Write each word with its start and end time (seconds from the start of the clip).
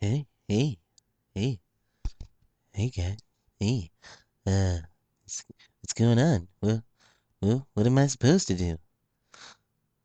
Hey, 0.00 0.26
hey, 0.48 0.78
hey, 1.34 1.60
hey, 2.72 2.90
guys. 2.90 3.18
Hey, 3.58 3.90
uh, 4.46 4.78
what's, 5.22 5.44
what's 5.80 5.92
going 5.94 6.18
on? 6.18 6.48
Well, 6.62 6.82
well, 7.42 7.68
what 7.74 7.86
am 7.86 7.98
I 7.98 8.06
supposed 8.06 8.48
to 8.48 8.54
do? 8.54 8.78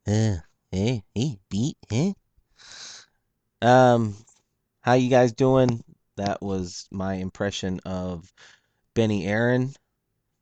Uh, 0.08 0.38
hey, 0.72 1.04
hey, 1.14 1.40
beat, 1.50 1.78
eh? 1.92 2.14
Um, 3.62 4.16
how 4.82 4.94
you 4.94 5.10
guys 5.10 5.32
doing? 5.32 5.84
That 6.18 6.42
was 6.42 6.88
my 6.92 7.16
impression 7.16 7.80
of 7.86 8.34
Benny 8.96 9.26
Aaron. 9.28 9.74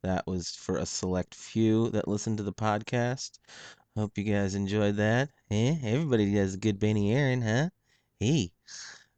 That 0.02 0.26
was 0.26 0.50
for 0.50 0.78
a 0.78 0.86
select 0.86 1.34
few 1.34 1.90
that 1.90 2.08
listened 2.08 2.38
to 2.38 2.44
the 2.44 2.52
podcast. 2.52 3.38
Hope 3.96 4.18
you 4.18 4.24
guys 4.24 4.54
enjoyed 4.54 4.96
that. 4.96 5.30
Eh? 5.50 5.76
Everybody 5.84 6.34
does 6.34 6.54
a 6.54 6.58
good 6.58 6.80
Benny 6.80 7.14
Aaron, 7.14 7.42
huh? 7.42 7.70
Hey. 8.20 8.52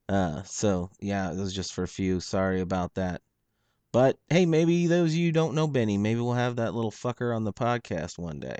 Uh, 0.08 0.42
so 0.44 0.90
yeah, 1.00 1.30
it 1.32 1.36
was 1.36 1.54
just 1.54 1.72
for 1.72 1.84
a 1.84 1.88
few. 1.88 2.20
Sorry 2.20 2.60
about 2.60 2.94
that. 2.94 3.22
But 3.92 4.18
hey, 4.28 4.46
maybe 4.46 4.86
those 4.86 5.12
of 5.12 5.16
you 5.16 5.32
don't 5.32 5.54
know 5.54 5.66
Benny, 5.66 5.98
maybe 5.98 6.20
we'll 6.20 6.34
have 6.34 6.56
that 6.56 6.74
little 6.74 6.90
fucker 6.90 7.34
on 7.34 7.44
the 7.44 7.52
podcast 7.52 8.18
one 8.18 8.40
day. 8.40 8.58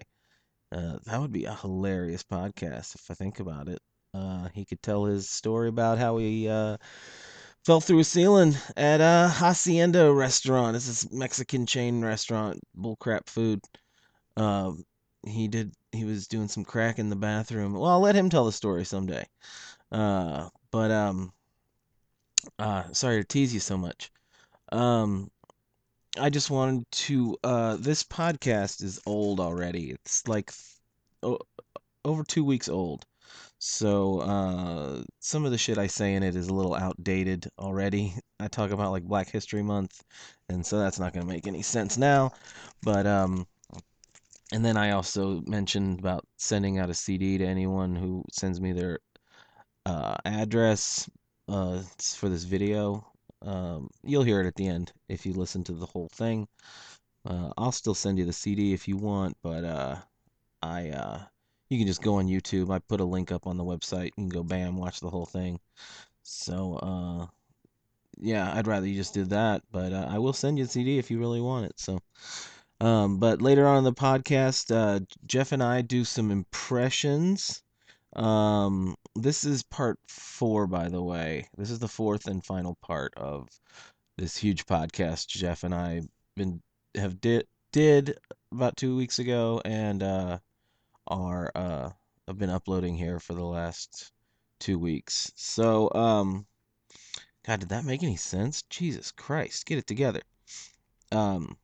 Uh, 0.72 0.98
that 1.04 1.20
would 1.20 1.32
be 1.32 1.44
a 1.44 1.54
hilarious 1.54 2.22
podcast 2.24 2.94
if 2.94 3.10
I 3.10 3.14
think 3.14 3.40
about 3.40 3.68
it. 3.68 3.80
Uh, 4.14 4.48
he 4.54 4.64
could 4.64 4.82
tell 4.82 5.04
his 5.04 5.28
story 5.28 5.68
about 5.68 5.98
how 5.98 6.16
he 6.18 6.48
uh, 6.48 6.76
fell 7.64 7.80
through 7.80 8.00
a 8.00 8.04
ceiling 8.04 8.54
at 8.76 9.00
a 9.00 9.28
Hacienda 9.28 10.12
restaurant. 10.12 10.76
It's 10.76 10.86
this 10.86 11.12
Mexican 11.12 11.66
chain 11.66 12.02
restaurant, 12.04 12.60
bullcrap 12.76 13.28
food. 13.28 13.60
Um, 14.36 14.84
he 15.26 15.48
did. 15.48 15.74
He 15.92 16.04
was 16.04 16.28
doing 16.28 16.48
some 16.48 16.64
crack 16.64 16.98
in 16.98 17.10
the 17.10 17.16
bathroom. 17.16 17.72
Well, 17.74 17.86
I'll 17.90 18.00
let 18.00 18.16
him 18.16 18.30
tell 18.30 18.44
the 18.46 18.52
story 18.52 18.84
someday. 18.84 19.26
Uh, 19.92 20.48
but 20.70 20.90
um, 20.90 21.32
uh, 22.58 22.84
sorry 22.92 23.20
to 23.20 23.24
tease 23.24 23.52
you 23.54 23.60
so 23.60 23.76
much. 23.76 24.10
Um, 24.72 25.30
I 26.18 26.30
just 26.30 26.50
wanted 26.50 26.84
to. 26.90 27.36
Uh, 27.44 27.76
this 27.76 28.02
podcast 28.02 28.82
is 28.82 29.00
old 29.06 29.40
already. 29.40 29.90
It's 29.90 30.26
like 30.28 30.52
o- 31.22 31.40
over 32.04 32.24
two 32.24 32.44
weeks 32.44 32.68
old. 32.68 33.04
So 33.58 34.20
uh, 34.20 35.02
some 35.20 35.44
of 35.44 35.50
the 35.50 35.58
shit 35.58 35.78
I 35.78 35.86
say 35.86 36.14
in 36.14 36.22
it 36.22 36.36
is 36.36 36.48
a 36.48 36.54
little 36.54 36.74
outdated 36.74 37.48
already. 37.58 38.14
I 38.40 38.48
talk 38.48 38.70
about 38.70 38.92
like 38.92 39.04
Black 39.04 39.30
History 39.30 39.62
Month, 39.62 40.02
and 40.48 40.64
so 40.64 40.78
that's 40.78 40.98
not 40.98 41.12
gonna 41.12 41.26
make 41.26 41.46
any 41.46 41.62
sense 41.62 41.96
now. 41.96 42.32
But 42.82 43.06
um, 43.06 43.46
and 44.52 44.64
then 44.64 44.76
I 44.76 44.92
also 44.92 45.42
mentioned 45.46 45.98
about 45.98 46.24
sending 46.36 46.78
out 46.78 46.90
a 46.90 46.94
CD 46.94 47.38
to 47.38 47.44
anyone 47.46 47.96
who 47.96 48.24
sends 48.32 48.60
me 48.60 48.72
their 48.72 49.00
uh, 49.84 50.16
address 50.24 51.08
uh, 51.48 51.82
for 51.98 52.28
this 52.28 52.44
video. 52.44 53.06
Um, 53.42 53.90
you'll 54.02 54.22
hear 54.22 54.40
it 54.40 54.46
at 54.46 54.54
the 54.54 54.66
end 54.66 54.92
if 55.08 55.26
you 55.26 55.32
listen 55.32 55.64
to 55.64 55.72
the 55.72 55.86
whole 55.86 56.08
thing. 56.12 56.48
Uh, 57.24 57.50
I'll 57.56 57.72
still 57.72 57.94
send 57.94 58.18
you 58.18 58.24
the 58.24 58.32
CD 58.32 58.72
if 58.72 58.88
you 58.88 58.96
want, 58.96 59.36
but 59.42 59.64
uh, 59.64 59.96
I 60.62 60.90
uh, 60.90 61.20
you 61.68 61.78
can 61.78 61.86
just 61.86 62.02
go 62.02 62.14
on 62.14 62.26
YouTube. 62.26 62.72
I 62.72 62.78
put 62.78 63.00
a 63.00 63.04
link 63.04 63.32
up 63.32 63.46
on 63.46 63.56
the 63.56 63.64
website. 63.64 64.06
You 64.06 64.12
can 64.12 64.28
go 64.28 64.42
bam, 64.42 64.76
watch 64.76 65.00
the 65.00 65.10
whole 65.10 65.26
thing. 65.26 65.60
So 66.22 66.76
uh, 66.76 67.26
yeah, 68.18 68.52
I'd 68.54 68.66
rather 68.66 68.86
you 68.86 68.94
just 68.94 69.14
did 69.14 69.30
that, 69.30 69.62
but 69.70 69.92
uh, 69.92 70.06
I 70.08 70.18
will 70.18 70.32
send 70.32 70.58
you 70.58 70.64
the 70.64 70.70
CD 70.70 70.98
if 70.98 71.10
you 71.10 71.18
really 71.18 71.40
want 71.40 71.66
it. 71.66 71.78
So. 71.78 72.00
Um, 72.78 73.18
but 73.18 73.40
later 73.40 73.66
on 73.66 73.78
in 73.78 73.84
the 73.84 73.92
podcast, 73.94 74.70
uh, 74.70 75.00
Jeff 75.26 75.52
and 75.52 75.62
I 75.62 75.80
do 75.80 76.04
some 76.04 76.30
impressions. 76.30 77.62
Um, 78.16 78.96
this 79.14 79.44
is 79.44 79.62
part 79.62 79.98
four, 80.08 80.66
by 80.66 80.88
the 80.88 81.02
way. 81.02 81.48
This 81.56 81.70
is 81.70 81.78
the 81.78 81.88
fourth 81.88 82.26
and 82.26 82.44
final 82.44 82.76
part 82.82 83.12
of 83.16 83.48
this 84.16 84.36
huge 84.38 84.64
podcast 84.64 85.28
Jeff 85.28 85.64
and 85.64 85.74
I 85.74 86.00
been 86.34 86.62
have 86.94 87.20
did 87.20 87.46
did 87.72 88.18
about 88.52 88.76
two 88.76 88.96
weeks 88.96 89.18
ago, 89.18 89.60
and 89.64 90.02
uh, 90.02 90.38
are 91.06 91.52
uh, 91.54 91.90
have 92.26 92.38
been 92.38 92.50
uploading 92.50 92.96
here 92.96 93.20
for 93.20 93.34
the 93.34 93.44
last 93.44 94.12
two 94.60 94.78
weeks. 94.78 95.30
So, 95.36 95.92
um, 95.94 96.46
God, 97.46 97.60
did 97.60 97.68
that 97.68 97.84
make 97.84 98.02
any 98.02 98.16
sense? 98.16 98.62
Jesus 98.70 99.12
Christ, 99.12 99.66
get 99.66 99.78
it 99.78 99.86
together. 99.86 100.22
Um, 101.12 101.58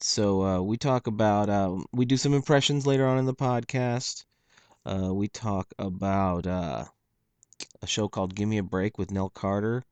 so 0.00 0.42
uh, 0.42 0.60
we 0.62 0.76
talk 0.78 1.06
about 1.06 1.50
um, 1.50 1.84
we 1.92 2.04
do 2.06 2.16
some 2.16 2.34
impressions 2.34 2.86
later 2.86 3.06
on 3.06 3.18
in 3.18 3.26
the 3.26 3.34
podcast. 3.34 4.24
Uh, 4.84 5.14
we 5.14 5.28
talk 5.28 5.72
about 5.78 6.46
uh, 6.46 6.84
a 7.80 7.86
show 7.86 8.08
called 8.08 8.34
"Give 8.34 8.48
Me 8.48 8.58
a 8.58 8.62
Break" 8.62 8.98
with 8.98 9.10
Nell 9.10 9.28
Carter. 9.28 9.84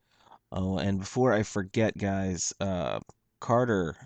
Oh, 0.52 0.78
and 0.78 0.98
before 0.98 1.32
I 1.32 1.44
forget, 1.44 1.96
guys, 1.96 2.52
uh, 2.60 2.98
Carter, 3.38 3.96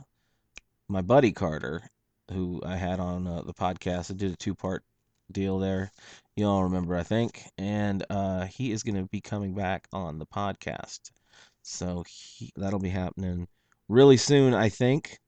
my 0.89 1.01
buddy 1.01 1.33
Carter, 1.33 1.83
who 2.31 2.61
I 2.65 2.77
had 2.77 3.01
on 3.01 3.27
uh, 3.27 3.43
the 3.43 3.55
podcast, 3.55 4.11
I 4.11 4.15
did 4.15 4.33
a 4.33 4.37
two-part 4.37 4.85
deal 5.33 5.59
there. 5.59 5.91
You 6.37 6.47
all 6.47 6.65
remember, 6.65 6.97
I 6.97 7.03
think, 7.03 7.43
and 7.57 8.05
uh, 8.11 8.45
he 8.45 8.71
is 8.73 8.83
going 8.83 8.97
to 8.97 9.09
be 9.09 9.21
coming 9.23 9.55
back 9.55 9.89
on 9.93 10.19
the 10.19 10.27
podcast. 10.27 11.11
So 11.63 12.05
he, 12.07 12.53
that'll 12.57 12.79
be 12.79 12.91
happening 12.91 13.49
really 13.89 14.19
soon, 14.19 14.53
I 14.53 14.69
think. 14.69 15.19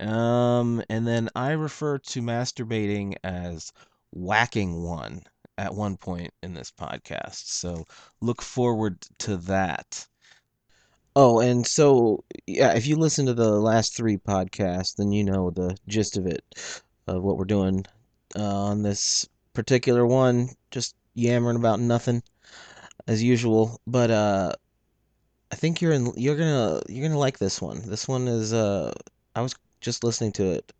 Um, 0.00 0.82
and 0.90 1.06
then 1.06 1.30
I 1.34 1.52
refer 1.52 1.98
to 1.98 2.20
masturbating 2.20 3.14
as 3.24 3.72
whacking 4.12 4.82
one 4.82 5.22
at 5.58 5.74
one 5.74 5.96
point 5.96 6.32
in 6.42 6.54
this 6.54 6.70
podcast. 6.70 7.48
So 7.48 7.86
look 8.20 8.42
forward 8.42 9.00
to 9.20 9.36
that. 9.38 10.06
Oh, 11.14 11.40
and 11.40 11.66
so 11.66 12.24
yeah, 12.46 12.72
if 12.74 12.86
you 12.86 12.96
listen 12.96 13.26
to 13.26 13.34
the 13.34 13.50
last 13.50 13.94
three 13.96 14.16
podcasts, 14.16 14.96
then 14.96 15.12
you 15.12 15.24
know 15.24 15.50
the 15.50 15.76
gist 15.86 16.16
of 16.16 16.26
it, 16.26 16.42
of 17.06 17.22
what 17.22 17.36
we're 17.36 17.44
doing 17.44 17.84
uh, 18.36 18.64
on 18.64 18.82
this 18.82 19.28
particular 19.52 20.06
one. 20.06 20.48
Just 20.70 20.94
yammering 21.14 21.56
about 21.56 21.80
nothing 21.80 22.22
as 23.06 23.22
usual. 23.22 23.78
But 23.86 24.10
uh, 24.10 24.52
I 25.50 25.56
think 25.56 25.82
you're 25.82 25.92
in. 25.92 26.12
You're 26.16 26.36
gonna 26.36 26.80
you're 26.88 27.06
gonna 27.06 27.18
like 27.18 27.38
this 27.38 27.60
one. 27.60 27.82
This 27.86 28.08
one 28.08 28.26
is 28.26 28.54
uh, 28.54 28.92
I 29.34 29.42
was 29.42 29.54
just 29.82 30.04
listening 30.04 30.32
to 30.32 30.52
it 30.52 30.72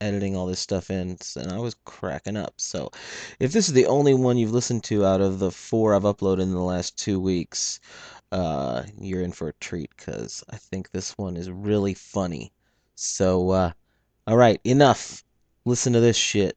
editing 0.00 0.36
all 0.36 0.46
this 0.46 0.60
stuff 0.60 0.90
in, 0.90 1.16
and 1.36 1.52
I 1.52 1.58
was 1.58 1.76
cracking 1.84 2.36
up. 2.36 2.54
So, 2.56 2.90
if 3.40 3.52
this 3.52 3.68
is 3.68 3.74
the 3.74 3.86
only 3.86 4.14
one 4.14 4.36
you've 4.36 4.52
listened 4.52 4.84
to 4.84 5.04
out 5.04 5.20
of 5.20 5.38
the 5.38 5.50
four 5.50 5.94
I've 5.94 6.02
uploaded 6.02 6.42
in 6.42 6.52
the 6.52 6.60
last 6.60 6.98
two 6.98 7.20
weeks, 7.20 7.80
uh, 8.32 8.84
you're 8.98 9.22
in 9.22 9.32
for 9.32 9.48
a 9.48 9.54
treat 9.54 9.90
because 9.96 10.44
I 10.50 10.56
think 10.56 10.90
this 10.90 11.16
one 11.16 11.36
is 11.36 11.50
really 11.50 11.94
funny. 11.94 12.52
So, 12.94 13.50
uh, 13.50 13.72
all 14.26 14.36
right, 14.36 14.60
enough. 14.64 15.22
Listen 15.64 15.92
to 15.92 16.00
this 16.00 16.16
shit. 16.16 16.56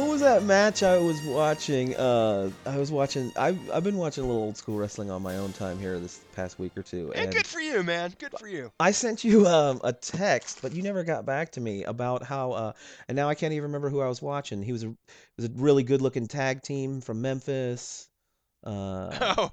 What 0.00 0.08
was 0.08 0.22
that 0.22 0.44
match 0.44 0.82
I 0.82 0.96
was 0.96 1.20
watching? 1.24 1.94
Uh, 1.94 2.50
I 2.64 2.78
was 2.78 2.90
watching. 2.90 3.30
I've 3.36 3.70
I've 3.70 3.84
been 3.84 3.98
watching 3.98 4.24
a 4.24 4.26
little 4.26 4.42
old 4.42 4.56
school 4.56 4.78
wrestling 4.78 5.10
on 5.10 5.20
my 5.20 5.36
own 5.36 5.52
time 5.52 5.78
here 5.78 5.98
this 5.98 6.20
past 6.34 6.58
week 6.58 6.72
or 6.74 6.82
two, 6.82 7.12
And 7.12 7.26
and 7.26 7.34
good 7.34 7.46
for 7.46 7.60
you, 7.60 7.82
man. 7.82 8.14
Good 8.18 8.32
for 8.38 8.48
you. 8.48 8.72
I 8.80 8.92
sent 8.92 9.24
you 9.24 9.46
um, 9.46 9.78
a 9.84 9.92
text, 9.92 10.62
but 10.62 10.72
you 10.72 10.82
never 10.82 11.04
got 11.04 11.26
back 11.26 11.52
to 11.52 11.60
me 11.60 11.84
about 11.84 12.22
how. 12.22 12.52
Uh, 12.52 12.72
and 13.08 13.16
now 13.16 13.28
I 13.28 13.34
can't 13.34 13.52
even 13.52 13.64
remember 13.64 13.90
who 13.90 14.00
I 14.00 14.08
was 14.08 14.22
watching. 14.22 14.62
He 14.62 14.72
was 14.72 14.84
a 14.84 14.94
was 15.36 15.44
a 15.44 15.50
really 15.54 15.82
good 15.82 16.00
looking 16.00 16.28
tag 16.28 16.62
team 16.62 17.02
from 17.02 17.20
Memphis. 17.20 18.08
Uh, 18.64 19.34
Oh, 19.36 19.50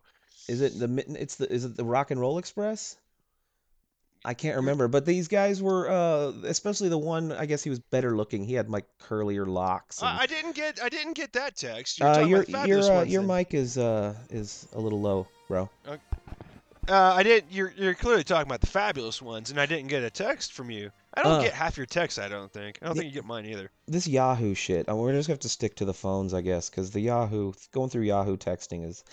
is 0.47 0.61
it 0.61 0.79
the 0.79 1.21
it's 1.21 1.35
the 1.35 1.51
is 1.51 1.65
it 1.65 1.75
the 1.75 1.83
Rock 1.83 2.09
and 2.11 2.21
Roll 2.21 2.38
Express? 2.38 2.95
I 4.27 4.33
can't 4.33 4.57
remember, 4.57 4.88
but 4.89 5.06
these 5.06 5.27
guys 5.29 5.62
were 5.62 5.89
uh, 5.89 6.33
especially 6.44 6.89
the 6.89 6.97
one. 6.97 7.31
I 7.31 7.45
guess 7.45 7.63
he 7.63 7.69
was 7.69 7.79
better 7.79 8.15
looking. 8.15 8.44
He 8.44 8.53
had 8.56 8.69
like 8.69 8.85
curlier 9.01 9.47
locks 9.47 10.00
and 10.01 10.09
I, 10.09 10.24
I 10.24 10.25
didn't 10.25 10.53
get 10.56 10.83
I 10.83 10.89
didn't 10.89 11.13
get 11.13 11.33
that 11.33 11.56
text. 11.56 12.00
You're 12.00 12.09
uh, 12.09 12.19
your 12.19 12.44
the 12.44 12.65
your 12.68 12.81
uh, 12.81 13.03
your 13.03 13.21
mic 13.24 13.53
is 13.53 13.77
uh 13.77 14.13
is 14.29 14.68
a 14.74 14.79
little 14.79 15.00
low, 15.01 15.27
bro. 15.47 15.69
Uh, 16.89 17.13
I 17.15 17.24
didn't. 17.24 17.51
You're 17.51 17.74
you're 17.77 17.94
clearly 17.95 18.24
talking 18.24 18.47
about 18.47 18.62
the 18.62 18.68
fabulous 18.68 19.21
ones, 19.21 19.50
and 19.51 19.59
I 19.59 19.65
didn't 19.65 19.88
get 19.88 20.03
a 20.03 20.09
text 20.09 20.53
from 20.53 20.71
you. 20.71 20.89
I 21.13 21.24
don't 21.24 21.33
Uh, 21.39 21.41
get 21.41 21.53
half 21.53 21.75
your 21.75 21.85
texts. 21.85 22.18
I 22.19 22.29
don't 22.29 22.51
think. 22.51 22.79
I 22.81 22.85
don't 22.85 22.95
y- 22.95 23.01
think 23.01 23.13
you 23.13 23.19
get 23.21 23.25
mine 23.27 23.45
either. 23.45 23.69
this 23.88 24.07
Yahoo 24.07 24.53
shit. 24.53 24.88
uh, 24.89 24.95
We're 24.95 25.12
just 25.13 25.27
gonna 25.27 25.33
have 25.35 25.39
to 25.41 25.50
stick 25.50 25.75
to 25.77 25.85
the 25.85 25.94
phones, 25.94 26.33
I 26.33 26.41
guess, 26.41 26.69
because 26.69 26.91
the 26.91 27.01
Yahoo 27.01 27.53
going 27.74 27.89
through 27.89 28.03
Yahoo 28.03 28.38
texting 28.38 28.83
has 28.85 29.03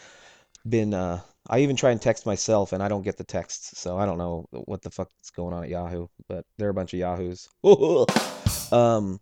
been. 0.69 0.95
Uh, 0.95 1.21
I 1.49 1.61
even 1.61 1.77
try 1.77 1.91
and 1.91 2.01
text 2.01 2.25
myself, 2.25 2.73
and 2.73 2.83
I 2.83 2.89
don't 2.89 3.03
get 3.03 3.19
the 3.19 3.25
texts, 3.25 3.79
so 3.79 3.99
I 3.99 4.07
don't 4.07 4.19
know 4.19 4.47
what 4.53 4.81
the 4.83 4.91
fuck 4.91 5.11
is 5.23 5.31
going 5.31 5.53
on 5.55 5.63
at 5.65 5.69
Yahoo. 5.69 6.07
But 6.29 6.45
they're 6.57 6.71
a 6.71 6.75
bunch 6.75 6.95
of 6.95 7.01
Yahoos. 7.01 7.49
um, 8.73 9.21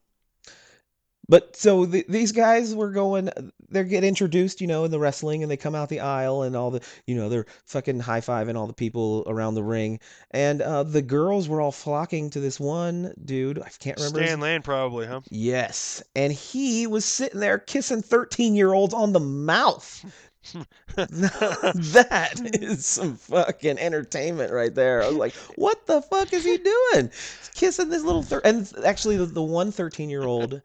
But 1.29 1.57
so 1.57 1.87
th 1.87 2.05
these 2.09 2.33
guys 2.33 2.75
were 2.75 2.91
going, 2.91 3.31
they 3.69 3.85
get 3.85 4.05
introduced, 4.05 4.61
you 4.61 4.67
know, 4.67 4.85
in 4.85 4.91
the 4.91 4.99
wrestling, 4.99 5.43
and 5.43 5.51
they 5.51 5.57
come 5.57 5.75
out 5.75 5.89
the 5.89 6.01
aisle, 6.01 6.43
and 6.43 6.55
all 6.55 6.71
the, 6.71 6.81
you 7.07 7.15
know, 7.15 7.29
they're 7.29 7.47
fucking 7.67 8.01
high 8.01 8.21
fiving 8.21 8.57
all 8.57 8.67
the 8.67 8.73
people 8.73 9.25
around 9.27 9.55
the 9.55 9.63
ring, 9.63 9.99
and 10.33 10.61
uh, 10.63 10.83
the 10.83 11.01
girls 11.03 11.49
were 11.49 11.61
all 11.61 11.73
flocking 11.73 12.29
to 12.31 12.41
this 12.41 12.61
one 12.61 13.15
dude. 13.25 13.59
I 13.61 13.69
can't 13.81 13.97
remember. 13.99 14.21
his- 14.21 14.31
Stan 14.31 14.41
Lane, 14.41 14.63
probably, 14.63 15.07
huh? 15.07 15.21
Yes, 15.31 16.03
and 16.15 16.33
he 16.33 16.87
was 16.87 17.05
sitting 17.05 17.41
there 17.41 17.59
kissing 17.59 18.03
thirteen-year-olds 18.03 18.95
on 18.95 19.13
the 19.13 19.21
mouth. 19.21 20.05
that 20.97 22.41
is 22.61 22.85
some 22.85 23.17
fucking 23.17 23.79
entertainment 23.79 24.53
right 24.53 24.75
there. 24.75 25.03
I 25.03 25.09
was 25.09 25.17
like, 25.17 25.35
what 25.57 25.87
the 25.87 26.03
fuck 26.03 26.33
is 26.33 26.45
he 26.45 26.59
doing? 26.59 27.11
He's 27.11 27.51
kissing 27.55 27.89
this 27.89 28.03
little 28.03 28.23
thir- 28.23 28.43
and 28.45 28.71
actually 28.85 29.17
the, 29.17 29.27
the 29.27 29.43
one 29.43 29.73
13 29.73 30.11
year 30.11 30.25
old 30.25 30.61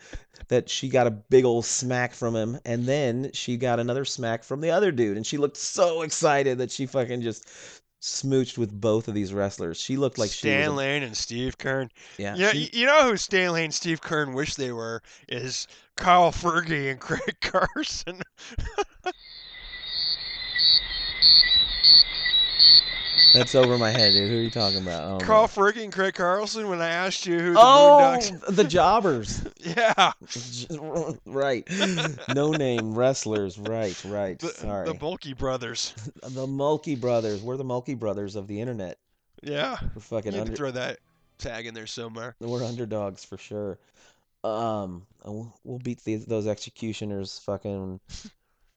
that 0.50 0.70
she 0.70 0.90
got 0.90 1.08
a 1.08 1.12
big 1.12 1.46
old 1.46 1.66
smack 1.66 2.14
from 2.14 2.36
him 2.36 2.58
and 2.66 2.86
then 2.86 3.32
she 3.34 3.58
got 3.58 3.80
another 3.80 4.06
smack 4.06 4.44
from 4.44 4.62
the 4.62 4.72
other 4.72 4.92
dude 4.92 5.18
and 5.18 5.26
she 5.26 5.38
looked 5.38 5.58
so 5.58 6.02
excited 6.04 6.58
that 6.60 6.72
she 6.72 6.86
fucking 6.86 7.22
just 7.22 7.48
smooched 8.02 8.58
with 8.58 8.72
both 8.80 9.08
of 9.08 9.14
these 9.14 9.34
wrestlers. 9.34 9.78
She 9.80 9.98
looked 9.98 10.18
like 10.18 10.30
she 10.32 10.48
was 10.48 10.56
Stan 10.56 10.70
a- 10.70 10.74
Lane 10.76 11.04
and 11.04 11.18
Steve 11.18 11.58
Keirn. 11.58 11.90
yeah, 12.18 12.36
You 12.36 12.42
know, 12.44 12.52
she- 12.52 12.70
you 12.74 12.86
know 12.86 13.10
who 13.10 13.18
Stan 13.18 13.52
Lane 13.52 13.66
and 13.66 13.74
Steve 13.74 14.02
Keirn 14.02 14.34
wish 14.36 14.56
they 14.56 14.72
were 14.72 15.02
is 15.28 15.68
Kyle 15.96 16.32
Fergie 16.32 16.92
and 16.92 17.00
Craig 17.00 17.38
Carson. 17.42 18.22
That's 23.34 23.56
over 23.56 23.78
my 23.78 23.92
head, 23.92 24.14
dude. 24.14 24.30
Who 24.30 24.38
are 24.38 24.42
you 24.42 24.50
talking 24.50 24.82
about? 24.82 25.22
Oh, 25.22 25.26
Carl. 25.26 25.48
Fergie 25.48 25.84
and 25.84 25.92
Craig 25.94 26.14
Carlson 26.16 26.70
when 26.70 26.82
I 26.82 26.90
asked 26.90 27.26
you 27.26 27.40
who 27.40 27.54
the 27.54 27.60
Oh, 27.60 28.18
Boondocks. 28.20 28.46
the 28.56 28.64
jobbers. 28.64 29.44
Yeah. 29.60 30.14
right. 31.26 31.68
No 32.34 32.52
name 32.52 32.96
wrestlers. 32.96 33.60
Right, 33.60 34.02
right. 34.06 34.40
The, 34.40 34.48
Sorry. 34.50 34.88
the 34.88 34.94
Bulky 34.94 35.34
brothers. 35.34 35.94
The 36.24 36.48
Mulkey 36.48 37.00
brothers. 37.00 37.42
We're 37.42 37.58
the 37.58 37.66
Mulkey 37.66 38.00
brothers 38.00 38.38
of 38.38 38.48
the 38.48 38.62
internet. 38.62 38.98
Yeah. 39.44 39.78
We're 39.94 40.02
fucking 40.02 40.32
You 40.32 40.38
can 40.40 40.48
under, 40.48 40.56
throw 40.56 40.72
that 40.72 41.00
tag 41.38 41.66
in 41.68 41.74
there 41.74 41.86
somewhere. 41.86 42.36
we're 42.40 42.64
underdogs 42.64 43.26
for 43.26 43.38
sure. 43.38 43.78
Um, 44.46 45.06
we'll, 45.26 45.54
we'll 45.66 45.80
beat 45.80 46.02
these 46.06 46.26
those 46.26 46.48
executioners 46.48 47.40
fucking 47.40 48.00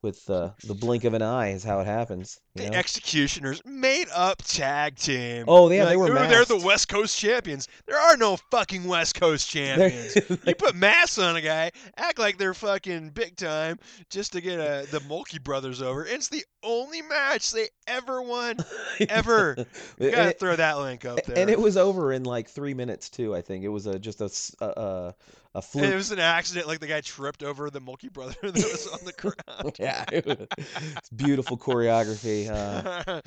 with 0.02 0.28
uh, 0.30 0.50
the 0.66 0.74
blink 0.74 1.04
of 1.04 1.14
an 1.14 1.22
eye 1.22 1.50
is 1.50 1.62
how 1.62 1.80
it 1.80 1.86
happens. 1.86 2.40
You 2.54 2.64
The 2.64 2.70
know? 2.70 2.78
Executioners 2.78 3.62
made 3.64 4.06
up 4.14 4.42
tag 4.42 4.96
team. 4.96 5.44
Oh, 5.46 5.70
yeah, 5.70 5.84
they 5.84 5.96
were. 5.96 6.10
They're 6.12 6.44
the. 6.44 6.56
West 6.60 6.88
Coast 6.88 7.18
champions. 7.18 7.68
There 7.86 7.98
are 7.98 8.16
no 8.16 8.36
fucking 8.50 8.84
West 8.84 9.14
Coast 9.18 9.48
champions. 9.50 10.16
you 10.46 10.54
put 10.54 10.74
masks 10.74 11.18
on 11.18 11.36
a 11.36 11.40
guy, 11.40 11.70
act 11.96 12.18
like 12.18 12.38
they're 12.38 12.54
fucking 12.54 13.10
big 13.10 13.36
time, 13.36 13.78
just 14.10 14.32
to 14.32 14.40
get 14.40 14.58
uh 14.60 14.82
the 14.90 15.00
Mulkey 15.08 15.42
brothers 15.42 15.80
over. 15.82 16.04
It's 16.04 16.28
the 16.28 16.44
only 16.62 17.02
match 17.02 17.50
they 17.52 17.68
ever 17.86 18.20
won, 18.22 18.56
ever. 19.08 19.56
You 19.98 20.10
gotta 20.10 20.30
it- 20.30 20.38
throw 20.40 20.56
that 20.56 20.78
link 20.78 21.04
up 21.04 21.24
there. 21.24 21.38
and 21.38 21.48
it 21.50 21.58
was 21.58 21.76
over 21.76 22.12
in 22.12 22.24
like 22.24 22.48
three 22.48 22.74
minutes 22.74 23.08
too. 23.10 23.34
I 23.34 23.40
think 23.42 23.64
it 23.64 23.68
was 23.68 23.86
a 23.86 23.98
just 23.98 24.20
a 24.20 24.30
a, 24.64 24.66
a, 24.80 25.14
a 25.54 25.62
fluke. 25.62 25.86
it 25.86 25.94
was 25.94 26.10
an 26.12 26.18
accident, 26.20 26.66
like 26.68 26.80
the 26.80 26.86
guy 26.86 27.00
tripped 27.00 27.42
over 27.42 27.70
the 27.70 27.80
Mulkey 27.80 28.12
brother 28.12 28.34
that 28.42 28.54
was 28.54 28.86
on 28.86 29.00
the 29.04 29.12
ground. 29.56 29.76
yeah, 29.78 30.04
it 30.12 30.24
was, 30.26 30.36
it's 30.96 31.10
beautiful 31.10 31.56
choreography. 31.58 32.48
Uh, 32.48 33.20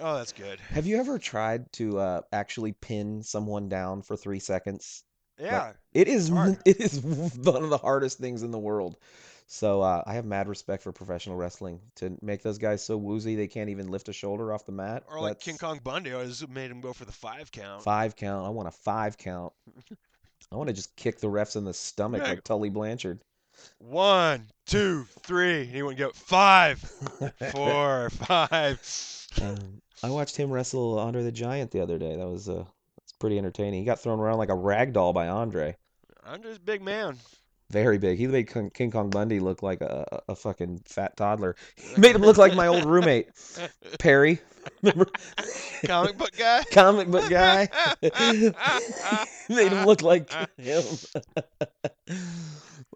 oh, 0.00 0.16
that's 0.16 0.32
good. 0.32 0.58
have 0.70 0.86
you 0.86 0.98
ever 0.98 1.18
tried 1.18 1.72
to 1.74 1.98
uh, 1.98 2.20
actually 2.32 2.72
pin 2.72 3.22
someone 3.22 3.68
down 3.68 4.02
for 4.02 4.16
three 4.16 4.40
seconds? 4.40 5.04
Yeah. 5.38 5.72
It 5.92 6.06
is 6.08 6.28
hard. 6.28 6.58
it 6.64 6.80
is 6.80 7.00
one 7.00 7.62
of 7.64 7.70
the 7.70 7.78
hardest 7.78 8.18
things 8.18 8.42
in 8.42 8.50
the 8.50 8.58
world. 8.58 8.96
So 9.46 9.82
uh, 9.82 10.02
I 10.06 10.14
have 10.14 10.24
mad 10.24 10.48
respect 10.48 10.82
for 10.82 10.90
professional 10.92 11.36
wrestling 11.36 11.80
to 11.96 12.16
make 12.22 12.42
those 12.42 12.56
guys 12.58 12.82
so 12.84 12.96
woozy 12.96 13.34
they 13.36 13.46
can't 13.46 13.68
even 13.68 13.88
lift 13.90 14.08
a 14.08 14.12
shoulder 14.12 14.52
off 14.54 14.64
the 14.64 14.72
mat. 14.72 15.02
Or 15.08 15.20
like 15.20 15.34
That's 15.34 15.44
King 15.44 15.58
Kong 15.58 15.80
Bundy, 15.84 16.14
I 16.14 16.24
made 16.48 16.70
him 16.70 16.80
go 16.80 16.92
for 16.92 17.04
the 17.04 17.12
five 17.12 17.52
count. 17.52 17.82
five 17.82 18.16
count. 18.16 18.46
I 18.46 18.50
want 18.50 18.68
a 18.68 18.72
five 18.72 19.18
count. 19.18 19.52
I 20.52 20.56
want 20.56 20.68
to 20.68 20.74
just 20.74 20.94
kick 20.96 21.18
the 21.18 21.28
refs 21.28 21.56
in 21.56 21.64
the 21.64 21.74
stomach 21.74 22.22
Yeah. 22.22 22.30
like 22.30 22.44
Tully 22.44 22.70
Blanchard. 22.70 23.20
One, 23.78 24.46
two, 24.66 25.06
three. 25.22 25.62
And 25.62 25.70
he 25.70 25.82
wouldn't 25.82 25.98
go 25.98 26.10
five, 26.14 26.78
four, 27.52 28.10
five. 28.10 28.80
Um, 29.40 29.80
I 30.02 30.10
watched 30.10 30.36
him 30.36 30.50
wrestle 30.50 30.98
Andre 30.98 31.22
the 31.22 31.32
Giant 31.32 31.70
the 31.70 31.80
other 31.80 31.98
day. 31.98 32.16
That 32.16 32.26
was 32.28 32.48
uh, 32.48 32.64
it's 33.02 33.12
pretty 33.12 33.38
entertaining. 33.38 33.80
He 33.80 33.84
got 33.86 34.00
thrown 34.00 34.20
around 34.20 34.38
like 34.38 34.50
a 34.50 34.54
rag 34.54 34.92
doll 34.92 35.12
by 35.12 35.28
Andre. 35.28 35.76
I'm 36.24 36.44
a 36.44 36.58
big 36.58 36.82
man. 36.82 37.16
Very 37.70 37.98
big. 37.98 38.18
He 38.18 38.26
made 38.26 38.48
King 38.52 38.70
King 38.70 38.90
Kong 38.90 39.10
Bundy 39.10 39.40
look 39.40 39.62
like 39.62 39.80
a, 39.80 40.06
a 40.28 40.32
a 40.32 40.36
fucking 40.36 40.82
fat 40.86 41.16
toddler. 41.16 41.56
He 41.76 42.00
made 42.00 42.14
him 42.14 42.22
look 42.22 42.36
like 42.36 42.54
my 42.54 42.66
old 42.66 42.84
roommate 42.84 43.28
Perry. 43.98 44.40
Remember? 44.84 45.06
Comic 45.86 46.18
book 46.18 46.32
guy. 46.36 46.62
Comic 46.72 47.08
book 47.08 47.30
guy. 47.30 47.68
made 49.48 49.72
him 49.72 49.86
look 49.86 50.02
like 50.02 50.30
him. 50.58 50.84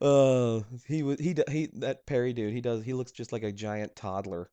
Oh, 0.00 0.64
he 0.86 1.02
was 1.02 1.18
he 1.18 1.34
he 1.50 1.70
that 1.74 2.06
Perry 2.06 2.32
dude. 2.32 2.52
He 2.52 2.60
does. 2.60 2.84
He 2.84 2.92
looks 2.92 3.10
just 3.10 3.32
like 3.32 3.42
a 3.42 3.50
giant 3.50 3.96
toddler. 3.96 4.48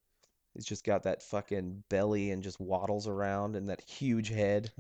He's 0.56 0.66
just 0.66 0.84
got 0.84 1.04
that 1.04 1.22
fucking 1.22 1.84
belly 1.90 2.32
and 2.32 2.42
just 2.42 2.60
waddles 2.60 3.08
around 3.08 3.56
and 3.56 3.70
that 3.70 3.82
huge 3.82 4.30
head. 4.30 4.72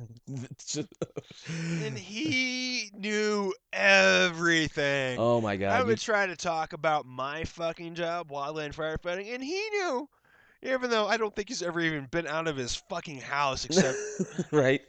And 1.48 1.96
he 1.98 2.90
knew 2.98 3.54
everything. 3.74 5.19
oh 5.19 5.40
my 5.40 5.56
god. 5.56 5.80
I 5.80 5.84
would 5.84 6.00
try 6.00 6.25
to 6.25 6.36
talk 6.36 6.74
about 6.74 7.06
my 7.06 7.44
fucking 7.44 7.94
job, 7.94 8.31
wildland 8.31 8.74
firefighting, 8.74 9.36
and 9.36 9.44
he 9.44 9.69
knew. 9.69 10.10
Even 10.65 10.89
though 10.89 11.07
I 11.07 11.17
don't 11.17 11.35
think 11.35 11.47
he's 11.50 11.62
ever 11.62 11.79
even 11.79 12.07
been 12.12 12.27
out 12.27 12.47
of 12.47 12.57
his 12.57 12.75
fucking 12.75 13.19
house, 13.21 13.65
except 13.65 13.97
right? 14.51 14.81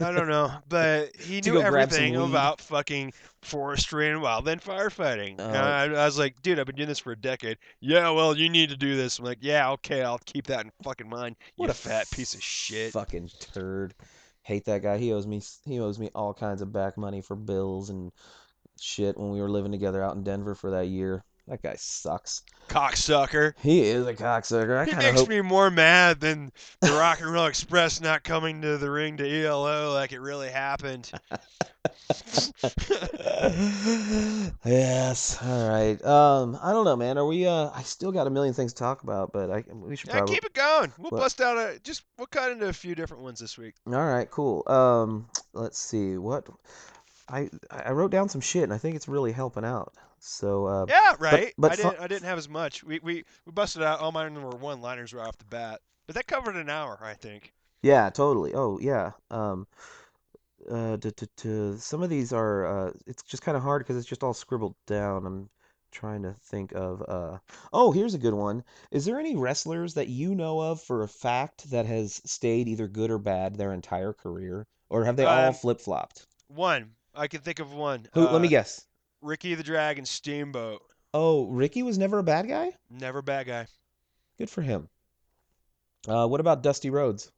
I 0.00 0.10
don't 0.12 0.28
know, 0.28 0.50
but 0.68 1.14
he 1.16 1.40
knew 1.40 1.52
go 1.54 1.68
grab 1.68 1.92
some 1.92 2.02
everything 2.02 2.16
about 2.16 2.60
fucking 2.60 3.12
forestry 3.42 4.08
and 4.10 4.20
wildland 4.20 4.62
firefighting. 4.62 5.38
Uh, 5.38 5.42
and 5.42 5.56
Oh. 5.94 5.96
I, 5.96 6.02
I 6.02 6.04
was 6.06 6.18
like, 6.18 6.40
dude, 6.42 6.58
I've 6.58 6.66
been 6.66 6.76
doing 6.76 6.88
this 6.88 6.98
for 6.98 7.12
a 7.12 7.16
decade. 7.16 7.58
Yeah, 7.80 8.10
well, 8.10 8.36
you 8.36 8.48
need 8.48 8.70
to 8.70 8.76
do 8.76 8.96
this. 8.96 9.18
I'm 9.18 9.24
like, 9.24 9.38
yeah, 9.40 9.70
okay, 9.72 10.02
I'll 10.02 10.20
keep 10.24 10.46
that 10.46 10.64
in 10.64 10.72
fucking 10.82 11.08
mind. 11.08 11.36
You 11.56 11.62
What 11.62 11.70
a 11.70 11.74
fat 11.74 12.10
piece 12.10 12.34
of 12.34 12.42
shit. 12.42 12.92
Fucking 12.92 13.30
turd. 13.40 13.94
Hate 14.42 14.64
that 14.64 14.82
guy. 14.82 14.96
He 14.96 15.12
owes 15.12 15.26
me 15.26 15.42
he 15.66 15.78
owes 15.78 15.98
me 15.98 16.08
all 16.14 16.32
kinds 16.32 16.62
of 16.62 16.72
back 16.72 16.96
money 16.96 17.20
for 17.20 17.36
bills 17.36 17.90
and 17.90 18.10
shit 18.80 19.18
when 19.18 19.30
we 19.30 19.40
were 19.42 19.50
living 19.50 19.72
together 19.72 20.02
out 20.02 20.16
in 20.16 20.22
Denver 20.24 20.54
for 20.54 20.70
that 20.70 20.86
year. 20.86 21.22
That 21.48 21.62
guy 21.62 21.74
sucks. 21.78 22.42
Cocksucker. 22.68 23.54
He 23.62 23.80
is 23.80 24.06
a 24.06 24.14
cocksucker. 24.14 24.78
I 24.78 24.84
He 24.84 24.94
makes 24.94 25.20
hope 25.20 25.28
me 25.28 25.40
more 25.40 25.70
mad 25.70 26.20
than 26.20 26.52
the 26.80 26.92
Rock 26.92 27.20
and 27.20 27.32
Roll 27.32 27.46
Express 27.46 28.00
not 28.00 28.22
coming 28.22 28.60
to 28.62 28.76
the 28.76 28.90
ring 28.90 29.16
to 29.16 29.44
ELO 29.46 29.94
like 29.94 30.12
it 30.12 30.20
really 30.20 30.50
happened. 30.50 31.10
yes. 34.64 35.38
All 35.42 35.68
right. 35.68 36.02
Um, 36.04 36.58
I 36.62 36.72
don't 36.72 36.84
know, 36.84 36.96
man. 36.96 37.18
Are 37.18 37.26
we? 37.26 37.46
Uh, 37.46 37.70
I 37.74 37.82
still 37.82 38.12
got 38.12 38.26
a 38.26 38.30
million 38.30 38.54
things 38.54 38.72
to 38.74 38.78
talk 38.78 39.02
about, 39.02 39.32
but 39.32 39.50
I 39.50 39.64
we 39.72 39.96
should 39.96 40.08
Yeah, 40.08 40.18
probably. 40.18 40.34
keep 40.36 40.44
it 40.44 40.54
going. 40.54 40.92
We'll 40.98 41.10
What? 41.10 41.20
bust 41.20 41.40
out 41.40 41.56
a 41.56 41.78
just. 41.82 42.02
We'll 42.18 42.26
cut 42.26 42.52
into 42.52 42.68
a 42.68 42.72
few 42.72 42.94
different 42.94 43.22
ones 43.22 43.40
this 43.40 43.56
week. 43.56 43.74
All 43.86 43.92
right. 43.94 44.30
Cool. 44.30 44.62
Um, 44.66 45.28
let's 45.52 45.78
see. 45.78 46.16
What 46.18 46.46
I 47.30 47.48
I 47.70 47.92
wrote 47.92 48.10
down 48.10 48.28
some 48.28 48.40
shit, 48.40 48.62
and 48.64 48.72
I 48.72 48.78
think 48.78 48.96
it's 48.96 49.08
really 49.08 49.32
helping 49.32 49.64
out. 49.64 49.92
So 50.18 50.66
uh, 50.66 50.86
Yeah, 50.88 51.14
right. 51.18 51.52
but 51.58 51.72
I 51.72 51.76
fu- 51.76 51.82
didn't. 51.90 52.00
I 52.00 52.06
didn't 52.08 52.24
have 52.24 52.38
as 52.38 52.48
much. 52.48 52.82
We 52.84 52.98
we 53.02 53.24
we 53.46 53.52
busted 53.52 53.82
out. 53.82 54.00
All 54.00 54.12
my 54.12 54.28
number 54.28 54.56
one 54.56 54.80
liners 54.80 55.12
right 55.14 55.26
off 55.26 55.38
the 55.38 55.44
bat, 55.44 55.80
but 56.06 56.14
that 56.16 56.26
covered 56.26 56.56
an 56.56 56.68
hour, 56.70 56.98
I 57.02 57.14
think. 57.14 57.52
Yeah, 57.82 58.10
totally. 58.10 58.54
Oh, 58.54 58.78
yeah. 58.80 59.12
Um, 59.30 59.68
uh, 60.68 60.96
to, 60.96 61.12
to, 61.12 61.26
to, 61.36 61.78
some 61.78 62.02
of 62.02 62.10
these 62.10 62.32
are, 62.32 62.66
uh, 62.88 62.92
it's 63.06 63.22
just 63.22 63.42
kind 63.44 63.56
of 63.56 63.62
hard 63.62 63.80
because 63.82 63.96
it's 63.96 64.08
just 64.08 64.24
all 64.24 64.34
scribbled 64.34 64.74
down. 64.86 65.24
I'm 65.24 65.48
trying 65.92 66.22
to 66.24 66.32
think 66.32 66.72
of, 66.72 67.02
uh, 67.08 67.38
oh, 67.72 67.92
here's 67.92 68.14
a 68.14 68.18
good 68.18 68.34
one. 68.34 68.64
Is 68.90 69.04
there 69.04 69.20
any 69.20 69.36
wrestlers 69.36 69.94
that 69.94 70.08
you 70.08 70.34
know 70.34 70.60
of 70.60 70.82
for 70.82 71.04
a 71.04 71.08
fact 71.08 71.70
that 71.70 71.86
has 71.86 72.20
stayed 72.24 72.66
either 72.66 72.88
good 72.88 73.12
or 73.12 73.18
bad 73.18 73.54
their 73.54 73.72
entire 73.72 74.12
career? 74.12 74.66
Or 74.90 75.04
have 75.04 75.14
they 75.16 75.24
all 75.24 75.48
Um, 75.48 75.54
flip-flopped? 75.54 76.26
One. 76.48 76.90
I 77.18 77.26
can 77.28 77.40
think 77.40 77.58
of 77.58 77.72
one. 77.72 78.06
Who, 78.14 78.26
let 78.28 78.40
me 78.40 78.46
Uh, 78.48 78.50
guess. 78.50 78.86
Ricky 79.20 79.54
the 79.54 79.62
Dragon 79.64 80.04
Steamboat. 80.06 80.80
Oh, 81.12 81.46
Ricky 81.48 81.82
was 81.82 81.98
never 81.98 82.18
a 82.18 82.22
bad 82.22 82.48
guy? 82.48 82.72
Never 82.88 83.22
bad 83.22 83.46
guy. 83.46 83.66
Good 84.38 84.48
for 84.50 84.62
him. 84.62 84.88
Uh, 86.06 86.26
what 86.28 86.40
about 86.40 86.62
Dusty 86.62 86.90
Rhodes? 86.90 87.32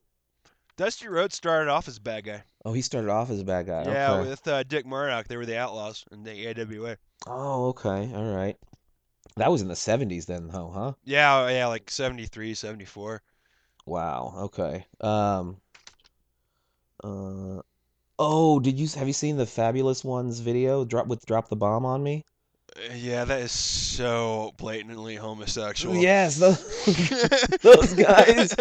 Dusty 0.76 1.08
Rhodes 1.08 1.34
started 1.37 1.70
off 1.70 1.88
as 1.88 1.96
a 1.96 2.00
bad 2.02 2.25
guy. 2.25 2.42
Oh, 2.64 2.72
he 2.72 2.82
started 2.82 3.10
off 3.10 3.30
as 3.30 3.40
a 3.40 3.44
bad 3.44 3.66
guy. 3.66 3.84
Yeah, 3.84 4.12
Okay. 4.12 4.28
with 4.30 4.46
uh, 4.49 4.62
Dick 4.64 4.87
Murdoch, 4.87 5.28
they 5.28 5.37
were 5.37 5.46
the 5.46 5.56
Outlaws 5.58 6.04
in 6.12 6.22
the 6.22 6.46
AWA. 6.49 6.96
Oh, 7.26 7.68
okay. 7.68 8.10
All 8.14 8.34
right. 8.34 8.56
That 9.37 9.50
was 9.50 9.62
in 9.62 9.68
the 9.68 9.75
70s 9.75 10.26
then, 10.26 10.49
though, 10.49 10.70
huh? 10.70 10.92
Yeah, 11.04 11.49
yeah, 11.49 11.66
like 11.66 11.90
73, 11.90 12.54
74. 12.54 13.22
Wow. 13.87 14.34
Okay. 14.37 14.84
Um. 15.00 15.56
Uh. 17.02 17.60
Oh, 18.23 18.61
did 18.61 18.79
you 18.79 18.87
have 18.99 19.07
you 19.07 19.15
seen 19.15 19.39
the 19.39 19.47
Fabulous 19.47 20.05
Ones 20.05 20.41
video? 20.41 20.85
Drop 20.85 21.07
with 21.07 21.25
drop 21.25 21.49
the 21.49 21.57
bomb 21.57 21.87
on 21.87 22.03
me. 22.03 22.25
Yeah, 22.95 23.25
that 23.25 23.41
is 23.41 23.50
so 23.50 24.53
blatantly 24.59 25.17
homosexual. 25.17 25.97
Yes, 25.97 26.37
those, 26.39 26.62
those 27.62 27.95
guys 27.95 28.57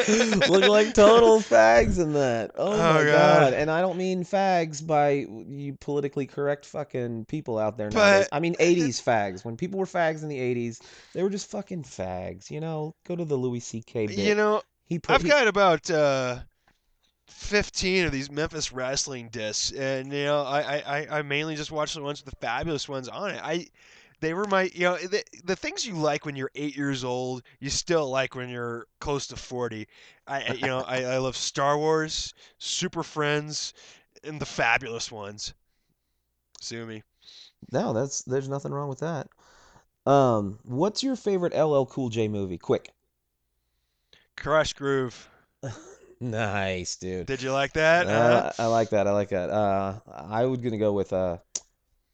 look 0.49 0.67
like 0.67 0.93
total 0.95 1.39
fags 1.39 1.99
in 2.01 2.13
that. 2.13 2.51
Oh, 2.57 2.71
Oh, 2.73 2.77
my 2.77 3.03
God. 3.03 3.05
god! 3.05 3.53
And 3.53 3.69
I 3.69 3.81
don't 3.81 3.97
mean 3.97 4.23
fags 4.23 4.85
by 4.85 5.27
you 5.47 5.75
politically 5.79 6.25
correct 6.25 6.65
fucking 6.65 7.25
people 7.25 7.59
out 7.59 7.77
there 7.77 7.91
But- 7.91 8.29
I 8.31 8.39
mean 8.39 8.55
'80s 8.59 9.03
fags. 9.03 9.43
When 9.45 9.57
people 9.57 9.77
were 9.77 9.85
fags 9.85 10.23
in 10.23 10.29
the 10.29 10.39
'80s, 10.39 10.79
they 11.13 11.21
were 11.21 11.29
just 11.29 11.51
fucking 11.51 11.83
fags. 11.83 12.49
You 12.49 12.61
know, 12.61 12.95
go 13.05 13.15
to 13.15 13.25
the 13.25 13.35
Louis 13.35 13.59
C.K. 13.59 14.07
bit. 14.07 14.17
You 14.17 14.35
know, 14.35 14.61
he 14.85 14.99
put. 14.99 15.15
I've 15.15 15.21
he- 15.21 15.27
got 15.29 15.47
about 15.47 15.89
uh, 15.91 16.39
15 17.29 18.05
of 18.05 18.11
these 18.11 18.29
Memphis 18.31 18.71
wrestling 18.71 19.29
discs, 19.29 19.71
and 19.71 20.11
you 20.13 20.23
know, 20.25 20.41
I, 20.43 20.77
I, 20.85 21.19
I- 21.19 21.21
mainly 21.21 21.55
just 21.55 21.71
watch 21.71 21.93
the 21.93 22.01
ones 22.01 22.23
with 22.23 22.33
the 22.33 22.39
fabulous 22.39 22.87
ones 22.89 23.07
on 23.07 23.31
it. 23.31 23.41
I, 23.43 23.67
they 24.21 24.33
were 24.33 24.45
my, 24.45 24.63
you 24.73 24.81
know, 24.81 24.97
the, 24.97 25.23
the 25.45 25.55
things 25.55 25.85
you 25.87 25.93
like 25.95 26.25
when 26.25 26.35
you're 26.35 26.51
eight 26.55 26.75
years 26.75 27.03
old, 27.05 27.41
you 27.59 27.69
still 27.69 28.09
like 28.09 28.35
when 28.35 28.49
you're 28.49 28.85
close 28.99 29.27
to 29.27 29.35
40. 29.37 29.87
I, 30.27 30.41
I- 30.41 30.53
you 30.53 30.67
know, 30.67 30.79
I, 30.81 31.03
I 31.03 31.17
love 31.17 31.37
Star 31.37 31.77
Wars, 31.77 32.33
Super 32.57 33.03
Friends, 33.03 33.73
and 34.23 34.39
the 34.41 34.45
fabulous 34.45 35.11
ones. 35.11 35.53
Sue 36.61 36.85
me. 36.85 37.03
No, 37.71 37.93
that's 37.93 38.21
there's 38.23 38.49
nothing 38.49 38.71
wrong 38.71 38.89
with 38.89 38.99
that. 38.99 39.27
Um, 40.05 40.59
what's 40.63 41.03
your 41.03 41.15
favorite 41.15 41.53
LL 41.53 41.85
Cool 41.85 42.09
J 42.09 42.27
movie? 42.27 42.57
Quick. 42.57 42.91
Krush 44.37 44.73
Groove. 44.73 45.29
Nice, 46.21 46.97
dude. 46.97 47.27
Did 47.27 47.41
you 47.41 47.51
like 47.51 47.73
that? 47.73 48.07
Uh, 48.07 48.41
huh? 48.41 48.51
I 48.59 48.65
like 48.65 48.89
that. 48.89 49.07
I 49.07 49.11
like 49.11 49.29
that. 49.29 49.49
Uh, 49.49 49.99
I 50.13 50.45
was 50.45 50.59
gonna 50.59 50.77
go 50.77 50.91
with 50.91 51.13
uh, 51.13 51.37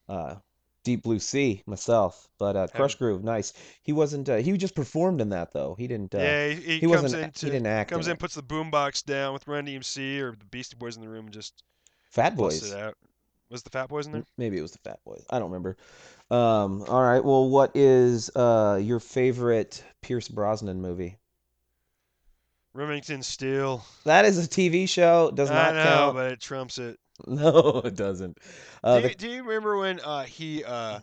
uh, 0.08 0.36
Deep 0.84 1.02
Blue 1.02 1.18
Sea 1.18 1.64
myself, 1.66 2.28
but 2.38 2.56
uh, 2.56 2.68
Krush 2.68 2.98
Groove, 2.98 3.24
nice. 3.24 3.54
He 3.82 3.94
wasn't. 3.94 4.30
Uh, 4.30 4.38
he 4.38 4.56
just 4.58 4.76
performed 4.76 5.22
in 5.22 5.30
that 5.30 5.52
though. 5.54 5.76
He 5.78 5.88
didn't. 5.88 6.14
Uh, 6.14 6.20
yeah, 6.20 6.48
he, 6.50 6.56
he, 6.56 6.74
he 6.74 6.80
comes 6.82 7.02
wasn't. 7.02 7.24
in. 7.24 7.32
he 7.48 7.52
didn't 7.52 7.68
act. 7.68 7.90
comes 7.90 8.08
in 8.08 8.12
in, 8.12 8.18
puts 8.18 8.36
the 8.36 8.44
boombox 8.44 9.04
down 9.04 9.34
with 9.34 9.48
Run 9.48 9.66
DMC 9.66 10.20
or 10.20 10.32
the 10.32 10.46
Beastie 10.46 10.78
Boys 10.78 10.96
in 10.96 11.02
the 11.02 11.10
room, 11.10 11.26
and 11.26 11.34
just 11.34 11.64
Fat 12.12 12.38
Boys. 12.38 12.72
it 12.72 12.80
out. 12.80 12.96
Was 13.50 13.64
the 13.64 13.72
Fat 13.72 13.90
Boys 13.90 14.06
in 14.06 14.12
there? 14.12 14.24
Maybe 14.38 14.58
it 14.58 14.62
was 14.62 14.72
the 14.72 14.80
Fat 14.80 15.00
Boys. 15.04 15.26
I 15.30 15.40
don't 15.40 15.50
remember. 15.50 15.78
Um, 16.30 16.84
all 16.88 17.02
right. 17.02 17.24
Well, 17.24 17.50
what 17.50 17.72
is 17.76 18.30
uh 18.36 18.80
your 18.82 19.00
favorite 19.00 19.84
Pierce 20.02 20.28
Brosnan 20.28 20.82
movie? 20.82 21.18
Remington 22.76 23.24
Steele. 23.24 23.86
That 24.04 24.26
is 24.26 24.38
a 24.44 24.48
TV 24.48 24.88
show. 24.88 25.32
Does 25.32 25.50
not 25.50 25.74
I 25.74 25.78
know, 25.78 25.84
count. 25.84 26.16
but 26.16 26.32
it 26.34 26.42
trumps 26.42 26.78
it. 26.78 27.00
No, 27.26 27.82
it 27.86 27.96
doesn't. 27.96 28.38
Uh, 28.84 28.98
do, 28.98 29.02
the- 29.04 29.10
you, 29.10 29.16
do 29.16 29.30
you 29.30 29.44
remember 29.44 29.78
when 29.78 30.00
uh, 30.02 30.24
he 30.24 30.64
uh, 30.64 31.00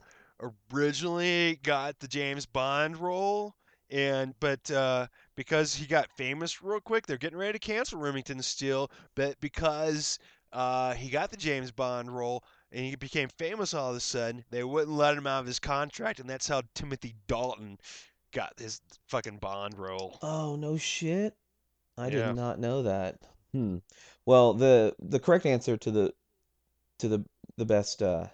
originally 0.72 1.58
got 1.62 1.98
the 1.98 2.08
James 2.08 2.44
Bond 2.46 2.98
role? 2.98 3.54
And 3.90 4.34
but 4.40 4.70
uh, 4.70 5.06
because 5.34 5.74
he 5.74 5.86
got 5.86 6.10
famous 6.16 6.62
real 6.62 6.80
quick, 6.80 7.06
they're 7.06 7.16
getting 7.18 7.38
ready 7.38 7.54
to 7.54 7.58
cancel 7.58 7.98
Remington 7.98 8.40
Steele. 8.42 8.90
But 9.14 9.40
because 9.40 10.18
uh, 10.52 10.94
he 10.94 11.08
got 11.08 11.30
the 11.30 11.36
James 11.36 11.70
Bond 11.70 12.14
role 12.14 12.44
and 12.70 12.84
he 12.84 12.96
became 12.96 13.28
famous 13.38 13.74
all 13.74 13.90
of 13.90 13.96
a 13.96 14.00
sudden, 14.00 14.44
they 14.50 14.64
wouldn't 14.64 14.96
let 14.96 15.16
him 15.16 15.26
out 15.26 15.40
of 15.40 15.46
his 15.46 15.58
contract, 15.58 16.20
and 16.20 16.28
that's 16.28 16.48
how 16.48 16.62
Timothy 16.74 17.14
Dalton 17.28 17.78
got 18.32 18.52
his 18.58 18.80
fucking 19.08 19.36
Bond 19.38 19.78
role. 19.78 20.18
Oh, 20.22 20.56
no 20.56 20.78
shit. 20.78 21.34
I 21.96 22.10
Yeah. 22.10 22.10
did 22.10 22.34
not 22.34 22.58
know 22.58 22.82
that. 22.82 23.18
Hmm. 23.52 23.78
Well, 24.26 24.52
the 24.52 24.94
the 24.98 25.18
correct 25.18 25.46
answer 25.46 25.78
to 25.78 25.90
the 25.90 26.14
to 26.98 27.08
the 27.08 27.24
the 27.56 27.66
best 27.66 28.02
uh 28.02 28.28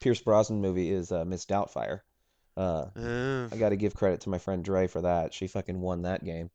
Pierce 0.00 0.20
Brosnan 0.22 0.60
movie 0.60 0.90
is 0.90 1.12
uh, 1.12 1.24
Miss 1.24 1.46
Doubtfire. 1.46 2.02
Uh 2.56 2.90
Uh, 2.96 3.48
I 3.52 3.56
got 3.58 3.70
to 3.70 3.76
give 3.76 3.94
credit 3.94 4.22
to 4.22 4.30
my 4.30 4.38
friend 4.38 4.64
Dre 4.64 4.86
for 4.88 5.02
that. 5.02 5.34
She 5.34 5.46
fucking 5.48 5.80
won 5.80 6.02
that 6.02 6.24
game. 6.24 6.50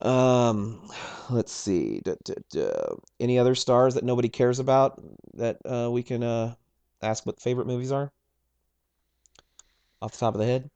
Um, 0.00 0.90
let's 1.30 1.52
see. 1.52 2.00
Duh, 2.00 2.16
duh, 2.24 2.34
duh. 2.50 2.96
Any 3.18 3.38
other 3.38 3.54
stars 3.54 3.94
that 3.94 4.04
nobody 4.04 4.28
cares 4.28 4.58
about 4.58 5.02
that 5.34 5.58
uh 5.64 5.90
we 5.92 6.02
can 6.02 6.22
uh 6.22 6.54
ask 7.02 7.26
what 7.26 7.40
favorite 7.40 7.66
movies 7.66 7.92
are? 7.92 8.12
Off 10.02 10.12
the 10.12 10.18
top 10.18 10.34
of 10.34 10.40
the 10.40 10.44
head? 10.46 10.70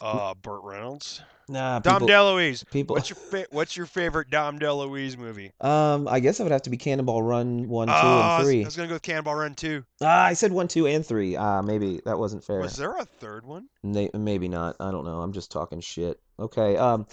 uh, 0.00 0.34
Burt 0.34 0.62
Reynolds. 0.62 1.22
Nah, 1.48 1.78
Dom 1.80 1.94
people 2.00 2.08
DeLuise. 2.08 2.70
people 2.70 2.94
What's 2.96 3.10
your 3.10 3.16
fa- 3.16 3.46
What's 3.50 3.76
your 3.76 3.86
favorite 3.86 4.30
Dom 4.30 4.58
DeLuise 4.58 5.18
movie? 5.18 5.52
Um, 5.60 6.08
I 6.08 6.20
guess 6.20 6.40
it 6.40 6.42
would 6.42 6.52
have 6.52 6.62
to 6.62 6.70
be 6.70 6.76
Cannonball 6.78 7.22
Run 7.22 7.68
one, 7.68 7.88
two, 7.88 7.94
Oh, 7.94 8.36
and 8.38 8.44
three. 8.44 8.62
I 8.62 8.64
was 8.64 8.76
gonna 8.76 8.88
go 8.88 8.94
with 8.94 9.02
Cannonball 9.02 9.34
Run 9.34 9.54
two. 9.54 9.84
Ah, 10.00 10.24
I 10.24 10.32
said 10.32 10.52
one, 10.52 10.68
two, 10.68 10.86
and 10.86 11.04
three. 11.04 11.36
Ah, 11.36 11.60
maybe 11.60 12.00
that 12.06 12.18
wasn't 12.18 12.44
fair. 12.44 12.60
Was 12.60 12.76
there 12.76 12.96
a 12.96 13.04
third 13.04 13.44
one? 13.44 13.68
May- 13.82 14.10
Maybe 14.14 14.48
not. 14.48 14.76
I 14.80 14.90
don't 14.90 15.04
know. 15.04 15.20
I'm 15.20 15.32
just 15.32 15.50
talking 15.52 15.80
shit. 15.80 16.18
Okay. 16.38 16.76
Um, 16.78 17.06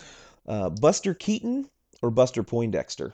uh, 0.48 0.70
Buster 0.70 1.14
Keaton 1.14 1.70
or 2.02 2.10
Buster 2.10 2.42
Poindexter? 2.44 3.14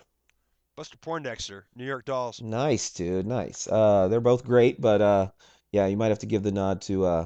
Buster 0.76 0.98
Poindexter, 0.98 1.66
New 1.76 1.86
York 1.86 2.06
Dolls. 2.06 2.40
Nice, 2.42 2.92
dude. 2.92 3.26
Nice. 3.26 3.68
Uh, 3.68 4.08
they're 4.10 4.22
both 4.22 4.46
great, 4.46 4.80
but 4.80 5.02
uh, 5.02 5.28
yeah, 5.72 5.88
you 5.88 5.98
might 5.98 6.10
have 6.10 6.20
to 6.20 6.28
give 6.28 6.44
the 6.44 6.52
nod 6.52 6.82
to 6.84 7.06
uh, 7.06 7.26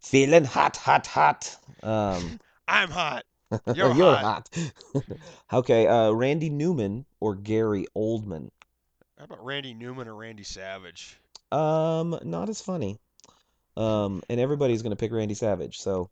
feeling 0.00 0.44
hot, 0.44 0.76
hot, 0.76 1.08
hot. 1.08 1.56
Um, 1.82 2.38
I'm 2.68 2.90
hot. 2.90 3.24
You're 3.74 3.90
you're 3.92 4.16
hot. 4.16 4.48
hot. 4.54 4.72
Okay. 5.52 5.86
Uh, 5.86 6.10
Randy 6.12 6.50
Newman 6.50 7.04
or 7.20 7.34
Gary 7.34 7.86
Oldman? 7.96 8.50
How 9.18 9.24
about 9.24 9.44
Randy 9.44 9.74
Newman 9.74 10.08
or 10.08 10.14
Randy 10.14 10.42
Savage? 10.44 11.18
Um, 11.50 12.18
not 12.24 12.48
as 12.48 12.60
funny. 12.60 12.98
Um, 13.76 14.22
and 14.28 14.40
everybody's 14.40 14.82
gonna 14.82 14.96
pick 14.96 15.12
Randy 15.12 15.34
Savage, 15.34 15.78
so 15.78 16.10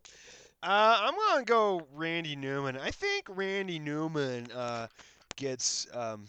Uh, 0.63 0.97
I'm 1.01 1.15
gonna 1.15 1.43
go 1.45 1.87
Randy 1.93 2.35
Newman. 2.35 2.77
I 2.77 2.91
think 2.91 3.25
Randy 3.29 3.79
Newman 3.79 4.51
uh, 4.51 4.87
gets 5.35 5.87
um, 5.93 6.25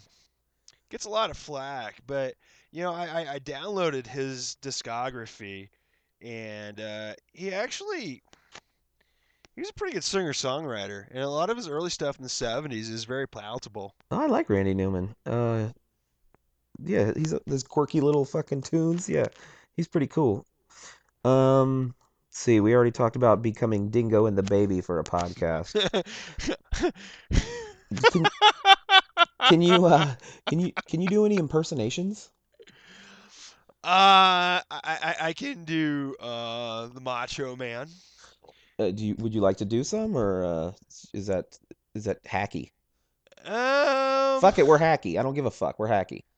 gets 0.89 1.05
a 1.05 1.09
lot 1.09 1.29
of 1.29 1.37
flack, 1.37 2.01
but 2.07 2.35
you 2.71 2.81
know, 2.83 2.93
I, 2.93 3.05
I, 3.05 3.33
I 3.33 3.39
downloaded 3.39 4.07
his 4.07 4.57
discography, 4.61 5.69
and 6.21 6.79
uh, 6.79 7.13
he 7.33 7.53
actually 7.53 8.23
he's 9.55 9.69
a 9.69 9.73
pretty 9.73 9.93
good 9.93 10.03
singer 10.03 10.33
songwriter, 10.33 11.05
and 11.11 11.23
a 11.23 11.29
lot 11.29 11.49
of 11.49 11.57
his 11.57 11.67
early 11.67 11.89
stuff 11.89 12.17
in 12.17 12.23
the 12.23 12.29
'70s 12.29 12.89
is 12.91 13.05
very 13.05 13.27
palatable. 13.27 13.93
I 14.11 14.27
like 14.27 14.49
Randy 14.49 14.73
Newman. 14.73 15.15
Uh, 15.25 15.69
yeah, 16.83 17.11
he's 17.15 17.33
those 17.45 17.63
quirky 17.63 18.01
little 18.01 18.25
fucking 18.25 18.61
tunes. 18.61 19.07
Yeah, 19.07 19.27
he's 19.75 19.87
pretty 19.87 20.07
cool. 20.07 20.45
Um, 21.23 21.95
let's 22.27 22.39
see, 22.39 22.59
we 22.59 22.75
already 22.75 22.91
talked 22.91 23.15
about 23.15 23.41
becoming 23.41 23.89
Dingo 23.89 24.25
and 24.25 24.37
the 24.37 24.43
Baby 24.43 24.81
for 24.81 24.99
a 24.99 25.03
podcast. 25.03 25.73
Can, 28.11 28.25
can 29.49 29.61
you 29.61 29.85
uh, 29.85 30.15
can 30.47 30.59
you 30.59 30.71
can 30.87 30.99
you 30.99 31.07
do 31.07 31.25
any 31.25 31.37
impersonations? 31.37 32.31
Uh, 33.83 34.63
I, 34.63 34.63
I, 34.71 35.15
I 35.19 35.33
can 35.33 35.65
do 35.65 36.15
uh, 36.19 36.87
the 36.87 37.01
Macho 37.01 37.55
Man. 37.55 37.87
Uh, 38.83 38.91
do 38.91 39.05
you 39.05 39.15
would 39.19 39.33
you 39.33 39.41
like 39.41 39.57
to 39.57 39.65
do 39.65 39.83
some, 39.83 40.17
or 40.17 40.43
uh, 40.43 40.71
is 41.13 41.27
that 41.27 41.57
is 41.95 42.05
that 42.05 42.23
hacky? 42.23 42.71
Um, 43.45 44.41
Fuck 44.41 44.59
it, 44.59 44.67
we're 44.67 44.79
hacky. 44.79 45.19
I 45.19 45.23
don't 45.23 45.33
give 45.33 45.45
a 45.45 45.51
fuck. 45.51 45.79
We're 45.79 45.89
hacky. 45.89 46.23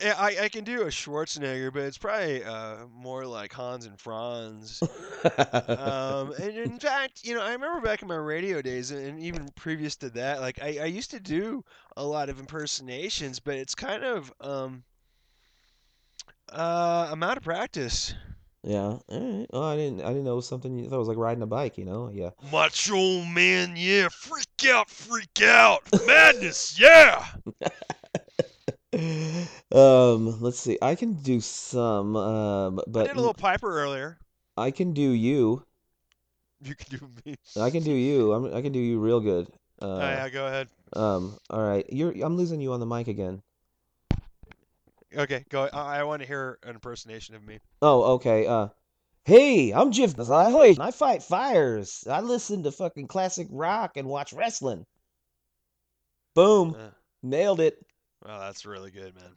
Yeah, 0.00 0.14
I, 0.16 0.36
I 0.42 0.48
can 0.48 0.62
do 0.62 0.82
a 0.82 0.86
Schwarzenegger, 0.86 1.72
but 1.72 1.82
it's 1.82 1.98
probably 1.98 2.44
uh, 2.44 2.86
more 2.94 3.26
like 3.26 3.52
Hans 3.52 3.84
and 3.84 3.98
Franz. 3.98 4.80
um, 5.68 6.32
and 6.40 6.56
in 6.56 6.78
fact, 6.78 7.26
you 7.26 7.34
know, 7.34 7.42
I 7.42 7.50
remember 7.50 7.80
back 7.80 8.02
in 8.02 8.06
my 8.06 8.14
radio 8.14 8.62
days, 8.62 8.92
and 8.92 9.18
even 9.18 9.48
previous 9.56 9.96
to 9.96 10.10
that, 10.10 10.40
like 10.40 10.62
I, 10.62 10.78
I 10.82 10.84
used 10.84 11.10
to 11.10 11.18
do 11.18 11.64
a 11.96 12.04
lot 12.04 12.28
of 12.28 12.38
impersonations, 12.38 13.40
but 13.40 13.56
it's 13.56 13.74
kind 13.74 14.04
of 14.04 14.32
um, 14.40 14.84
uh, 16.48 17.08
amount 17.10 17.38
of 17.38 17.42
practice. 17.42 18.14
Yeah. 18.64 18.98
All 19.08 19.38
right. 19.38 19.46
Well, 19.52 19.62
I 19.62 19.76
didn't 19.76 20.02
I 20.02 20.08
didn't 20.08 20.24
know 20.24 20.32
it 20.32 20.36
was 20.36 20.48
something. 20.48 20.84
I 20.84 20.88
thought 20.88 20.96
it 20.96 20.98
was 20.98 21.08
like 21.08 21.16
riding 21.16 21.42
a 21.42 21.46
bike. 21.46 21.78
You 21.78 21.84
know. 21.84 22.10
Yeah. 22.12 22.30
Macho 22.52 23.22
man, 23.24 23.74
yeah, 23.76 24.08
freak 24.08 24.66
out, 24.68 24.90
freak 24.90 25.42
out, 25.42 25.82
madness, 26.06 26.78
yeah. 26.78 27.24
Um, 29.70 30.40
let's 30.40 30.58
see. 30.58 30.78
I 30.80 30.94
can 30.94 31.14
do 31.22 31.40
some, 31.40 32.16
um, 32.16 32.78
I 32.80 32.82
but 32.88 33.06
did 33.06 33.16
a 33.16 33.20
little 33.20 33.34
Piper 33.34 33.70
earlier. 33.80 34.18
I 34.56 34.70
can 34.70 34.92
do 34.92 35.10
you. 35.10 35.62
You 36.64 36.74
can 36.74 36.98
do 36.98 37.08
me. 37.24 37.36
I 37.60 37.70
can 37.70 37.82
do 37.84 37.92
you. 37.92 38.32
I'm, 38.32 38.52
I 38.54 38.62
can 38.62 38.72
do 38.72 38.78
you 38.80 38.98
real 38.98 39.20
good. 39.20 39.46
Oh, 39.80 39.92
Uh, 39.96 39.98
yeah, 40.00 40.28
go 40.30 40.46
ahead. 40.46 40.68
um, 40.94 41.38
all 41.50 41.62
right. 41.62 41.86
You're 41.92 42.12
I'm 42.24 42.36
losing 42.36 42.60
you 42.60 42.72
on 42.72 42.80
the 42.80 42.86
mic 42.86 43.06
again. 43.08 43.42
Okay, 45.16 45.44
go. 45.48 45.68
I, 45.72 46.00
I 46.00 46.02
want 46.04 46.22
to 46.22 46.28
hear 46.28 46.58
an 46.62 46.74
impersonation 46.74 47.34
of 47.34 47.42
me. 47.46 47.58
Oh, 47.80 48.14
okay. 48.14 48.46
Uh, 48.46 48.68
hey, 49.24 49.72
I'm 49.72 49.90
Jif 49.90 50.18
Ahoy. 50.18 50.74
I 50.78 50.90
fight 50.90 51.22
fires. 51.22 52.04
I 52.10 52.20
listen 52.20 52.62
to 52.64 52.72
fucking 52.72 53.06
classic 53.06 53.46
rock 53.50 53.96
and 53.96 54.06
watch 54.06 54.32
wrestling. 54.32 54.84
Boom. 56.34 56.76
Uh, 56.78 56.90
Nailed 57.22 57.60
it. 57.60 57.84
well, 58.24 58.38
that's 58.38 58.66
really 58.66 58.90
good, 58.90 59.14
man. 59.16 59.32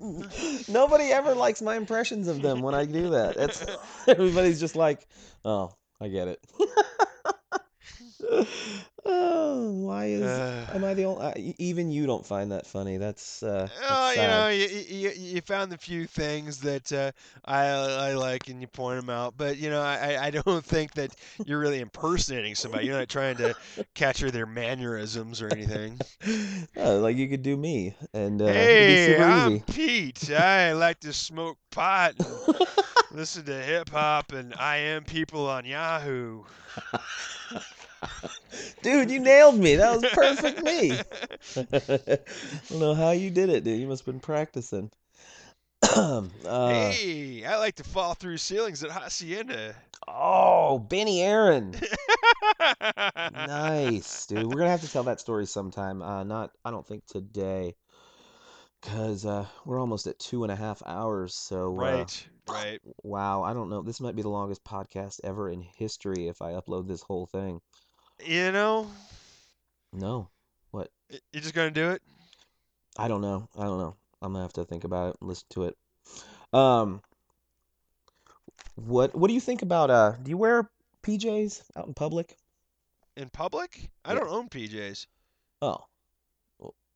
Nobody 0.68 1.04
ever 1.12 1.34
likes 1.34 1.60
my 1.60 1.76
impressions 1.76 2.28
of 2.28 2.40
them 2.40 2.62
when 2.62 2.74
I 2.74 2.86
do 2.86 3.10
that. 3.10 3.36
It's 3.36 3.62
everybody's 4.08 4.58
just 4.58 4.74
like, 4.74 5.06
"Oh, 5.44 5.72
I 6.00 6.08
get 6.08 6.28
it." 6.28 6.40
oh, 8.32 8.46
Uh, 9.04 9.70
am 10.74 10.84
I 10.84 10.94
the 10.94 11.04
only? 11.04 11.24
Uh, 11.24 11.52
even 11.58 11.90
you 11.90 12.06
don't 12.06 12.24
find 12.26 12.50
that 12.52 12.66
funny. 12.66 12.96
That's 12.96 13.42
uh, 13.42 13.68
Oh, 13.82 14.10
that's 14.10 14.16
you 14.16 14.26
know, 14.26 14.48
you, 14.48 14.66
you, 14.66 15.10
you 15.16 15.40
found 15.42 15.70
the 15.72 15.78
few 15.78 16.06
things 16.06 16.60
that 16.60 16.92
uh, 16.92 17.12
I 17.44 17.66
I 17.66 18.14
like 18.14 18.48
and 18.48 18.60
you 18.60 18.66
point 18.66 19.00
them 19.00 19.10
out, 19.10 19.34
but 19.36 19.56
you 19.58 19.70
know, 19.70 19.80
I, 19.82 20.26
I 20.26 20.30
don't 20.30 20.64
think 20.64 20.92
that 20.94 21.14
you're 21.44 21.58
really 21.60 21.80
impersonating 21.80 22.54
somebody. 22.54 22.86
You're 22.86 22.98
not 22.98 23.08
trying 23.08 23.36
to 23.38 23.54
capture 23.94 24.30
their 24.30 24.46
mannerisms 24.46 25.40
or 25.42 25.50
anything. 25.50 26.02
Uh, 26.76 26.96
like 27.00 27.16
you 27.16 27.28
could 27.28 27.42
do 27.42 27.56
me, 27.56 27.94
and 28.12 28.40
uh, 28.42 28.68
Hey, 28.68 29.16
I'm 29.18 29.26
easy. 29.30 29.64
Pete. 29.66 30.30
I 30.30 30.72
like 30.72 31.00
to 31.00 31.12
smoke 31.12 31.58
pot 31.70 32.14
and 32.18 32.40
listen 33.10 33.44
to 33.46 33.62
hip 33.62 33.90
hop, 33.90 34.32
and 34.32 34.54
I 34.54 34.76
am 34.78 35.04
people 35.04 35.48
on 35.48 35.64
Yahoo. 35.64 36.44
Dude, 38.82 39.10
you 39.10 39.20
nailed 39.20 39.58
me. 39.58 39.76
That 39.76 39.92
was 39.92 40.04
perfect 40.12 40.62
me. 40.62 41.04
I 41.56 41.62
don't 42.68 42.80
know 42.80 42.94
how 42.94 43.10
you 43.10 43.30
did 43.30 43.48
it, 43.50 43.64
dude. 43.64 43.80
You 43.80 43.86
must 43.88 44.04
have 44.04 44.12
been 44.12 44.20
practicing. 44.20 44.90
uh, 45.82 46.22
Hey, 46.66 47.44
I 47.44 47.56
like 47.58 47.76
to 47.76 47.84
fall 47.84 48.14
through 48.14 48.38
ceilings 48.38 48.82
at 48.84 48.90
Hacienda. 48.90 49.74
oh, 50.08 50.78
Benny 50.78 51.22
Aaron. 51.22 51.74
Nice, 53.30 54.26
dude. 54.26 54.46
We're 54.46 54.58
gonna 54.58 54.70
have 54.70 54.82
to 54.82 54.88
tell 54.88 55.04
that 55.04 55.20
story 55.20 55.46
sometime. 55.46 56.02
Uh, 56.02 56.24
not, 56.24 56.50
I 56.64 56.70
don't 56.70 56.86
think 56.86 57.06
today, 57.06 57.74
because 58.80 59.24
uh, 59.26 59.46
we're 59.64 59.80
almost 59.80 60.06
at 60.06 60.18
two 60.18 60.42
and 60.42 60.52
a 60.52 60.56
half 60.56 60.82
hours. 60.86 61.34
So, 61.34 61.82
uh, 61.82 62.06
Right, 62.06 62.28
right. 62.48 62.80
wow, 63.02 63.42
I 63.42 63.52
don't 63.52 63.70
know. 63.70 63.82
This 63.82 64.00
might 64.00 64.16
be 64.16 64.22
the 64.22 64.28
longest 64.28 64.64
podcast 64.64 65.20
ever 65.24 65.48
in 65.50 65.60
history 65.62 66.28
if 66.28 66.42
I 66.42 66.52
upload 66.52 66.86
this 66.88 67.02
whole 67.02 67.26
thing. 67.26 67.60
You 68.26 68.52
know, 68.52 68.90
No, 69.92 70.28
what? 70.70 70.90
you 71.32 71.40
just 71.40 71.54
gonna 71.54 71.70
do 71.70 71.90
it? 71.90 72.02
I 72.96 73.08
don't 73.08 73.20
know. 73.22 73.48
I 73.58 73.62
don't 73.64 73.78
know. 73.78 73.96
I'm 74.22 74.32
gonna 74.32 74.44
have 74.44 74.52
to 74.54 74.64
think 74.64 74.84
about 74.84 75.14
it 75.14 75.22
listen 75.22 75.46
to 75.50 75.64
it. 75.64 75.76
Um, 76.52 77.00
what 78.74 79.14
what 79.14 79.28
do 79.28 79.34
you 79.34 79.40
think 79.40 79.62
about 79.62 79.90
uh 79.90 80.12
do 80.22 80.30
you 80.30 80.36
wear 80.36 80.68
PJs 81.02 81.62
out 81.76 81.86
in 81.86 81.94
public? 81.94 82.36
In 83.16 83.30
public? 83.30 83.90
I 84.04 84.12
Yeah. 84.12 84.20
don't 84.20 84.28
own 84.28 84.48
PJs. 84.48 85.06
Oh. 85.62 85.78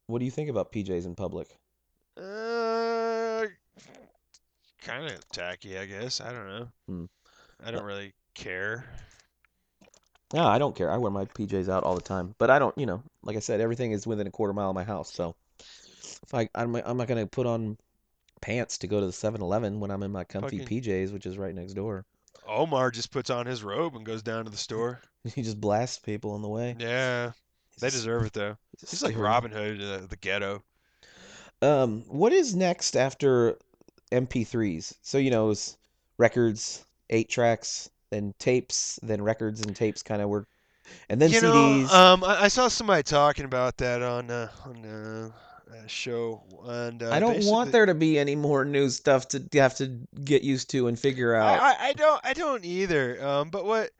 What 0.06 0.18
do 0.18 0.24
you 0.26 0.30
think 0.30 0.50
about 0.50 0.70
PJs 0.72 1.06
in 1.06 1.14
public? 1.14 1.58
Uh, 2.18 3.46
kind 4.82 5.06
of 5.06 5.26
tacky, 5.30 5.78
I 5.78 5.86
guess. 5.86 6.20
I 6.20 6.30
don't 6.32 6.46
know. 6.46 6.68
Hmm. 6.86 7.04
I 7.64 7.70
don't 7.70 7.84
really 7.84 8.12
care. 8.34 8.84
No, 10.34 10.44
I 10.44 10.58
don't 10.58 10.74
care. 10.74 10.90
I 10.90 10.96
wear 10.96 11.12
my 11.12 11.26
PJs 11.26 11.68
out 11.68 11.84
all 11.84 11.94
the 11.94 12.00
time. 12.00 12.34
But 12.38 12.50
I 12.50 12.58
don't, 12.58 12.76
you 12.76 12.86
know, 12.86 13.02
like 13.22 13.36
I 13.36 13.38
said, 13.38 13.60
everything 13.60 13.92
is 13.92 14.04
within 14.04 14.26
a 14.26 14.32
quarter 14.32 14.52
mile 14.52 14.70
of 14.70 14.74
my 14.74 14.82
house. 14.82 15.12
So 15.12 15.36
if 15.60 16.34
I 16.34 16.48
I'm 16.56 16.74
I'm 16.74 16.96
not 16.96 17.06
gonna 17.06 17.26
put 17.26 17.46
on 17.46 17.78
pants 18.40 18.76
to 18.78 18.88
go 18.88 19.00
to 19.00 19.06
the 19.06 19.12
7-Eleven 19.12 19.78
when 19.78 19.90
I'm 19.92 20.02
in 20.02 20.10
my 20.10 20.24
comfy 20.24 20.58
Fucking- 20.58 20.82
PJs, 20.82 21.12
which 21.12 21.24
is 21.24 21.38
right 21.38 21.54
next 21.54 21.74
door. 21.74 22.04
Omar 22.46 22.90
just 22.90 23.10
puts 23.10 23.30
on 23.30 23.46
his 23.46 23.62
robe 23.62 23.94
and 23.94 24.04
goes 24.04 24.22
down 24.22 24.44
to 24.44 24.50
the 24.50 24.56
store. 24.56 25.00
He 25.34 25.40
just 25.42 25.58
blasts 25.58 25.98
people 25.98 26.32
on 26.32 26.42
the 26.42 26.48
way. 26.48 26.76
Yeah, 26.78 27.32
they 27.80 27.88
deserve 27.88 28.26
it 28.26 28.34
though. 28.34 28.58
he's 28.80 28.90
He's 28.90 29.02
like 29.02 29.16
Robin 29.16 29.50
Hood 29.50 29.80
of 29.80 30.10
the 30.10 30.16
ghetto. 30.16 30.62
Um, 31.62 32.02
what 32.08 32.32
is 32.32 32.54
next 32.54 32.94
after 32.94 33.56
MP3s? 34.12 34.96
So, 35.00 35.16
you 35.16 35.30
know, 35.30 35.48
it's 35.48 35.78
records, 36.18 36.84
eight 37.08 37.30
tracks, 37.30 37.88
then 38.14 38.34
tapes, 38.38 38.98
then 39.02 39.22
records 39.22 39.60
and 39.60 39.74
tapes 39.74 40.02
kind 40.02 40.22
of 40.22 40.28
work, 40.28 40.46
and 41.08 41.20
then 41.20 41.30
you 41.30 41.40
CDs. 41.40 41.92
know, 41.92 41.96
um, 41.96 42.24
I, 42.24 42.44
I 42.44 42.48
saw 42.48 42.68
somebody 42.68 43.02
talking 43.02 43.44
about 43.44 43.76
that 43.78 44.02
on 44.02 44.30
uh, 44.30 44.48
on 44.64 44.84
uh, 44.84 45.30
a 45.84 45.88
show, 45.88 46.42
and 46.66 47.02
uh, 47.02 47.10
I 47.10 47.20
don't 47.20 47.44
want 47.44 47.72
there 47.72 47.86
to 47.86 47.94
be 47.94 48.18
any 48.18 48.36
more 48.36 48.64
new 48.64 48.88
stuff 48.88 49.28
to 49.28 49.42
have 49.54 49.74
to 49.76 49.98
get 50.24 50.42
used 50.42 50.70
to 50.70 50.86
and 50.86 50.98
figure 50.98 51.34
out. 51.34 51.60
I, 51.60 51.72
I, 51.72 51.88
I 51.88 51.92
don't 51.94 52.20
I 52.24 52.32
don't 52.32 52.64
either. 52.64 53.24
Um, 53.24 53.50
but 53.50 53.64
what 53.64 53.90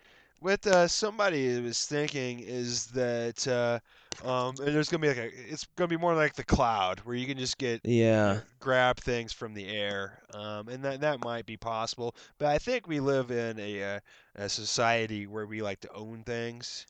what 0.40 0.66
uh, 0.66 0.86
somebody 0.86 1.60
was 1.60 1.86
thinking 1.86 2.40
is 2.40 2.86
that 2.88 3.48
uh, 3.48 3.80
um, 4.22 4.60
and 4.60 4.74
there's 4.74 4.88
gonna 4.88 5.00
be 5.00 5.08
like 5.08 5.16
a 5.18 5.30
it's 5.52 5.66
gonna 5.76 5.88
be 5.88 5.96
more 5.96 6.14
like 6.14 6.34
the 6.34 6.44
cloud 6.44 7.00
where 7.00 7.14
you 7.16 7.26
can 7.26 7.38
just 7.38 7.58
get 7.58 7.82
Yeah, 7.84 8.40
grab 8.60 8.98
things 8.98 9.32
from 9.32 9.54
the 9.54 9.66
air, 9.68 10.20
um, 10.34 10.68
and 10.68 10.84
that 10.84 11.00
that 11.00 11.20
might 11.20 11.46
be 11.46 11.56
possible. 11.56 12.14
But 12.38 12.48
I 12.48 12.58
think 12.58 12.86
we 12.88 13.00
live 13.00 13.30
in 13.30 13.58
a 13.60 13.96
uh, 13.96 14.00
a 14.36 14.48
society 14.48 15.26
where 15.26 15.46
we 15.46 15.62
like 15.62 15.80
to 15.80 15.92
own 15.94 16.24
things. 16.24 16.86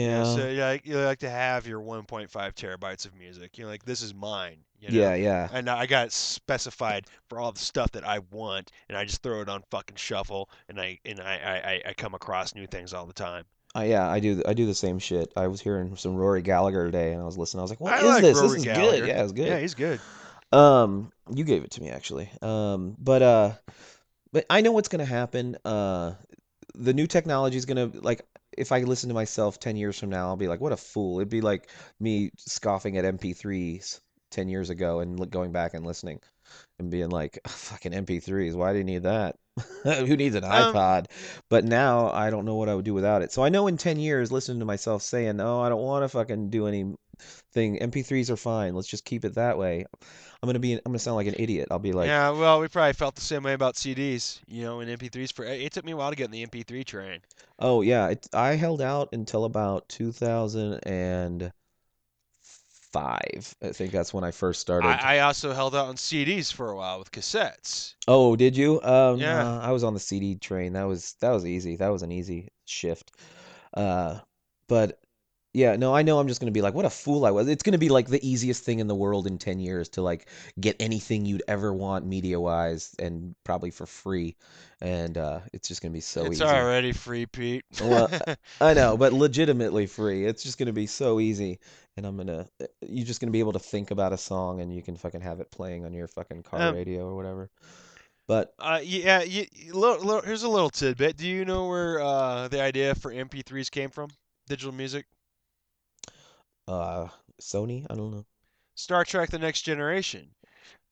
You 0.00 0.08
know, 0.08 0.22
yeah, 0.22 0.24
so 0.24 0.48
you 0.48 0.60
like, 0.60 0.86
you 0.86 0.98
like 0.98 1.18
to 1.20 1.30
have 1.30 1.66
your 1.66 1.80
1.5 1.80 2.54
terabytes 2.54 3.06
of 3.06 3.14
music. 3.14 3.58
You're 3.58 3.68
like, 3.68 3.84
this 3.84 4.02
is 4.02 4.14
mine. 4.14 4.64
You 4.80 4.92
know? 4.92 5.10
yeah, 5.10 5.14
yeah. 5.14 5.50
And 5.50 5.68
I 5.70 5.86
got 5.86 6.06
it 6.08 6.12
specified 6.12 7.06
for 7.28 7.40
all 7.40 7.52
the 7.52 7.58
stuff 7.60 7.92
that 7.92 8.04
I 8.04 8.18
want, 8.30 8.70
and 8.88 8.96
I 8.98 9.04
just 9.04 9.22
throw 9.22 9.40
it 9.42 9.48
on 9.48 9.62
fucking 9.70 9.96
shuffle, 9.96 10.50
and 10.68 10.80
I 10.80 10.98
and 11.04 11.20
I, 11.20 11.82
I- 11.84 11.90
I 11.90 11.94
come 11.94 12.14
across 12.14 12.54
new 12.54 12.66
things 12.66 12.92
all 12.94 13.06
the 13.06 13.12
time. 13.12 13.44
I, 13.76 13.84
yeah, 13.84 14.08
I 14.08 14.20
do. 14.20 14.42
I 14.46 14.54
do 14.54 14.64
the 14.64 14.74
same 14.74 14.98
shit. 14.98 15.30
I 15.36 15.48
was 15.48 15.60
hearing 15.60 15.96
some 15.96 16.16
Rory 16.16 16.40
Gallagher 16.40 16.86
today, 16.86 17.12
and 17.12 17.20
I 17.20 17.26
was 17.26 17.36
listening. 17.36 17.60
I 17.60 17.62
was 17.62 17.70
like, 17.70 17.80
"What 17.80 17.92
I 17.92 17.98
is 17.98 18.04
like 18.04 18.22
this? 18.22 18.36
Rory 18.36 18.48
This 18.48 18.58
is 18.58 18.64
Gallagher. 18.64 18.98
good. 19.00 19.08
Yeah, 19.08 19.22
it's 19.22 19.32
good." 19.32 19.48
Yeah, 19.48 19.58
he's 19.58 19.74
good. 19.74 20.00
Um, 20.50 21.12
you 21.34 21.44
gave 21.44 21.62
it 21.62 21.72
to 21.72 21.82
me 21.82 21.90
actually. 21.90 22.30
Um, 22.40 22.96
but 22.98 23.20
uh, 23.22 23.52
but 24.32 24.46
I 24.48 24.62
know 24.62 24.72
what's 24.72 24.88
gonna 24.88 25.04
happen. 25.04 25.58
Uh, 25.62 26.14
the 26.74 26.94
new 26.94 27.06
technology 27.06 27.58
is 27.58 27.66
gonna 27.66 27.90
like 27.92 28.22
if 28.56 28.72
I 28.72 28.80
listen 28.80 29.08
to 29.10 29.14
myself 29.14 29.60
10 29.60 29.76
years 29.76 29.98
from 29.98 30.08
now, 30.08 30.28
I'll 30.28 30.36
be 30.36 30.48
like, 30.48 30.60
what 30.60 30.72
a 30.72 30.76
fool. 30.78 31.18
It'd 31.18 31.28
be 31.28 31.42
like 31.42 31.68
me 32.00 32.30
scoffing 32.38 32.96
at 32.96 33.04
MP3s 33.04 34.00
10 34.30 34.48
years 34.48 34.70
ago 34.70 35.00
and 35.00 35.30
going 35.30 35.52
back 35.52 35.74
and 35.74 35.84
listening 35.84 36.20
and 36.78 36.90
being 36.90 37.10
like, 37.10 37.38
fucking 37.46 37.92
MP3s, 37.92 38.54
why 38.54 38.72
do 38.72 38.78
you 38.78 38.84
need 38.84 39.04
that? 39.04 39.36
Who 39.84 40.16
needs 40.16 40.34
an 40.34 40.44
Um, 40.44 40.74
iPod? 40.74 41.06
But 41.48 41.64
now 41.64 42.10
I 42.10 42.30
don't 42.30 42.44
know 42.44 42.56
what 42.56 42.68
I 42.68 42.74
would 42.74 42.84
do 42.84 42.94
without 42.94 43.22
it. 43.22 43.32
So 43.32 43.42
I 43.42 43.48
know 43.48 43.66
in 43.66 43.76
10 43.78 43.98
years, 43.98 44.30
listening 44.30 44.58
to 44.60 44.66
myself 44.66 45.02
saying, 45.02 45.40
oh, 45.40 45.60
I 45.60 45.68
don't 45.68 45.82
want 45.82 46.04
to 46.04 46.08
fucking 46.08 46.50
do 46.50 46.66
anything. 46.66 46.98
MP3s 47.80 48.30
are 48.30 48.36
fine. 48.36 48.74
Let's 48.74 48.88
just 48.88 49.04
keep 49.04 49.24
it 49.24 49.34
that 49.34 49.56
way. 49.58 49.86
I'm 50.42 50.46
gonna 50.46 50.58
be, 50.58 50.74
I'm 50.74 50.80
gonna 50.84 50.98
sound 50.98 51.16
like 51.16 51.26
an 51.26 51.36
idiot. 51.38 51.68
I'll 51.70 51.78
be 51.78 51.92
like, 51.92 52.08
yeah, 52.08 52.30
well, 52.30 52.60
we 52.60 52.68
probably 52.68 52.92
felt 52.92 53.14
the 53.14 53.22
same 53.22 53.42
way 53.42 53.54
about 53.54 53.74
CDs, 53.74 54.40
you 54.46 54.62
know, 54.62 54.80
and 54.80 54.90
MP3s. 54.90 55.32
For 55.32 55.44
it 55.44 55.72
took 55.72 55.84
me 55.84 55.92
a 55.92 55.96
while 55.96 56.10
to 56.10 56.16
get 56.16 56.26
in 56.26 56.30
the 56.30 56.42
MP3 56.42 56.84
train. 56.84 57.20
Oh 57.58 57.80
yeah, 57.80 58.08
it, 58.08 58.26
I 58.34 58.54
held 58.56 58.82
out 58.82 59.08
until 59.12 59.44
about 59.44 59.88
2005. 62.96 63.54
I 63.62 63.72
think 63.72 63.92
that's 63.92 64.14
when 64.14 64.24
I 64.24 64.30
first 64.30 64.60
started. 64.60 64.88
I, 64.88 65.16
I 65.16 65.18
also 65.20 65.52
held 65.52 65.74
out 65.74 65.88
on 65.88 65.96
CDs 65.96 66.50
for 66.52 66.70
a 66.70 66.76
while 66.76 66.98
with 66.98 67.12
cassettes. 67.12 67.94
Oh, 68.08 68.36
did 68.36 68.56
you? 68.56 68.80
Um, 68.82 69.18
Yeah. 69.20 69.34
nah, 69.34 69.60
I 69.60 69.72
was 69.72 69.82
on 69.84 69.94
the 69.94 70.00
CD 70.00 70.36
train. 70.36 70.74
That 70.74 70.84
was 70.84 71.14
that 71.20 71.30
was 71.30 71.44
easy. 71.44 71.76
That 71.76 71.88
was 71.88 72.02
an 72.02 72.12
easy 72.12 72.48
shift. 72.64 73.12
Uh, 73.74 74.20
but 74.68 75.00
yeah, 75.54 75.76
no, 75.76 75.94
I 75.94 76.02
know 76.02 76.18
I'm 76.20 76.28
just 76.28 76.40
gonna 76.40 76.52
be 76.52 76.62
like, 76.62 76.74
what 76.74 76.84
a 76.84 76.90
fool 76.90 77.24
I 77.26 77.30
was. 77.32 77.48
It's 77.48 77.62
gonna 77.64 77.78
be 77.78 77.88
like 77.88 78.08
the 78.08 78.26
easiest 78.28 78.64
thing 78.64 78.78
in 78.80 78.86
the 78.88 78.94
world 78.94 79.26
in 79.26 79.38
10 79.38 79.60
years 79.60 79.88
to 79.90 80.02
like 80.02 80.28
get 80.60 80.76
anything 80.80 81.26
you'd 81.26 81.42
ever 81.48 81.72
want 81.74 82.06
media 82.06 82.40
wise 82.40 82.94
and 82.98 83.34
probably 83.44 83.70
for 83.70 83.86
free. 83.86 84.36
And 84.80 85.18
uh, 85.18 85.40
it's 85.52 85.68
just 85.68 85.82
gonna 85.82 85.92
be 85.94 86.00
so 86.00 86.30
it's 86.30 86.32
easy. 86.32 86.40
already 86.40 86.92
free, 86.92 87.26
Pete. 87.26 87.64
Well, 87.78 88.10
I 88.60 88.74
know, 88.74 88.96
but 88.96 89.12
legitimately 89.12 89.86
free. 89.86 90.24
It's 90.24 90.42
just 90.42 90.58
gonna 90.58 90.72
be 90.72 90.86
so 90.86 91.20
easy, 91.20 91.58
and 91.96 92.06
I'm 92.06 92.16
gonna 92.16 92.48
uh, 92.60 92.66
you're 92.82 93.06
just 93.06 93.20
gonna 93.20 93.32
be 93.32 93.40
able 93.40 93.52
to 93.54 93.58
think 93.58 93.90
about 93.90 94.12
a 94.12 94.18
song, 94.18 94.60
and 94.60 94.74
you 94.74 94.82
can 94.82 94.96
fucking 94.96 95.20
have 95.22 95.40
it 95.40 95.50
playing 95.50 95.84
on 95.84 95.92
your 95.94 96.08
fucking 96.08 96.42
car 96.44 96.68
Um, 96.68 96.70
radio 96.70 97.06
or 97.08 97.16
whatever. 97.16 97.50
But 98.28 98.54
Uh, 98.58 98.80
yeah, 98.82 99.22
you, 99.22 99.46
little, 99.72 99.98
little, 100.04 100.22
here's 100.22 100.42
a 100.42 100.48
little 100.48 100.70
tidbit. 100.70 101.16
Do 101.16 101.26
you 101.28 101.44
know 101.44 101.68
where 101.68 102.00
uh, 102.00 102.48
the 102.48 102.60
idea 102.60 102.94
for 102.94 103.12
MP3s 103.12 103.68
came 103.70 103.90
from? 103.90 104.10
Digital 104.48 104.72
music? 104.72 105.06
uh, 106.68 107.08
Sony, 107.40 107.86
I 107.90 107.94
don't 107.94 108.10
know. 108.12 108.26
Star 108.76 109.04
Trek: 109.04 109.30
The 109.30 109.38
Next 109.40 109.62
Generation. 109.62 110.32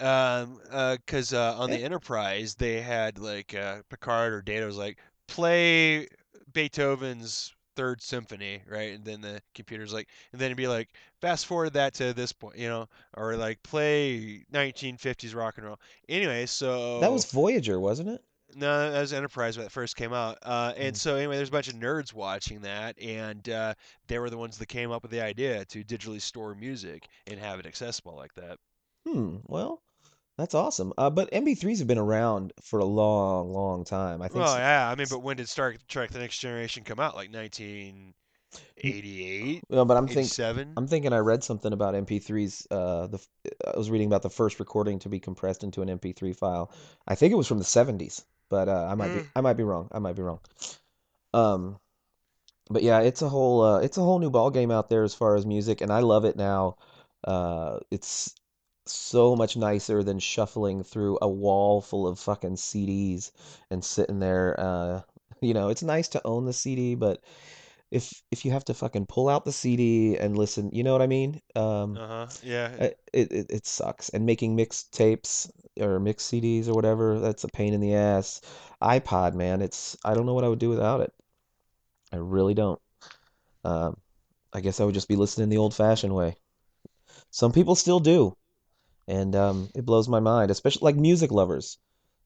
Um, 0.01 0.61
uh 0.71 0.99
'cause 1.07 1.33
uh, 1.33 1.59
on 1.59 1.71
the 1.71 1.77
Eh. 1.77 1.83
Enterprise 1.83 2.55
they 2.57 2.81
had 2.83 3.19
like 3.19 3.55
uh, 3.55 3.83
Picard 3.91 4.33
or 4.35 4.43
Data 4.43 4.67
was 4.67 4.77
like 4.79 4.99
play 5.29 6.09
Beethoven's 6.53 7.55
Third 7.77 8.03
Symphony, 8.03 8.63
right? 8.69 8.95
And 8.95 9.05
then 9.05 9.21
the 9.21 9.43
computer's 9.55 9.93
like, 9.93 10.09
and 10.33 10.41
then 10.41 10.47
it'd 10.47 10.57
be 10.57 10.69
like 10.69 10.91
fast 11.21 11.47
forward 11.47 11.73
that 11.75 11.95
to 11.95 12.13
this 12.13 12.33
point, 12.33 12.57
you 12.59 12.69
know, 12.69 12.89
or 13.17 13.37
like 13.37 13.63
play 13.63 14.45
1950s 14.51 15.35
rock 15.35 15.59
and 15.59 15.67
roll. 15.67 15.81
Anyway, 16.09 16.47
so 16.47 17.01
That 17.01 17.13
was 17.13 17.25
Voyager, 17.31 17.79
wasn't 17.79 18.09
it? 18.09 18.25
No, 18.55 18.91
that 18.91 19.01
was 19.01 19.13
Enterprise 19.13 19.57
when 19.57 19.67
it 19.67 19.73
first 19.73 19.97
came 19.97 20.13
out. 20.13 20.39
Uh, 20.43 20.73
and 20.77 20.95
Mm. 20.95 20.99
so 20.99 21.17
anyway, 21.17 21.37
there's 21.37 21.49
a 21.49 21.53
bunch 21.53 21.69
of 21.69 21.75
nerds 21.75 22.13
watching 22.13 22.61
that, 22.63 22.99
and 23.01 23.49
uh, 23.49 23.75
they 24.07 24.19
were 24.19 24.31
the 24.31 24.39
ones 24.39 24.59
that 24.59 24.67
came 24.67 24.91
up 24.93 25.03
with 25.03 25.11
the 25.11 25.21
idea 25.21 25.65
to 25.67 25.85
digitally 25.85 26.21
store 26.23 26.55
music 26.55 27.09
and 27.27 27.39
have 27.41 27.59
it 27.59 27.67
accessible 27.67 28.15
like 28.17 28.33
that. 28.35 28.59
Hmm. 29.07 29.39
Well, 29.47 29.83
That's 30.37 30.55
awesome. 30.55 30.93
Uh, 30.99 31.11
but 31.11 31.31
MP3s 31.33 31.79
have 31.79 31.87
been 31.87 31.99
around 31.99 32.53
for 32.61 32.81
a 32.81 32.85
long, 32.85 33.53
long 33.53 33.85
time. 33.85 34.21
I 34.21 34.27
think. 34.29 34.45
Well, 34.45 34.57
yeah. 34.57 34.91
I 34.91 34.97
mean, 34.97 35.07
but 35.09 35.23
when 35.23 35.37
did 35.37 35.49
Star 35.49 35.75
Trek: 35.89 36.11
The 36.11 36.19
Next 36.19 36.39
Generation 36.39 36.83
come 36.83 36.99
out? 36.99 37.15
Like 37.15 37.33
1988, 37.33 39.63
Well, 39.69 39.85
but 39.85 39.97
I'm 39.97 40.09
think 40.09 40.19
87? 40.19 40.73
I'm 40.77 40.89
thinking 40.89 41.13
I 41.13 41.19
read 41.19 41.45
something 41.45 41.73
about 41.73 41.95
MP3s. 41.95 42.67
Uh, 42.71 43.07
the 43.07 43.19
f- 43.19 43.29
I 43.73 43.79
was 43.79 43.91
reading 43.91 44.09
about 44.09 44.23
the 44.23 44.31
first 44.31 44.59
recording 44.59 44.99
to 45.01 45.09
be 45.09 45.21
compressed 45.21 45.63
into 45.63 45.83
an 45.83 45.89
MP3 45.89 46.37
file. 46.37 46.73
I 47.07 47.15
think 47.15 47.33
it 47.33 47.37
was 47.37 47.47
from 47.47 47.59
the 47.59 47.65
70s, 47.65 48.25
but 48.51 48.69
uh, 48.69 48.89
I 48.91 48.97
might 48.97 49.15
be 49.15 49.21
Mm. 49.21 49.29
I 49.37 49.41
might 49.41 49.57
be 49.57 49.63
wrong. 49.63 49.89
I 49.93 50.01
might 50.01 50.17
be 50.17 50.23
wrong. 50.23 50.41
Um, 51.33 51.79
but 52.71 52.83
yeah, 52.83 53.01
it's 53.01 53.23
a 53.23 53.29
whole 53.29 53.63
uh, 53.63 53.79
it's 53.81 53.99
a 53.99 54.03
whole 54.03 54.19
new 54.19 54.31
ball 54.31 54.51
game 54.51 54.73
out 54.73 54.89
there 54.89 55.05
as 55.05 55.15
far 55.15 55.37
as 55.37 55.47
music, 55.47 55.81
and 55.81 55.93
I 55.93 56.01
love 56.01 56.25
it 56.25 56.35
now. 56.37 56.77
Uh, 57.23 57.79
it's 57.91 58.35
so 58.87 59.37
much 59.37 59.57
nicer 59.57 60.03
than 60.03 60.19
shuffling 60.19 60.83
through 60.85 61.19
a 61.23 61.29
wall 61.29 61.81
full 61.81 62.07
of 62.07 62.19
fucking 62.19 62.57
CDs 62.57 63.33
and 63.71 63.85
sitting 63.85 64.19
there. 64.21 64.59
Uh, 64.59 65.03
you 65.41 65.55
know, 65.55 65.69
it's 65.69 65.83
nice 65.83 66.09
to 66.09 66.23
own 66.25 66.45
the 66.47 66.53
CD, 66.53 66.95
but 66.95 67.23
if 67.91 68.23
if 68.31 68.45
you 68.45 68.51
have 68.53 68.65
to 68.67 68.75
fucking 68.75 69.07
pull 69.07 69.29
out 69.29 69.45
the 69.45 69.53
CD 69.53 70.17
and 70.17 70.37
listen, 70.37 70.71
you 70.73 70.83
know 70.83 70.93
what 70.93 71.03
I 71.03 71.07
mean? 71.07 71.41
Um, 71.55 71.97
Uh-huh. 71.97 72.27
Yeah. 72.43 72.71
it, 72.79 72.99
it 73.13 73.47
it 73.51 73.67
sucks. 73.67 74.09
And 74.11 74.27
making 74.27 74.57
mixed 74.57 74.93
tapes 74.93 75.51
or 75.81 76.01
mixed 76.01 76.29
CDs 76.29 76.69
or 76.69 76.75
whatever, 76.75 77.19
that's 77.21 77.45
a 77.45 77.49
pain 77.49 77.73
in 77.75 77.81
the 77.81 77.95
ass. 77.95 78.41
iPod, 78.83 79.35
man, 79.35 79.63
it's 79.63 79.97
I 80.05 80.15
don't 80.15 80.27
know 80.27 80.35
what 80.35 80.45
I 80.45 80.49
would 80.49 80.59
do 80.59 80.71
without 80.71 81.01
it. 81.01 81.13
I 82.13 82.17
really 82.17 82.55
don't. 82.55 82.81
Um, 83.65 83.97
I 84.53 84.61
guess 84.61 84.81
I 84.81 84.85
would 84.85 84.95
just 84.95 85.09
be 85.09 85.17
listening 85.17 85.49
the 85.49 85.59
old-fashioned 85.59 86.15
way. 86.15 86.37
Some 87.31 87.53
people 87.53 87.75
still 87.75 88.01
do, 88.01 88.37
and 89.09 89.35
um, 89.37 89.69
it 89.75 89.85
blows 89.85 90.09
my 90.09 90.21
mind, 90.21 90.51
especially 90.51 90.85
like 90.85 90.97
music 90.97 91.31
lovers, 91.31 91.79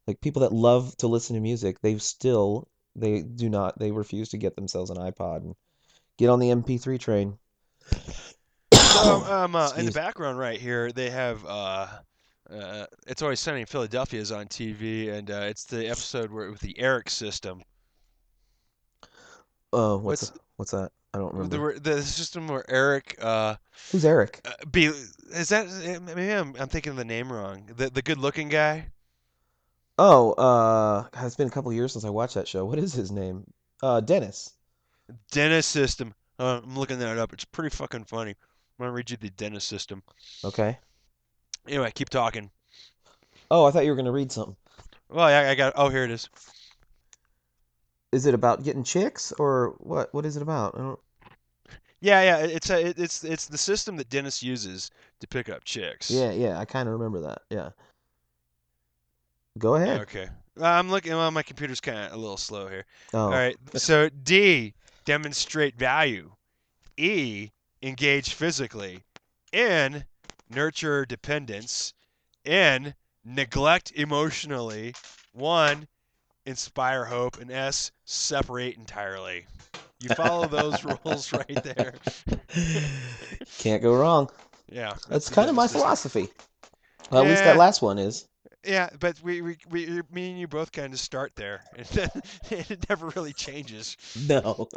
like 0.06 0.20
people 0.20 0.40
that 0.42 0.52
love 0.52 0.96
to 0.98 1.08
listen 1.08 1.34
to 1.34 1.40
music. 1.40 1.80
They 1.80 1.98
still 1.98 2.68
they 2.96 3.22
do 3.22 3.48
not 3.48 3.78
they 3.78 3.90
refuse 3.92 4.28
to 4.30 4.38
get 4.38 4.56
themselves 4.56 4.90
an 4.90 4.96
iPod 4.96 5.38
and 5.38 5.54
get 6.16 6.28
on 6.30 6.38
the 6.40 6.50
MP3 6.50 6.98
train. 6.98 7.38
So, 8.72 9.22
um, 9.24 9.54
uh, 9.54 9.72
in 9.76 9.86
the 9.86 9.92
background 9.92 10.38
right 10.38 10.60
here, 10.60 10.90
they 10.90 11.10
have 11.10 11.44
uh, 11.46 11.86
uh, 12.50 12.86
"It's 13.06 13.22
Always 13.22 13.38
Sunny 13.38 13.60
in 13.60 13.66
Philadelphia" 13.66 14.20
is 14.20 14.32
on 14.32 14.46
TV, 14.46 15.10
and 15.10 15.30
uh, 15.30 15.42
it's 15.42 15.64
the 15.64 15.86
episode 15.88 16.30
where 16.32 16.50
with 16.50 16.60
the 16.60 16.78
Eric 16.78 17.08
system. 17.10 17.62
Oh, 19.72 19.98
what's 19.98 20.22
What's- 20.30 20.40
what's 20.56 20.70
that? 20.72 20.90
I 21.18 21.20
don't 21.20 21.50
The, 21.50 21.58
remember. 21.58 21.78
the 21.80 22.02
system 22.02 22.46
where 22.48 22.64
Eric 22.70 23.16
uh, 23.20 23.56
Who's 23.90 24.04
Eric? 24.04 24.40
uh, 24.44 24.52
be 24.70 24.84
is 24.86 25.48
that 25.48 25.66
maybe 26.04 26.30
I'm, 26.32 26.54
I'm 26.58 26.68
thinking 26.68 26.90
of 26.90 26.96
the 26.96 27.04
name 27.04 27.32
wrong. 27.32 27.68
The 27.76 27.90
the 27.90 28.02
good 28.02 28.18
looking 28.18 28.48
guy. 28.48 28.88
Oh, 29.98 30.32
uh, 30.34 31.08
it's 31.22 31.34
been 31.34 31.48
a 31.48 31.50
couple 31.50 31.72
years 31.72 31.92
since 31.92 32.04
I 32.04 32.10
watched 32.10 32.34
that 32.34 32.46
show. 32.46 32.64
What 32.64 32.78
is 32.78 32.92
his 32.92 33.10
name? 33.10 33.44
Uh, 33.82 34.00
Dennis. 34.00 34.52
Dennis 35.32 35.66
system. 35.66 36.14
Uh, 36.38 36.60
I'm 36.62 36.78
looking 36.78 37.00
that 37.00 37.18
up. 37.18 37.32
It's 37.32 37.44
pretty 37.44 37.74
fucking 37.74 38.04
funny. 38.04 38.30
I'm 38.30 38.84
gonna 38.84 38.92
read 38.92 39.10
you 39.10 39.16
the 39.16 39.30
Dennis 39.30 39.64
system. 39.64 40.04
Okay. 40.44 40.78
Anyway, 41.66 41.90
keep 41.94 42.10
talking. 42.10 42.50
Oh, 43.50 43.64
I 43.64 43.72
thought 43.72 43.84
you 43.84 43.90
were 43.90 43.96
gonna 43.96 44.12
read 44.12 44.30
something. 44.30 44.54
Well, 45.08 45.28
yeah, 45.28 45.50
I 45.50 45.54
got. 45.56 45.72
Oh, 45.74 45.88
here 45.88 46.04
it 46.04 46.12
is. 46.12 46.28
Is 48.12 48.24
it 48.24 48.34
about 48.34 48.62
getting 48.62 48.84
chicks 48.84 49.32
or 49.32 49.74
what? 49.78 50.14
What 50.14 50.24
is 50.24 50.36
it 50.36 50.42
about? 50.42 50.74
I 50.76 50.78
don't... 50.78 51.00
Yeah, 52.00 52.22
yeah. 52.22 52.36
It's 52.46 52.70
a, 52.70 52.94
it's 53.00 53.24
it's 53.24 53.46
the 53.46 53.58
system 53.58 53.96
that 53.96 54.08
Dennis 54.08 54.42
uses 54.42 54.90
to 55.20 55.26
pick 55.26 55.48
up 55.48 55.64
chicks. 55.64 56.10
Yeah, 56.10 56.30
yeah, 56.30 56.58
I 56.58 56.64
kind 56.64 56.88
of 56.88 56.92
remember 56.92 57.20
that. 57.20 57.42
Yeah. 57.50 57.70
Go 59.58 59.74
ahead. 59.74 60.00
Okay. 60.02 60.28
I'm 60.60 60.90
looking. 60.90 61.12
Well, 61.12 61.30
my 61.30 61.42
computer's 61.42 61.80
kind 61.80 61.98
of 61.98 62.12
a 62.12 62.16
little 62.16 62.36
slow 62.36 62.68
here. 62.68 62.84
Oh, 63.12 63.24
All 63.24 63.30
right. 63.30 63.56
So 63.74 64.08
D, 64.08 64.74
demonstrate 65.04 65.76
value. 65.76 66.32
E, 66.96 67.50
engage 67.82 68.34
physically. 68.34 69.02
N, 69.52 70.04
nurture 70.50 71.04
dependence. 71.04 71.94
N, 72.44 72.94
neglect 73.24 73.92
emotionally. 73.92 74.94
One, 75.32 75.88
inspire 76.46 77.04
hope. 77.04 77.40
And 77.40 77.50
S, 77.50 77.90
separate 78.04 78.76
entirely. 78.76 79.46
You 80.00 80.10
follow 80.10 80.46
those 80.46 80.84
rules 80.84 81.32
right 81.32 81.62
there. 81.62 81.94
Can't 83.58 83.82
go 83.82 83.94
wrong. 83.94 84.30
Yeah. 84.70 84.94
That's 85.08 85.28
kind 85.28 85.48
of 85.48 85.56
my 85.56 85.66
system. 85.66 85.80
philosophy. 85.80 86.28
Well, 87.10 87.22
at 87.22 87.28
least 87.28 87.44
that 87.44 87.56
last 87.56 87.82
one 87.82 87.98
is. 87.98 88.26
Yeah, 88.64 88.90
but 89.00 89.20
we, 89.22 89.40
we, 89.40 89.56
we 89.70 90.02
me 90.10 90.30
and 90.30 90.38
you 90.38 90.46
both 90.46 90.72
kind 90.72 90.92
of 90.92 90.98
start 90.98 91.32
there, 91.36 91.62
and 91.76 91.86
then 91.86 92.10
it 92.50 92.88
never 92.88 93.08
really 93.10 93.32
changes. 93.32 93.96
No. 94.28 94.68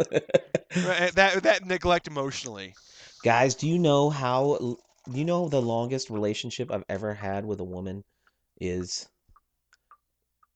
That 0.75 1.41
that 1.43 1.65
neglect 1.65 2.07
emotionally. 2.07 2.75
Guys, 3.23 3.55
do 3.55 3.67
you 3.67 3.79
know 3.79 4.09
how 4.09 4.77
do 5.11 5.17
you 5.17 5.25
know 5.25 5.49
the 5.49 5.61
longest 5.61 6.09
relationship 6.09 6.71
I've 6.71 6.85
ever 6.87 7.13
had 7.13 7.43
with 7.43 7.59
a 7.59 7.65
woman 7.65 8.03
is? 8.59 9.07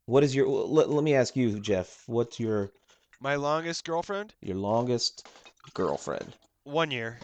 What 0.06 0.24
is 0.24 0.36
your 0.36 0.48
let, 0.48 0.90
let 0.90 1.04
me 1.04 1.16
ask 1.16 1.36
you, 1.36 1.60
Jeff, 1.60 2.04
what's 2.06 2.40
your 2.40 2.72
My 3.20 3.36
longest 3.36 3.84
girlfriend, 3.84 4.34
your 4.42 4.58
longest 4.58 5.28
girlfriend? 5.74 6.34
one 6.64 6.92
year. 6.92 7.20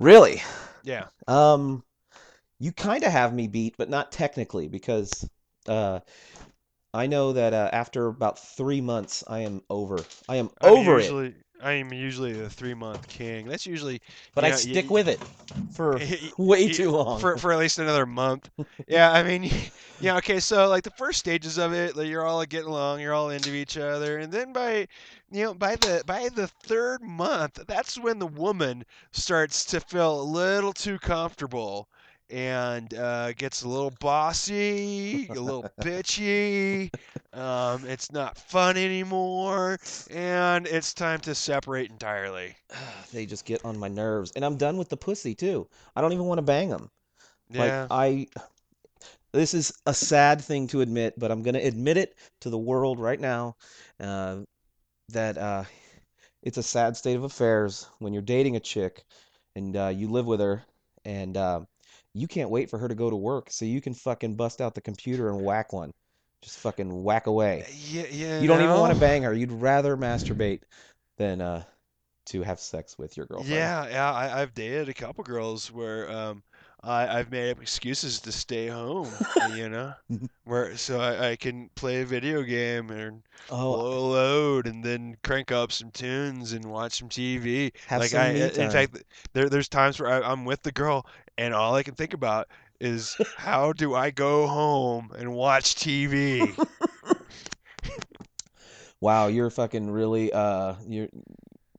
Really? 0.00 0.42
Yeah. 0.82 1.06
Um, 1.28 1.84
you 2.58 2.72
kind 2.72 3.04
of 3.04 3.12
have 3.12 3.34
me 3.34 3.48
beat, 3.48 3.76
but 3.76 3.90
not 3.90 4.12
technically 4.12 4.68
because 4.68 5.28
uh 5.68 6.00
I 6.94 7.06
know 7.06 7.32
that 7.32 7.54
uh, 7.54 7.70
after 7.72 8.06
about 8.06 8.38
three 8.38 8.80
months, 8.80 9.24
I 9.26 9.40
am 9.40 9.62
over. 9.70 9.98
I 10.28 10.36
am 10.36 10.50
I'm 10.60 10.74
over 10.74 10.98
it, 10.98 11.04
usually, 11.04 11.34
I 11.62 11.72
am 11.72 11.92
usually 11.92 12.32
the 12.32 12.50
three 12.50 12.74
month 12.74 13.08
king. 13.08 13.46
That's 13.48 13.66
usually 13.66 14.00
but 14.34 14.44
I 14.44 14.50
know, 14.50 14.58
stick 14.58 14.90
you- 14.90 14.90
with 14.90 15.08
it 15.08 15.20
for 15.70 16.02
y- 16.22 16.32
way 16.38 16.68
y- 16.68 16.70
too 16.70 16.90
long. 16.90 17.30
for 17.30 17.38
for 17.38 17.52
at 17.52 17.58
least 17.58 17.78
another 17.78 18.06
month. 18.06 18.50
Yeah, 18.86 19.12
I 19.12 19.22
mean, 19.22 19.50
yeah, 19.98 20.16
okay. 20.18 20.40
So 20.40 20.68
like 20.68 20.84
the 20.84 20.90
first 20.90 21.18
stages 21.20 21.58
of 21.58 21.72
it, 21.72 21.96
like 21.96 22.08
you're 22.08 22.24
all 22.26 22.44
getting 22.44 22.68
along, 22.68 23.00
you're 23.00 23.14
all 23.14 23.30
into 23.30 23.52
each 23.52 23.76
other, 23.76 24.18
and 24.18 24.32
then 24.32 24.52
by 24.52 24.88
you 25.30 25.44
know 25.44 25.54
by 25.54 25.76
the 25.76 26.02
by 26.06 26.28
the 26.28 26.48
third 26.48 27.02
month, 27.02 27.60
that's 27.66 27.98
when 27.98 28.18
the 28.18 28.26
woman 28.26 28.84
starts 29.12 29.64
to 29.66 29.80
feel 29.80 30.20
a 30.20 30.22
little 30.22 30.72
too 30.72 30.98
comfortable. 30.98 31.88
And 32.32 32.94
uh, 32.94 33.34
gets 33.34 33.62
a 33.62 33.68
little 33.68 33.92
bossy, 34.00 35.28
a 35.28 35.34
little 35.34 35.64
bitchy. 35.82 36.90
Um, 37.34 37.84
it's 37.86 38.10
not 38.10 38.38
fun 38.38 38.78
anymore, 38.78 39.78
and 40.10 40.66
it's 40.66 40.94
time 40.94 41.20
to 41.20 41.34
separate 41.34 41.90
entirely. 41.90 42.56
They 43.12 43.26
just 43.26 43.44
get 43.44 43.62
on 43.62 43.78
my 43.78 43.88
nerves, 43.88 44.32
and 44.34 44.42
I'm 44.42 44.56
done 44.56 44.78
with 44.78 44.88
the 44.88 44.96
pussy 44.96 45.34
too. 45.34 45.68
I 45.94 46.00
don't 46.00 46.14
even 46.14 46.24
want 46.24 46.38
to 46.38 46.42
bang 46.42 46.70
them. 46.70 46.90
Yeah. 47.50 47.82
Like 47.82 47.88
I, 47.90 48.26
this 49.32 49.52
is 49.52 49.70
a 49.84 49.92
sad 49.92 50.40
thing 50.40 50.66
to 50.68 50.80
admit, 50.80 51.18
but 51.18 51.30
I'm 51.30 51.42
gonna 51.42 51.58
admit 51.58 51.98
it 51.98 52.16
to 52.40 52.48
the 52.48 52.56
world 52.56 52.98
right 52.98 53.20
now, 53.20 53.56
uh, 54.00 54.38
that 55.10 55.36
uh, 55.36 55.64
it's 56.42 56.56
a 56.56 56.62
sad 56.62 56.96
state 56.96 57.16
of 57.16 57.24
affairs 57.24 57.86
when 57.98 58.14
you're 58.14 58.22
dating 58.22 58.56
a 58.56 58.60
chick 58.60 59.04
and 59.54 59.76
uh, 59.76 59.88
you 59.94 60.08
live 60.08 60.24
with 60.24 60.40
her, 60.40 60.64
and 61.04 61.36
uh, 61.36 61.60
you 62.14 62.28
can't 62.28 62.50
wait 62.50 62.68
for 62.70 62.78
her 62.78 62.88
to 62.88 62.94
go 62.94 63.10
to 63.10 63.16
work 63.16 63.50
so 63.50 63.64
you 63.64 63.80
can 63.80 63.94
fucking 63.94 64.34
bust 64.34 64.60
out 64.60 64.74
the 64.74 64.80
computer 64.80 65.28
and 65.30 65.42
whack 65.44 65.72
one, 65.72 65.90
just 66.42 66.58
fucking 66.58 67.02
whack 67.02 67.26
away. 67.26 67.64
yeah, 67.88 68.04
yeah. 68.10 68.40
You 68.40 68.48
don't 68.48 68.62
even 68.62 68.78
want 68.78 68.92
to 68.94 69.00
bang 69.00 69.22
her. 69.22 69.32
You'd 69.32 69.52
rather 69.52 69.96
masturbate 69.96 70.60
than 71.18 71.40
uh, 71.40 71.64
to 72.26 72.42
have 72.42 72.60
sex 72.60 72.98
with 72.98 73.16
your 73.16 73.26
girlfriend. 73.26 73.52
Yeah, 73.54 73.88
yeah. 73.88 74.12
I, 74.12 74.42
I've 74.42 74.54
dated 74.54 74.88
a 74.88 74.94
couple 74.94 75.24
girls 75.24 75.72
where 75.72 76.10
um, 76.10 76.42
I, 76.82 77.18
I've 77.18 77.30
made 77.30 77.50
up 77.50 77.62
excuses 77.62 78.20
to 78.20 78.32
stay 78.32 78.66
home, 78.66 79.08
you 79.54 79.68
know, 79.68 79.94
where 80.44 80.76
so 80.76 81.00
I, 81.00 81.30
I 81.30 81.36
can 81.36 81.70
play 81.76 82.02
a 82.02 82.04
video 82.04 82.42
game 82.42 82.90
and 82.90 83.22
Oh, 83.50 83.74
blow 83.76 83.98
a 83.98 84.04
load 84.12 84.66
and 84.66 84.84
then 84.84 85.16
crank 85.24 85.50
up 85.50 85.72
some 85.72 85.90
tunes 85.90 86.52
and 86.52 86.64
watch 86.64 86.98
some 86.98 87.08
TV. 87.08 87.72
have 87.86 88.00
like 88.00 88.10
some 88.10 88.20
I, 88.20 88.30
in 88.30 88.70
fact, 88.70 89.02
there 89.32 89.48
there's 89.48 89.68
times 89.68 89.98
where 90.00 90.10
I, 90.10 90.30
I'm 90.30 90.44
with 90.44 90.62
the 90.62 90.72
girl 90.72 91.06
and 91.38 91.54
all 91.54 91.74
I 91.74 91.82
can 91.82 91.94
think 91.94 92.14
about 92.14 92.48
is 92.80 93.16
how 93.36 93.72
do 93.72 93.94
I 93.94 94.10
go 94.10 94.46
home 94.46 95.10
and 95.16 95.32
watch 95.32 95.74
TV? 95.76 96.54
Wow, 99.00 99.26
you're 99.26 99.50
fucking 99.50 99.90
really 99.90 100.32
uh 100.32 100.74
you're 100.86 101.08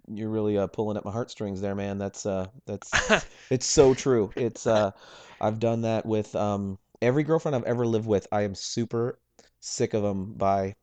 you're 0.10 0.30
really 0.30 0.58
uh 0.58 0.68
pulling 0.68 0.98
at 0.98 1.06
my 1.06 1.12
heartstrings 1.12 1.62
there, 1.62 1.74
man. 1.74 1.98
That's 1.98 2.26
uh 2.26 2.48
that's 2.66 2.92
it's 3.50 3.66
so 3.66 3.94
true. 3.94 4.34
It's 4.36 4.68
uh 4.68 4.92
I've 5.40 5.60
done 5.60 5.82
that 5.84 6.06
with 6.06 6.36
um 6.36 6.78
every 7.02 7.24
girlfriend 7.24 7.56
I've 7.56 7.64
ever 7.64 7.86
lived 7.88 8.08
with. 8.08 8.28
I 8.34 8.42
am 8.42 8.56
super 8.56 9.20
sick 9.62 9.94
of 9.94 10.04
them 10.04 10.34
by 10.34 10.76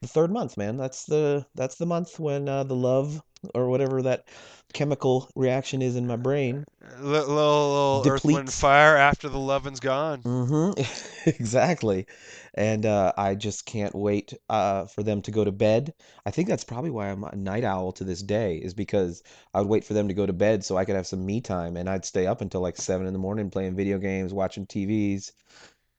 the 0.00 0.08
third 0.08 0.30
month, 0.30 0.56
man. 0.56 0.78
That's 0.78 1.04
the 1.04 1.46
that's 1.54 1.76
the 1.76 1.86
month 1.86 2.18
when 2.18 2.48
uh 2.48 2.64
the 2.64 2.74
love 2.74 3.20
or 3.54 3.68
whatever 3.68 4.02
that 4.02 4.24
chemical 4.72 5.28
reaction 5.36 5.82
is 5.82 5.96
in 5.96 6.06
my 6.06 6.16
brain. 6.16 6.64
L- 6.98 7.02
little 7.02 8.00
little 8.00 8.12
Earth, 8.12 8.24
Wind, 8.24 8.52
Fire 8.52 8.96
after 8.96 9.28
the 9.28 9.38
lovin's 9.38 9.80
gone. 9.80 10.22
Mm-hmm. 10.22 10.80
Exactly. 11.24 12.06
And 12.54 12.84
uh, 12.84 13.12
I 13.16 13.36
just 13.36 13.64
can't 13.64 13.94
wait 13.94 14.34
uh, 14.48 14.86
for 14.86 15.04
them 15.04 15.22
to 15.22 15.30
go 15.30 15.44
to 15.44 15.52
bed. 15.52 15.94
I 16.26 16.32
think 16.32 16.48
that's 16.48 16.64
probably 16.64 16.90
why 16.90 17.10
I'm 17.10 17.22
a 17.22 17.36
night 17.36 17.62
owl 17.62 17.92
to 17.92 18.04
this 18.04 18.22
day, 18.22 18.56
is 18.56 18.74
because 18.74 19.22
I 19.54 19.60
would 19.60 19.68
wait 19.68 19.84
for 19.84 19.94
them 19.94 20.08
to 20.08 20.14
go 20.14 20.26
to 20.26 20.32
bed 20.32 20.64
so 20.64 20.76
I 20.76 20.84
could 20.84 20.96
have 20.96 21.06
some 21.06 21.24
me 21.24 21.40
time, 21.40 21.76
and 21.76 21.88
I'd 21.88 22.04
stay 22.04 22.26
up 22.26 22.40
until 22.40 22.60
like 22.60 22.76
seven 22.76 23.06
in 23.06 23.12
the 23.12 23.20
morning 23.20 23.50
playing 23.50 23.76
video 23.76 23.98
games, 23.98 24.34
watching 24.34 24.66
TVs, 24.66 25.30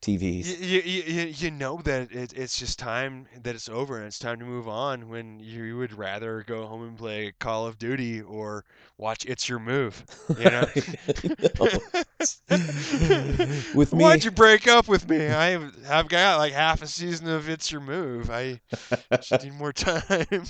TVs. 0.04 0.60
You, 0.60 0.82
you, 0.82 1.28
you, 1.28 1.50
know 1.50 1.80
that 1.86 2.12
it, 2.12 2.34
it's 2.34 2.60
just 2.60 2.78
time 2.78 3.26
that 3.42 3.56
it's 3.56 3.70
over 3.70 3.98
and 3.98 4.06
it's 4.06 4.20
time 4.20 4.38
to 4.40 4.46
move 4.46 4.68
on 4.68 5.08
when 5.08 5.40
you 5.40 5.78
would 5.78 5.98
rather 5.98 6.44
go 6.46 6.66
home 6.66 6.84
and 6.84 6.98
play 6.98 7.32
Call 7.40 7.66
of 7.66 7.78
Duty 7.78 8.22
or 8.22 8.66
watch 8.98 9.26
It's 9.26 9.48
Your 9.48 9.60
Move, 9.60 10.04
you 10.38 10.44
know? 10.44 10.62
With 13.74 13.94
Why'd 13.94 14.26
you 14.26 14.32
break 14.32 14.68
up 14.68 14.90
with 14.90 15.08
me? 15.08 15.28
I 15.28 15.52
have 15.52 15.74
I've 15.90 16.10
got 16.10 16.38
like 16.38 16.52
half 16.52 16.82
a 16.82 16.88
season 16.88 17.30
of 17.30 17.48
It's 17.48 17.72
Your 17.72 17.82
Move. 17.82 18.30
I 18.30 18.60
just 19.22 19.44
need 19.44 19.54
more 19.54 19.72
time. 19.72 20.28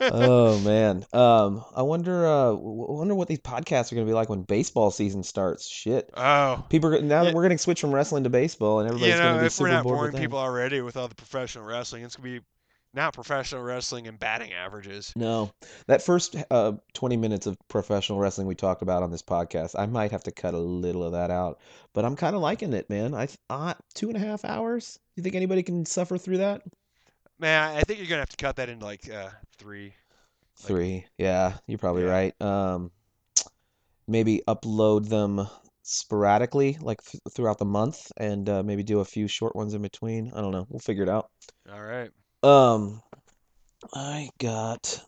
oh 0.00 0.58
man. 0.60 1.04
Um, 1.12 1.64
I 1.74 1.82
wonder. 1.82 2.26
Uh, 2.26 2.52
wonder 2.54 3.14
what 3.14 3.28
these 3.28 3.40
podcasts 3.40 3.92
are 3.92 3.94
gonna 3.94 4.06
be 4.06 4.12
like 4.12 4.28
when 4.28 4.42
baseball 4.42 4.90
season 4.90 5.22
starts. 5.22 5.68
Shit. 5.68 6.10
Oh, 6.16 6.64
People 6.68 6.94
are, 6.94 7.00
now 7.02 7.22
Yeah. 7.22 7.32
we're 7.34 7.42
gonna 7.42 7.58
switch 7.58 7.80
from 7.80 7.94
wrestling 7.94 8.24
to 8.24 8.30
baseball, 8.30 8.80
and 8.80 8.88
you 8.88 8.94
everybody's 8.94 9.16
gonna 9.20 9.34
know, 9.34 9.40
be 9.40 9.46
if 9.46 9.60
we're 9.60 9.66
super 9.66 9.70
not 9.70 9.84
bored 9.84 9.98
boring 10.12 10.16
people 10.22 10.38
already 10.38 10.80
with 10.80 10.96
all 10.96 11.08
the 11.08 11.14
professional 11.14 11.64
wrestling, 11.64 12.02
it's 12.04 12.16
gonna 12.16 12.28
be 12.38 12.44
now 12.94 13.10
professional 13.10 13.62
wrestling 13.62 14.06
and 14.08 14.18
batting 14.18 14.52
averages. 14.52 15.12
No, 15.14 15.50
that 15.88 16.02
first 16.02 16.36
uh 16.50 16.72
20 16.94 17.16
minutes 17.16 17.46
of 17.46 17.56
professional 17.68 18.18
wrestling 18.18 18.46
we 18.46 18.54
talked 18.54 18.82
about 18.82 19.02
on 19.02 19.10
this 19.10 19.22
podcast, 19.22 19.74
I 19.78 19.86
might 19.86 20.10
have 20.12 20.22
to 20.24 20.30
cut 20.32 20.54
a 20.54 20.58
little 20.58 21.04
of 21.04 21.12
that 21.12 21.30
out, 21.30 21.60
but 21.92 22.04
I'm 22.04 22.16
kind 22.16 22.34
of 22.34 22.40
liking 22.42 22.72
it, 22.72 22.88
man. 22.88 23.14
I 23.14 23.28
uh, 23.50 23.74
two 23.94 24.08
and 24.08 24.16
a 24.16 24.20
half 24.20 24.44
hours. 24.44 24.98
You 25.16 25.22
think 25.22 25.34
anybody 25.34 25.62
can 25.62 25.84
suffer 25.84 26.16
through 26.16 26.38
that? 26.38 26.62
Man, 27.38 27.76
I 27.76 27.82
think 27.82 27.98
you're 27.98 28.08
gonna 28.08 28.20
have 28.20 28.28
to 28.30 28.36
cut 28.36 28.56
that 28.56 28.68
into 28.68 28.84
like 28.84 29.08
uh, 29.08 29.30
three. 29.58 29.94
Three. 30.56 31.06
Yeah, 31.16 31.56
you're 31.66 31.78
probably 31.78 32.02
Yeah. 32.02 32.10
right. 32.10 32.40
Um, 32.42 32.90
maybe 34.08 34.42
upload 34.48 35.08
them 35.08 35.46
sporadically, 35.82 36.76
like 36.80 37.00
th 37.02 37.20
throughout 37.32 37.58
the 37.58 37.64
month, 37.64 38.10
and 38.16 38.48
uh, 38.48 38.62
maybe 38.62 38.82
do 38.82 39.00
a 39.00 39.04
few 39.04 39.28
short 39.28 39.54
ones 39.54 39.74
in 39.74 39.82
between. 39.82 40.32
I 40.34 40.40
don't 40.40 40.52
know. 40.52 40.66
We'll 40.68 40.80
figure 40.80 41.04
it 41.04 41.08
out. 41.08 41.30
All 41.70 41.82
right. 41.82 42.10
Um, 42.42 43.02
I 43.94 44.30
got, 44.38 45.04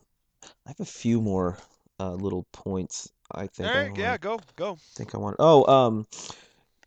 I 0.66 0.71
have 0.71 0.81
a 0.81 0.85
few 0.85 1.21
more 1.21 1.59
uh, 2.01 2.14
little 2.14 2.47
points. 2.53 3.11
I 3.33 3.47
think 3.49 3.75
All 3.75 3.75
I 3.77 3.83
right. 3.83 3.93
Yeah. 3.97 4.16
want. 4.16 4.21
Go. 4.21 4.40
Go. 4.57 4.79
Think 4.97 5.14
I 5.14 5.19
want. 5.19 5.37
Oh, 5.38 5.64
um, 5.73 6.07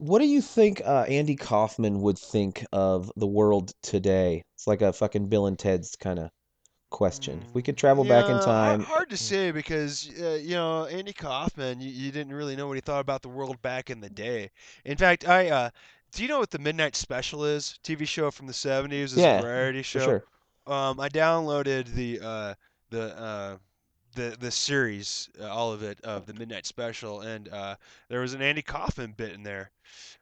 what 0.03 0.19
do 0.19 0.27
you 0.27 0.41
think 0.41 0.81
uh, 0.85 1.05
Andy 1.07 1.35
Kaufman 1.35 2.01
would 2.01 2.19
think 2.19 2.65
of 2.73 3.09
the 3.15 3.27
world 3.27 3.73
today? 3.81 4.43
It's 4.55 4.67
like 4.67 4.81
a 4.81 4.91
fucking 4.91 5.27
Bill 5.29 5.47
and 5.47 5.57
Ted's 5.57 5.95
kind 5.95 6.19
of 6.19 6.29
question. 6.91 7.41
If 7.47 7.55
we 7.55 7.61
could 7.61 7.77
travel 7.77 8.03
back 8.03 8.27
in 8.29 8.39
time, 8.39 8.81
Hard, 8.81 9.09
to 9.11 9.17
say 9.17 9.51
because 9.51 10.09
uh, 10.21 10.39
you 10.41 10.55
know 10.55 10.85
Andy 10.87 11.13
Kaufman. 11.13 11.79
You, 11.79 11.89
you 11.89 12.11
didn't 12.11 12.33
really 12.33 12.55
know 12.55 12.67
what 12.67 12.75
he 12.75 12.81
thought 12.81 12.99
about 12.99 13.21
the 13.21 13.29
world 13.29 13.61
back 13.61 13.89
in 13.89 14.01
the 14.01 14.09
day. 14.09 14.51
In 14.83 14.97
fact, 14.97 15.27
I 15.27 15.49
uh, 15.49 15.69
do 16.11 16.21
you 16.21 16.27
know 16.27 16.39
what 16.39 16.51
the 16.51 16.59
Midnight 16.59 16.95
Special 16.95 17.45
is? 17.45 17.79
TV 17.83 18.05
show 18.05 18.29
from 18.29 18.47
the 18.47 18.53
'70s. 18.53 19.13
It's 19.13 19.23
Yeah, 19.23 19.39
a 19.39 19.41
variety 19.41 19.83
show. 19.83 20.05
sure. 20.05 20.23
Um, 20.67 20.99
I 20.99 21.07
downloaded 21.09 21.87
the 21.93 22.19
uh, 22.21 22.53
the 22.89 23.17
uh, 23.17 23.57
the 24.13 24.35
the 24.39 24.51
series, 24.51 25.29
uh, 25.39 25.47
all 25.47 25.71
of 25.71 25.83
it, 25.83 25.99
of 26.03 26.25
the 26.25 26.33
Midnight 26.33 26.65
Special, 26.65 27.21
and 27.21 27.49
uh, 27.49 27.75
there 28.09 28.21
was 28.21 28.33
an 28.33 28.41
Andy 28.41 28.61
Kaufman 28.61 29.13
bit 29.15 29.33
in 29.33 29.43
there. 29.43 29.71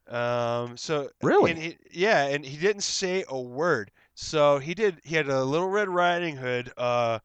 Um, 0.07 0.77
so 0.77 1.09
Really? 1.21 1.51
and 1.51 1.59
he, 1.59 1.77
yeah, 1.91 2.27
and 2.27 2.43
he 2.45 2.57
didn't 2.57 2.81
say 2.83 3.23
a 3.29 3.39
word. 3.39 3.91
So 4.15 4.59
he 4.59 4.73
did. 4.73 4.99
He 5.03 5.15
had 5.15 5.27
a 5.27 5.43
Little 5.43 5.69
Red 5.69 5.89
Riding 5.89 6.35
Hood 6.35 6.71
uh, 6.77 7.19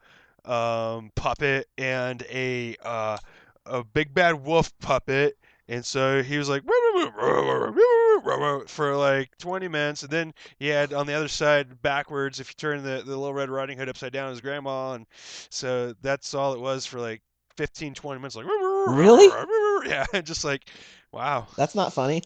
um, 0.45 1.11
puppet 1.15 1.69
and 1.77 2.23
a 2.31 2.77
uh, 2.83 3.19
a 3.65 3.85
big 3.85 4.15
bad 4.15 4.45
wolf 4.45 4.77
puppet. 4.79 5.37
And 5.69 5.85
so 5.85 6.23
he 6.23 6.39
was 6.39 6.49
like 6.49 6.63
for 8.69 8.97
like 8.97 9.37
20 9.39 9.69
minutes, 9.69 10.03
and 10.03 10.11
then 10.11 10.35
he 10.59 10.69
had 10.69 10.93
on 10.93 11.07
the 11.07 11.15
other 11.15 11.29
side 11.29 11.81
backwards. 11.83 12.41
If 12.41 12.51
you 12.51 12.55
turn 12.57 12.83
the, 12.83 13.03
the 13.05 13.17
little 13.17 13.35
red 13.35 13.51
riding 13.51 13.79
hood 13.79 13.89
upside 13.89 14.13
down, 14.13 14.31
his 14.31 14.41
grandma, 14.41 14.95
and 14.95 15.07
so 15.51 15.95
that's 16.03 16.35
all 16.35 16.53
it 16.55 16.61
was 16.61 16.87
for 16.87 17.01
like 17.01 17.23
15, 17.57 17.95
20 17.95 18.19
minutes. 18.19 18.37
Like 18.37 18.47
Really? 18.47 19.29
Yeah, 19.87 20.05
just 20.23 20.45
like 20.45 20.69
wow, 21.13 21.47
That's 21.57 21.75
not 21.75 21.93
funny. 21.93 22.23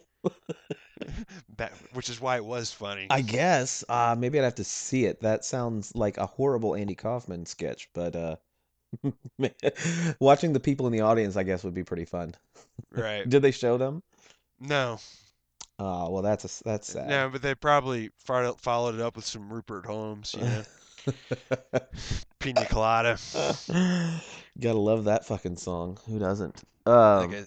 that 1.57 1.73
which 1.93 2.09
is 2.09 2.21
why 2.21 2.37
it 2.37 2.45
was 2.45 2.73
funny. 2.73 3.07
I 3.11 3.21
guess. 3.21 3.85
Uh, 3.89 4.17
maybe 4.19 4.39
I'd 4.39 4.45
have 4.45 4.55
to 4.57 4.65
see 4.65 5.05
it. 5.05 5.21
That 5.21 5.45
sounds 5.45 5.95
like 5.95 6.17
a 6.17 6.27
horrible 6.27 6.75
Andy 6.75 6.95
Kaufman 6.95 7.45
sketch, 7.45 7.89
but 7.93 8.17
uh, 8.17 8.37
watching 10.21 10.53
the 10.53 10.61
people 10.61 10.87
in 10.87 10.93
the 10.93 11.01
audience, 11.01 11.37
I 11.37 11.43
guess, 11.43 11.65
would 11.65 11.75
be 11.75 11.85
pretty 11.85 12.05
fun. 12.05 12.35
Right? 12.93 13.29
Did 13.29 13.43
they 13.43 13.51
show 13.51 13.79
them? 13.79 14.03
No, 14.61 14.99
Oh, 15.79 16.11
well, 16.11 16.23
that's 16.23 16.45
a, 16.61 16.65
that's 16.65 16.89
sad. 16.89 17.09
no, 17.09 17.29
but 17.31 17.43
they 17.43 17.55
probably 17.55 18.11
followed 18.19 18.95
it 18.95 19.01
up 19.01 19.17
with 19.17 19.25
some 19.25 19.53
Rupert 19.53 19.87
Holmes, 19.87 20.37
you 20.37 20.45
know, 20.45 20.63
Pina 22.39 22.67
Colada. 22.67 23.19
Gotta 24.61 24.79
love 24.79 25.05
that 25.05 25.25
fucking 25.25 25.57
song. 25.57 25.99
Who 26.07 26.19
doesn't? 26.19 26.63
Like 26.87 26.95
Um, 26.95 27.47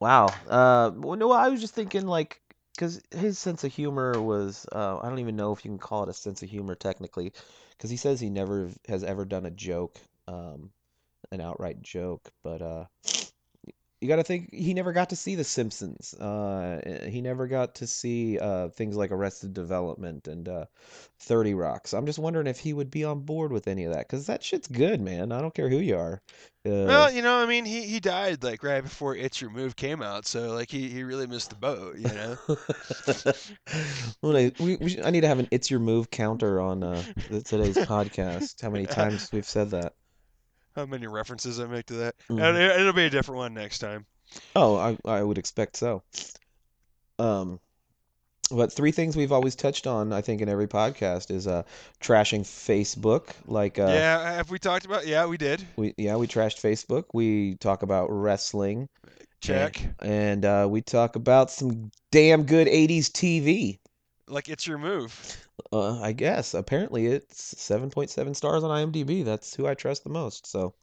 wow. 0.00 0.26
Uh, 0.48 0.90
well, 0.96 1.16
no, 1.18 1.32
I 1.32 1.48
was 1.48 1.60
just 1.60 1.74
thinking 1.74 2.06
like, 2.06 2.40
because 2.74 3.00
his 3.10 3.38
sense 3.38 3.64
of 3.64 3.72
humor 3.72 4.20
was, 4.22 4.66
uh, 4.72 4.98
I 5.02 5.08
don't 5.08 5.18
even 5.18 5.36
know 5.36 5.52
if 5.52 5.64
you 5.64 5.70
can 5.70 5.78
call 5.78 6.02
it 6.04 6.08
a 6.08 6.14
sense 6.14 6.42
of 6.42 6.48
humor 6.50 6.74
technically, 6.74 7.32
because 7.76 7.90
he 7.90 7.96
says 7.96 8.20
he 8.20 8.30
never 8.30 8.70
has 8.88 9.04
ever 9.04 9.24
done 9.24 9.46
a 9.46 9.50
joke, 9.50 9.98
um, 10.28 10.70
an 11.30 11.40
outright 11.40 11.82
joke, 11.82 12.30
but 12.42 12.62
uh, 12.62 12.84
you 14.02 14.08
got 14.08 14.16
to 14.16 14.24
think 14.24 14.52
he 14.52 14.74
never 14.74 14.92
got 14.92 15.10
to 15.10 15.16
see 15.16 15.36
The 15.36 15.44
Simpsons. 15.44 16.12
Uh, 16.14 17.06
he 17.08 17.20
never 17.20 17.46
got 17.46 17.76
to 17.76 17.86
see 17.86 18.36
uh, 18.38 18.68
things 18.70 18.96
like 18.96 19.12
Arrested 19.12 19.54
Development 19.54 20.26
and 20.26 20.48
uh, 20.48 20.64
30 21.20 21.54
Rocks. 21.54 21.94
I'm 21.94 22.04
just 22.04 22.18
wondering 22.18 22.48
if 22.48 22.58
he 22.58 22.72
would 22.72 22.90
be 22.90 23.04
on 23.04 23.20
board 23.20 23.52
with 23.52 23.68
any 23.68 23.84
of 23.84 23.92
that, 23.92 24.08
because 24.08 24.26
that 24.26 24.42
shit's 24.42 24.66
good, 24.66 25.00
man. 25.00 25.30
I 25.30 25.40
don't 25.40 25.54
care 25.54 25.68
who 25.68 25.78
you 25.78 25.96
are. 25.96 26.20
Uh, 26.66 26.84
Well, 26.86 27.12
you 27.12 27.22
know, 27.22 27.36
I 27.36 27.46
mean, 27.46 27.64
he, 27.64 27.82
he 27.82 28.00
died 28.00 28.42
like 28.42 28.64
right 28.64 28.82
before 28.82 29.14
It's 29.14 29.40
Your 29.40 29.50
Move 29.50 29.76
came 29.76 30.02
out, 30.02 30.26
so 30.26 30.52
like 30.52 30.70
he, 30.70 30.88
he 30.88 31.04
really 31.04 31.28
missed 31.28 31.50
the 31.50 31.56
boat, 31.56 31.96
you 31.96 32.08
know. 32.08 32.36
Well, 34.22 34.36
I, 34.36 34.52
we, 34.58 34.76
we 34.76 34.90
should, 34.90 35.04
I 35.04 35.10
need 35.10 35.22
to 35.22 35.28
have 35.28 35.38
an 35.38 35.48
"It's 35.50 35.70
Your 35.70 35.80
Move" 35.80 36.10
counter 36.10 36.60
on 36.60 36.82
uh, 36.82 37.02
today's 37.44 37.76
podcast. 37.86 38.60
How 38.60 38.70
many 38.70 38.86
times 38.86 39.30
we've 39.32 39.44
said 39.44 39.70
that? 39.70 39.94
How 40.76 40.86
many 40.86 41.06
references 41.06 41.60
I 41.60 41.66
make 41.66 41.86
to 41.86 41.94
that? 41.94 42.14
Mhm. 42.28 42.42
And 42.42 42.56
it- 42.56 42.80
it'll 42.80 42.92
be 42.92 43.06
a 43.06 43.10
different 43.10 43.38
one 43.38 43.54
next 43.54 43.78
time. 43.78 44.06
Oh, 44.56 44.76
I 44.76 44.96
I 45.04 45.22
would 45.22 45.38
expect 45.38 45.76
so. 45.76 46.02
Um, 47.18 47.60
but 48.50 48.72
three 48.72 48.92
things 48.92 49.16
we've 49.16 49.32
always 49.32 49.54
touched 49.54 49.86
on, 49.86 50.12
I 50.12 50.20
think, 50.20 50.40
in 50.40 50.48
every 50.48 50.66
podcast 50.68 51.30
is 51.30 51.46
uh 51.46 51.62
trashing 52.00 52.42
Facebook. 52.42 53.30
Like 53.46 53.78
uh, 53.78 53.86
yeah, 53.88 54.32
have 54.34 54.50
we 54.50 54.58
talked 54.58 54.84
about? 54.84 55.06
Yeah, 55.06 55.26
we 55.26 55.36
did. 55.36 55.66
we 55.76 55.94
yeah 55.96 56.16
we 56.16 56.26
trashed 56.26 56.60
Facebook. 56.60 57.04
We 57.12 57.56
talk 57.56 57.82
about 57.82 58.08
wrestling. 58.10 58.88
Check. 59.40 59.84
And 60.00 60.44
uh, 60.44 60.68
we 60.70 60.82
talk 60.82 61.16
about 61.16 61.50
some 61.50 61.90
damn 62.12 62.44
good 62.44 62.68
80s 62.68 63.10
TV. 63.10 63.80
Like 64.32 64.48
It's 64.48 64.66
Your 64.66 64.78
Move. 64.78 65.46
Uh, 65.72 66.00
I 66.00 66.12
guess. 66.12 66.54
Apparently 66.54 67.06
it's 67.06 67.54
7.7 67.54 68.34
stars 68.34 68.64
on 68.64 68.70
IMDb. 68.70 69.24
That's 69.24 69.54
who 69.54 69.66
I 69.66 69.74
trust 69.74 70.04
the 70.04 70.10
most. 70.10 70.46
So 70.46 70.74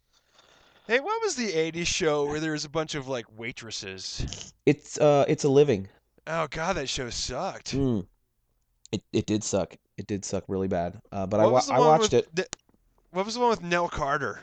Hey, 0.88 1.00
what 1.00 1.22
was 1.22 1.36
the 1.36 1.52
'80s 1.52 1.86
show 1.86 2.26
where 2.26 2.40
there 2.40 2.54
was 2.54 2.66
a 2.66 2.70
bunch 2.70 2.96
of 2.96 3.08
like 3.08 3.26
waitresses? 3.38 4.54
it's 4.66 4.98
uh 4.98 5.24
it's 5.28 5.44
a 5.44 5.50
living. 5.50 5.88
Oh 6.26 6.48
God, 6.50 6.78
that 6.78 6.90
show 6.90 7.12
sucked. 7.12 7.76
Mm. 7.76 8.08
It 8.92 9.04
it 9.14 9.26
did 9.28 9.44
suck. 9.44 9.76
It 9.98 10.08
did 10.08 10.26
suck 10.26 10.46
really 10.48 10.68
bad. 10.68 11.00
Uh, 11.12 11.28
but 11.28 11.40
I 11.40 11.46
wa 11.46 11.62
I 11.72 11.80
watched 11.80 12.14
it. 12.14 12.28
Ne- 12.36 12.44
what 13.12 13.24
was 13.24 13.36
the 13.36 13.40
one 13.40 13.52
with 13.52 13.62
Nell 13.62 13.88
Carter? 13.88 14.40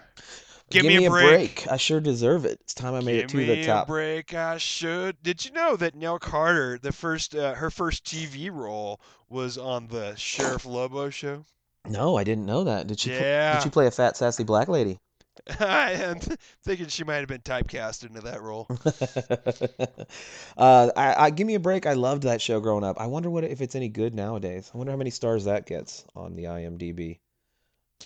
Give, 0.70 0.82
Give 0.82 0.88
me 0.88 1.04
a 1.06 1.10
break. 1.10 1.66
I 1.70 1.76
sure 1.76 2.00
deserve 2.00 2.44
it. 2.44 2.58
It's 2.62 2.74
time 2.74 2.94
I 2.94 3.00
made 3.00 3.16
it 3.16 3.20
Give 3.22 3.30
to 3.30 3.36
me 3.36 3.44
the 3.46 3.52
a 3.52 3.64
top. 3.66 3.86
break, 3.86 4.34
I 4.34 4.58
should. 4.58 5.22
Did 5.22 5.44
you 5.44 5.52
know 5.52 5.76
that 5.76 5.94
Nell 5.94 6.18
Carter, 6.18 6.76
the 6.78 6.92
first, 6.92 7.34
uh, 7.36 7.54
her 7.54 7.70
first 7.70 8.04
TV 8.04 8.50
role 8.50 9.00
was 9.28 9.56
on 9.58 9.86
the 9.88 10.14
Sheriff 10.16 10.64
Lobo 10.66 11.10
show? 11.10 11.44
No, 11.88 12.16
I 12.16 12.24
didn't 12.24 12.46
know 12.46 12.64
that. 12.64 12.88
Did 12.88 12.98
she 12.98 13.10
pl- 13.10 13.18
Yeah. 13.20 13.54
did 13.54 13.62
she 13.62 13.70
play 13.70 13.86
a 13.86 13.90
fat 13.92 14.16
sassy 14.16 14.42
black 14.42 14.66
lady? 14.68 14.98
I 15.60 15.92
am 15.92 16.18
thinking 16.64 16.88
she 16.88 17.04
might 17.04 17.16
have 17.16 17.28
been 17.28 17.42
typecast 17.42 18.04
into 18.04 18.22
that 18.22 18.42
role. 18.42 18.66
uh, 20.56 20.90
I, 20.96 21.26
I 21.26 21.30
give 21.30 21.46
me 21.46 21.54
a 21.54 21.60
break. 21.60 21.86
I 21.86 21.92
loved 21.92 22.24
that 22.24 22.40
show 22.42 22.58
growing 22.60 22.84
up. 22.84 23.00
I 23.00 23.06
wonder 23.06 23.30
what 23.30 23.44
if 23.44 23.60
it's 23.60 23.74
any 23.76 23.88
good 23.88 24.14
nowadays. 24.14 24.70
I 24.74 24.78
wonder 24.78 24.90
how 24.92 24.96
many 24.96 25.10
stars 25.10 25.44
that 25.44 25.66
gets 25.66 26.04
on 26.16 26.34
the 26.34 26.44
IMDb. 26.44 27.18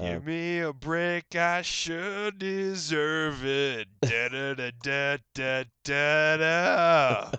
Give 0.01 0.17
Um, 0.19 0.25
me 0.25 0.59
a 0.61 0.73
break, 0.73 1.35
I 1.37 1.63
should 1.63 2.39
deserve 2.39 3.45
it. 3.45 3.89
Da 4.03 4.29
da 4.29 4.55
da 4.55 4.71
da 4.83 5.17
da 5.35 5.65
da 5.85 6.37
da. 6.37 7.31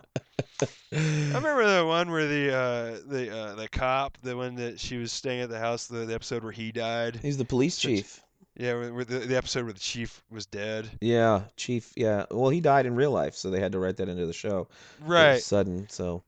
I 0.93 0.97
remember 1.34 1.78
the 1.80 1.86
one 1.86 2.12
where 2.12 2.28
the 2.28 2.54
uh, 2.56 2.97
the 3.08 3.36
uh, 3.36 3.56
the 3.56 3.67
cop, 3.69 4.17
the 4.21 4.36
one 4.38 4.56
that 4.56 4.80
she 4.80 4.97
was 4.97 5.12
staying 5.12 5.41
at 5.41 5.50
the 5.50 5.60
house, 5.60 5.88
the, 5.88 6.06
the 6.06 6.13
episode 6.13 6.43
where 6.43 6.52
he 6.52 6.71
died. 6.71 7.19
He's 7.21 7.38
the 7.38 7.45
police 7.45 7.78
chief. 7.78 8.21
Yeah, 8.58 8.74
where, 8.91 9.06
the, 9.06 9.19
the 9.19 9.38
episode 9.38 9.63
where 9.63 9.74
the 9.74 9.80
chief 9.80 10.21
was 10.30 10.45
dead. 10.45 10.89
Yeah, 11.00 11.43
chief. 11.56 11.93
Yeah. 11.95 12.26
Well, 12.30 12.50
he 12.50 12.60
died 12.62 12.86
in 12.86 12.95
real 12.95 13.12
life, 13.12 13.36
so 13.36 13.50
they 13.50 13.60
had 13.62 13.71
to 13.71 13.80
write 13.80 13.97
that 13.97 14.10
into 14.10 14.26
the 14.26 14.34
show. 14.34 14.67
Right. 15.04 15.41
sudden, 15.41 15.88
so 15.89 16.21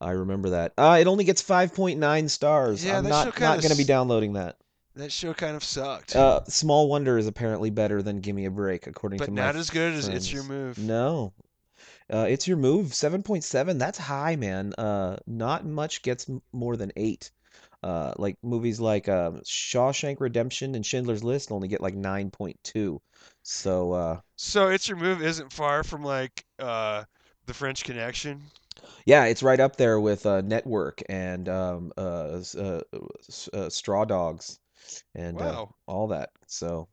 I 0.00 0.12
remember 0.12 0.50
that. 0.50 0.72
Uh, 0.78 0.96
it 1.00 1.06
only 1.06 1.24
gets 1.24 1.42
5.9 1.42 2.30
stars. 2.30 2.84
Yeah, 2.84 2.98
I'm 2.98 3.04
not 3.04 3.38
not 3.38 3.60
going 3.60 3.70
to 3.70 3.76
be 3.76 3.84
downloading 3.84 4.32
that. 4.32 4.56
That 4.96 5.12
show 5.12 5.34
kind 5.34 5.54
of 5.54 5.62
sucked. 5.62 6.16
Uh, 6.16 6.42
Small 6.46 6.88
Wonder 6.88 7.18
is 7.18 7.26
apparently 7.26 7.70
better 7.70 8.02
than 8.02 8.20
Gimme 8.20 8.46
a 8.46 8.50
Break, 8.50 8.86
according 8.86 9.18
but 9.18 9.26
to 9.26 9.30
my 9.30 9.36
But 9.36 9.46
not 9.48 9.56
as 9.56 9.70
good 9.70 9.92
as 9.92 10.08
It's 10.08 10.32
Your. 10.32 10.42
Move. 10.42 10.78
No. 10.78 11.32
Uh, 12.10 12.26
it's 12.28 12.48
your 12.48 12.56
move, 12.56 12.94
7.7. 12.94 13.78
That's 13.78 13.98
high, 13.98 14.36
man. 14.36 14.72
Uh, 14.78 15.18
not 15.26 15.66
much 15.66 16.02
gets 16.02 16.28
m- 16.28 16.40
more 16.52 16.76
than 16.76 16.92
8. 16.96 17.30
Uh, 17.82 18.12
like 18.16 18.36
movies 18.42 18.80
like 18.80 19.08
um, 19.08 19.40
Shawshank 19.44 20.20
Redemption 20.20 20.74
and 20.74 20.84
Schindler's 20.86 21.22
List 21.24 21.52
only 21.52 21.68
get 21.68 21.80
like 21.80 21.94
9.2. 21.94 23.00
So, 23.42 23.92
uh, 23.92 24.20
So 24.36 24.68
It's 24.68 24.88
Your 24.88 24.96
Move 24.98 25.20
isn't 25.22 25.52
far 25.52 25.84
from 25.84 26.02
like 26.02 26.44
uh, 26.58 27.04
the 27.46 27.54
French 27.54 27.84
Connection. 27.84 28.42
yeah, 29.04 29.24
it's 29.24 29.42
right 29.42 29.60
up 29.60 29.76
there 29.76 30.00
with 30.00 30.26
uh, 30.26 30.40
Network 30.42 31.02
and 31.08 31.48
um, 31.48 31.92
uh, 31.96 32.40
uh, 32.58 32.80
uh, 33.52 33.68
Straw 33.70 34.04
Dogs 34.04 34.58
and 35.14 35.40
uh, 35.40 35.66
all 35.86 36.08
that. 36.08 36.30
So, 36.46 36.88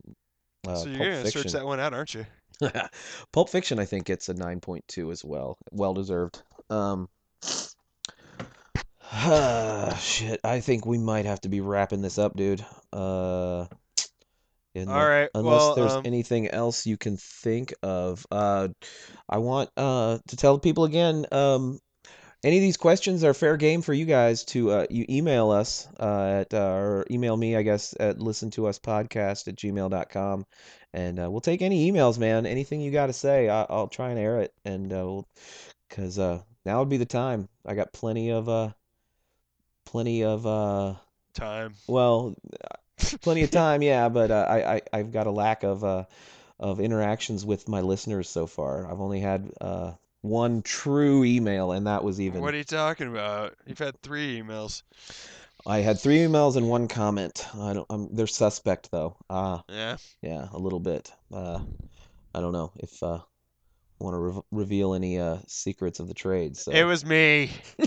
uh, 0.67 0.75
so 0.75 0.89
you're 0.89 0.97
Pulp 0.97 1.09
gonna 1.09 1.23
Fiction. 1.23 1.41
search 1.43 1.51
that 1.53 1.65
one 1.65 1.79
out, 1.79 1.93
aren't 1.93 2.13
you? 2.13 2.25
Pulp 3.31 3.49
Fiction, 3.49 3.79
I 3.79 3.85
think, 3.85 4.05
gets 4.05 4.29
a 4.29 4.33
9.2 4.33 5.11
as 5.11 5.23
well. 5.23 5.57
Well 5.71 5.93
deserved. 5.93 6.41
Um, 6.69 7.09
shit, 9.99 10.39
I 10.43 10.59
think 10.61 10.85
we 10.85 10.97
might 10.97 11.25
have 11.25 11.41
to 11.41 11.49
be 11.49 11.61
wrapping 11.61 12.01
this 12.01 12.17
up, 12.17 12.35
dude. 12.35 12.65
Uh, 12.91 13.65
in 14.75 14.89
All 14.89 15.05
right. 15.05 15.29
unless 15.35 15.61
well, 15.61 15.75
there's 15.75 15.93
um, 15.93 16.01
anything 16.05 16.47
else 16.47 16.85
you 16.85 16.97
can 16.97 17.17
think 17.17 17.73
of. 17.83 18.25
Uh, 18.31 18.69
I 19.29 19.37
want 19.37 19.69
uh 19.77 20.17
to 20.27 20.35
tell 20.35 20.57
people 20.57 20.85
again, 20.85 21.25
um, 21.31 21.79
any 22.43 22.57
of 22.57 22.61
these 22.61 22.77
questions 22.77 23.23
are 23.23 23.33
fair 23.33 23.55
game 23.55 23.81
for 23.81 23.93
you 23.93 24.05
guys 24.05 24.43
to 24.45 24.71
uh, 24.71 24.85
you 24.89 25.05
email 25.09 25.51
us 25.51 25.87
uh, 25.99 26.41
at 26.41 26.53
uh, 26.53 26.57
or 26.57 27.05
email 27.09 27.37
me, 27.37 27.55
I 27.55 27.61
guess, 27.61 27.95
at 27.99 28.19
listen 28.19 28.51
to 28.51 28.67
us 28.67 28.79
podcast 28.79 29.47
at 29.47 29.55
gmail.com. 29.55 30.45
And 30.93 31.19
uh, 31.19 31.31
we'll 31.31 31.41
take 31.41 31.61
any 31.61 31.91
emails, 31.91 32.19
man. 32.19 32.45
Anything 32.45 32.81
you 32.81 32.91
got 32.91 33.07
to 33.07 33.13
say, 33.13 33.49
I, 33.49 33.65
I'll 33.69 33.87
try 33.87 34.09
and 34.09 34.19
air 34.19 34.41
it. 34.41 34.53
And 34.65 34.91
uh, 34.91 35.05
we'll, 35.05 35.27
uh, 35.97 36.39
now 36.65 36.79
would 36.79 36.89
be 36.89 36.97
the 36.97 37.05
time. 37.05 37.47
I 37.65 37.75
got 37.75 37.93
plenty 37.93 38.31
of 38.31 38.49
uh, 38.49 38.71
plenty 39.85 40.23
of 40.23 40.45
uh, 40.45 40.95
time. 41.33 41.75
well, 41.87 42.35
plenty 43.21 43.43
of 43.43 43.51
time, 43.51 43.81
yeah. 43.81 44.09
But 44.09 44.31
uh, 44.31 44.45
I, 44.49 44.75
I 44.75 44.81
I've 44.91 45.11
got 45.11 45.27
a 45.27 45.31
lack 45.31 45.63
of 45.63 45.83
uh, 45.83 46.05
of 46.59 46.79
interactions 46.79 47.45
with 47.45 47.69
my 47.69 47.81
listeners 47.81 48.29
so 48.29 48.47
far. 48.47 48.89
I've 48.89 49.01
only 49.01 49.19
had 49.19 49.51
uh, 49.59 49.93
one 50.23 50.61
true 50.63 51.23
email, 51.23 51.71
and 51.73 51.85
that 51.85 52.03
was 52.03 52.19
even. 52.19 52.41
What 52.41 52.53
are 52.53 52.57
you 52.57 52.63
talking 52.63 53.07
about? 53.07 53.55
You've 53.67 53.77
had 53.77 54.01
three 54.01 54.41
emails. 54.41 54.81
I 55.67 55.79
had 55.79 55.99
three 55.99 56.17
emails 56.17 56.55
and 56.55 56.67
one 56.69 56.87
comment. 56.87 57.45
I 57.53 57.73
don't. 57.73 57.85
I'm, 57.89 58.15
they're 58.15 58.25
suspect 58.27 58.89
though. 58.91 59.17
Ah, 59.29 59.63
Yeah. 59.69 59.97
yeah, 60.21 60.47
a 60.51 60.57
little 60.57 60.79
bit. 60.79 61.11
Uh, 61.31 61.59
I 62.33 62.41
don't 62.41 62.53
know 62.53 62.71
if 62.77 63.03
uh, 63.03 63.19
want 63.99 64.15
to 64.15 64.19
re 64.19 64.41
reveal 64.51 64.93
any 64.93 65.19
uh 65.19 65.37
secrets 65.47 65.99
of 65.99 66.07
the 66.07 66.13
trade. 66.13 66.57
So 66.57 66.71
It 66.71 66.83
was 66.83 67.05
me. 67.05 67.51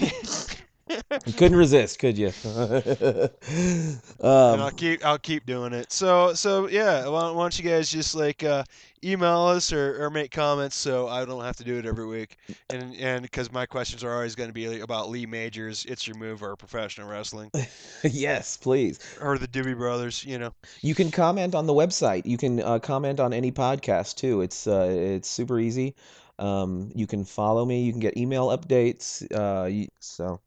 you 0.88 1.32
couldn't 1.32 1.56
resist, 1.56 1.98
could 1.98 2.16
you? 2.16 2.32
and 2.44 4.00
I'll 4.22 4.62
um, 4.62 4.70
keep 4.76 5.04
I'll 5.04 5.18
keep 5.18 5.44
doing 5.44 5.72
it. 5.72 5.90
So 5.90 6.34
so 6.34 6.68
yeah, 6.68 7.08
why, 7.08 7.30
why 7.30 7.42
don't 7.42 7.58
you 7.58 7.68
guys 7.68 7.90
just 7.90 8.14
like 8.14 8.44
uh, 8.44 8.62
email 9.02 9.46
us 9.46 9.72
or, 9.72 10.04
or 10.04 10.10
make 10.10 10.30
comments 10.30 10.76
so 10.76 11.08
I 11.08 11.24
don't 11.24 11.42
have 11.42 11.56
to 11.56 11.64
do 11.64 11.76
it 11.78 11.86
every 11.86 12.06
week. 12.06 12.38
And 12.70 12.94
and 12.96 13.22
because 13.22 13.50
my 13.50 13.66
questions 13.66 14.04
are 14.04 14.12
always 14.12 14.34
going 14.34 14.48
to 14.48 14.54
be 14.54 14.80
about 14.80 15.10
Lee 15.10 15.26
Majors, 15.26 15.84
It's 15.86 16.06
Your 16.06 16.16
Move, 16.16 16.42
or 16.42 16.54
professional 16.56 17.08
wrestling, 17.08 17.50
yes, 18.04 18.56
please. 18.56 19.00
or 19.20 19.38
the 19.38 19.48
Doobie 19.48 19.76
Brothers. 19.76 20.24
You 20.24 20.38
know. 20.38 20.54
You 20.82 20.94
can 20.94 21.10
comment 21.10 21.54
on 21.54 21.66
the 21.66 21.74
website. 21.74 22.26
You 22.26 22.38
can 22.38 22.60
uh, 22.60 22.78
comment 22.78 23.18
on 23.18 23.32
any 23.32 23.50
podcast 23.50 24.16
too. 24.16 24.40
It's 24.40 24.66
uh, 24.66 24.88
it's 24.88 25.28
super 25.28 25.58
easy. 25.58 25.94
Um, 26.38 26.92
you 26.94 27.06
can 27.06 27.24
follow 27.24 27.64
me. 27.64 27.82
You 27.82 27.92
can 27.92 28.00
get 28.00 28.16
email 28.16 28.48
updates. 28.56 29.24
Uh, 29.32 29.88
so 30.00 30.40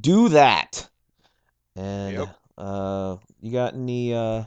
do 0.00 0.28
that. 0.30 0.88
And 1.76 2.12
Yep. 2.14 2.36
uh, 2.58 3.16
you 3.40 3.52
got 3.52 3.74
any 3.74 4.12
uh, 4.14 4.44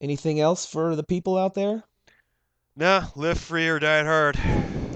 anything 0.00 0.40
else 0.40 0.66
for 0.66 0.96
the 0.96 1.02
people 1.04 1.36
out 1.36 1.54
there? 1.54 1.82
Nah, 2.76 3.06
live 3.16 3.38
free 3.38 3.68
or 3.68 3.78
die 3.78 4.04
hard. 4.04 4.38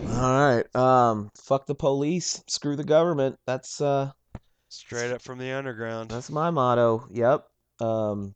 All 0.09 0.55
right. 0.57 0.77
Um, 0.77 1.31
fuck 1.37 1.67
the 1.67 1.75
police. 1.75 2.43
Screw 2.47 2.77
the 2.77 2.85
government. 2.85 3.39
That's 3.47 3.81
uh, 3.81 4.13
Straight 4.69 5.11
up 5.11 5.21
from 5.21 5.39
the 5.39 5.51
underground. 5.53 6.11
That's 6.11 6.31
my 6.31 6.51
motto. 6.51 7.07
Yep. 7.11 7.45
Um, 7.81 8.35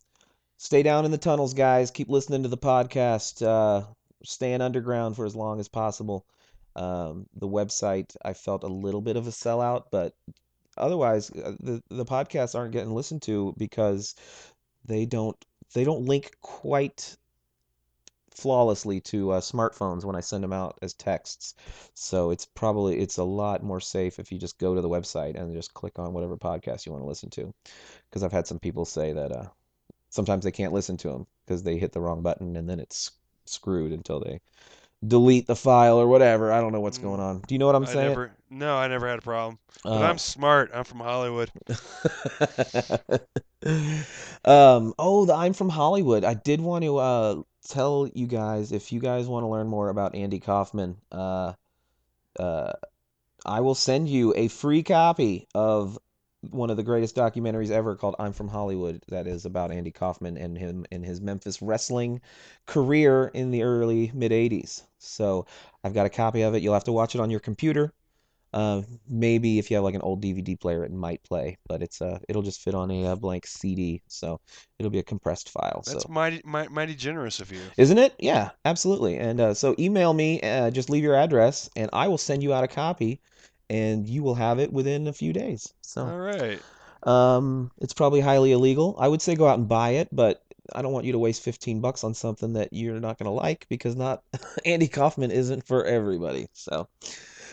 stay 0.58 0.82
down 0.82 1.04
in 1.04 1.10
the 1.10 1.18
tunnels, 1.18 1.54
guys. 1.54 1.90
Keep 1.90 2.08
listening 2.08 2.42
to 2.42 2.48
the 2.48 2.58
podcast. 2.58 3.40
Uh, 3.46 3.86
staying 4.24 4.60
underground 4.60 5.16
for 5.16 5.24
as 5.24 5.36
long 5.36 5.60
as 5.60 5.68
possible. 5.68 6.26
Um, 6.74 7.26
the 7.34 7.48
website, 7.48 8.14
I 8.22 8.34
felt 8.34 8.64
a 8.64 8.68
little 8.68 9.00
bit 9.00 9.16
of 9.16 9.26
a 9.26 9.30
sellout, 9.30 9.84
but 9.90 10.12
otherwise, 10.76 11.30
uh, 11.30 11.54
the 11.60 11.82
the 11.88 12.04
podcasts 12.04 12.54
aren't 12.54 12.72
getting 12.72 12.94
listened 12.94 13.22
to 13.22 13.54
because 13.58 14.14
they 14.84 15.06
don't 15.06 15.36
they 15.74 15.84
don't 15.84 16.06
link 16.06 16.30
quite 16.40 17.16
flawlessly 18.36 19.00
to 19.00 19.32
uh, 19.32 19.40
smartphones 19.40 20.04
when 20.04 20.14
I 20.14 20.20
send 20.20 20.44
them 20.44 20.52
out 20.52 20.78
as 20.82 20.92
texts. 20.92 21.54
So 21.94 22.30
it's 22.30 22.46
probably 22.46 22.98
it's 22.98 23.16
a 23.16 23.24
lot 23.24 23.62
more 23.62 23.80
safe 23.80 24.18
if 24.18 24.30
you 24.30 24.38
just 24.38 24.58
go 24.58 24.74
to 24.74 24.80
the 24.80 24.88
website 24.88 25.36
and 25.36 25.54
just 25.54 25.74
click 25.74 25.98
on 25.98 26.12
whatever 26.12 26.36
podcast 26.36 26.84
you 26.84 26.92
want 26.92 27.02
to 27.02 27.08
listen 27.08 27.30
to. 27.30 27.54
Because 28.08 28.22
I've 28.22 28.32
had 28.32 28.46
some 28.46 28.58
people 28.58 28.84
say 28.84 29.12
that 29.14 29.32
uh, 29.32 29.46
sometimes 30.10 30.44
they 30.44 30.52
can't 30.52 30.74
listen 30.74 30.96
to 30.98 31.08
them 31.08 31.26
because 31.44 31.62
they 31.62 31.78
hit 31.78 31.92
the 31.92 32.00
wrong 32.00 32.22
button 32.22 32.56
and 32.56 32.68
then 32.68 32.78
it's 32.78 33.12
screwed 33.46 33.92
until 33.92 34.20
they 34.20 34.40
delete 35.06 35.46
the 35.46 35.56
file 35.56 35.98
or 35.98 36.06
whatever. 36.06 36.52
I 36.52 36.60
don't 36.60 36.72
know 36.72 36.80
what's 36.80 36.98
Mm. 36.98 36.98
going 36.98 37.20
on. 37.20 37.40
Do 37.46 37.54
you 37.54 37.58
know 37.58 37.66
what 37.66 37.74
I'm 37.76 37.86
I 37.86 37.96
saying? 37.96 37.96
never, 37.96 38.36
no, 38.50 38.76
I 38.76 38.88
never 38.88 39.08
had 39.08 39.18
a 39.18 39.22
problem. 39.22 39.58
But 39.92 40.02
Uh, 40.02 40.04
I'm 40.04 40.18
smart. 40.18 40.70
I'm 40.74 40.84
from 40.84 41.00
Hollywood. 41.00 41.50
um, 44.44 44.94
oh, 44.98 45.24
the 45.26 45.34
I'm 45.34 45.52
from 45.52 45.68
Hollywood. 45.68 46.24
I 46.24 46.34
did 46.34 46.60
want 46.60 46.84
to 46.84 46.96
uh, 46.98 47.42
tell 47.68 48.08
you 48.14 48.26
guys 48.26 48.72
if 48.72 48.92
you 48.92 49.00
guys 49.00 49.26
want 49.26 49.44
to 49.44 49.48
learn 49.48 49.68
more 49.68 49.88
about 49.88 50.14
Andy 50.14 50.38
Kaufman, 50.40 50.96
uh, 51.12 51.52
uh, 52.38 52.72
I 53.46 53.60
will 53.60 53.74
send 53.74 54.08
you 54.08 54.34
a 54.36 54.48
free 54.48 54.82
copy 54.82 55.46
of 55.54 55.98
one 56.50 56.70
of 56.70 56.76
the 56.76 56.82
greatest 56.82 57.16
documentaries 57.16 57.70
ever 57.70 57.96
called 57.96 58.16
I'm 58.18 58.32
from 58.32 58.48
Hollywood. 58.48 59.02
That 59.08 59.26
is 59.26 59.44
about 59.44 59.72
Andy 59.72 59.90
Kaufman 59.90 60.36
and 60.36 60.56
him 60.56 60.86
and 60.92 61.04
his 61.04 61.20
Memphis 61.20 61.60
wrestling 61.62 62.20
career 62.66 63.28
in 63.34 63.50
the 63.50 63.62
early 63.62 64.10
mid 64.14 64.32
80s. 64.32 64.84
So 64.98 65.46
I've 65.84 65.94
got 65.94 66.06
a 66.06 66.10
copy 66.10 66.42
of 66.42 66.54
it. 66.54 66.62
You'll 66.62 66.74
have 66.74 66.84
to 66.84 66.92
watch 66.92 67.14
it 67.14 67.20
on 67.20 67.30
your 67.30 67.40
computer. 67.40 67.92
Uh, 68.52 68.82
maybe 69.08 69.58
if 69.58 69.70
you 69.70 69.76
have 69.76 69.84
like 69.84 69.94
an 69.94 70.02
old 70.02 70.22
DVD 70.22 70.56
player, 70.56 70.84
it 70.84 70.92
might 70.92 71.22
play, 71.24 71.58
but 71.68 71.82
it's 71.82 72.00
uh, 72.02 72.18
it'll 72.28 72.42
just 72.42 72.62
fit 72.62 72.74
on 72.74 72.90
a, 72.90 73.06
uh 73.06 73.16
blank 73.16 73.46
CD, 73.46 74.02
so 74.08 74.40
it'll 74.78 74.90
be 74.90 74.98
a 75.00 75.02
compressed 75.04 75.50
file. 75.50 75.82
That's 75.86 76.06
So 76.06 76.06
mighty, 76.06 76.42
mighty, 76.44 76.68
mighty 76.68 76.94
generous 76.94 77.40
of 77.40 77.50
you. 77.50 77.72
isn't 77.76 77.98
it? 77.98 78.14
Yeah, 78.18 78.50
absolutely. 78.64 79.16
And 79.18 79.40
uh, 79.40 79.54
so 79.54 79.74
email 79.78 80.12
me, 80.12 80.40
uh, 80.42 80.70
just 80.70 80.90
leave 80.90 81.02
your 81.04 81.14
address, 81.14 81.68
and 81.76 81.90
I 81.92 82.08
will 82.08 82.18
send 82.18 82.42
you 82.42 82.52
out 82.52 82.64
a 82.64 82.68
copy, 82.68 83.20
and 83.70 84.06
you 84.08 84.22
will 84.22 84.34
have 84.34 84.58
it 84.58 84.72
within 84.72 85.06
a 85.08 85.12
few 85.12 85.32
days. 85.32 85.72
So 85.82 86.06
All 86.06 86.18
right. 86.18 86.60
um, 87.02 87.70
it's 87.80 87.92
probably 87.94 88.20
highly 88.20 88.52
illegal. 88.52 88.96
I 88.98 89.08
would 89.08 89.22
say 89.22 89.34
go 89.34 89.46
out 89.48 89.58
and 89.58 89.68
buy 89.68 89.90
it, 89.90 90.08
but 90.12 90.42
I 90.74 90.82
don't 90.82 90.92
want 90.92 91.06
you 91.06 91.12
to 91.12 91.18
waste 91.18 91.42
15 91.42 91.80
bucks 91.80 92.02
on 92.04 92.14
something 92.14 92.54
that 92.54 92.72
you're 92.72 92.98
not 93.00 93.18
going 93.18 93.26
to 93.26 93.30
like 93.32 93.66
because 93.68 93.94
not 93.96 94.22
Andy 94.64 94.88
Kaufman 94.88 95.30
isn't 95.30 95.66
for 95.66 95.84
everybody. 95.84 96.48
So, 96.52 96.88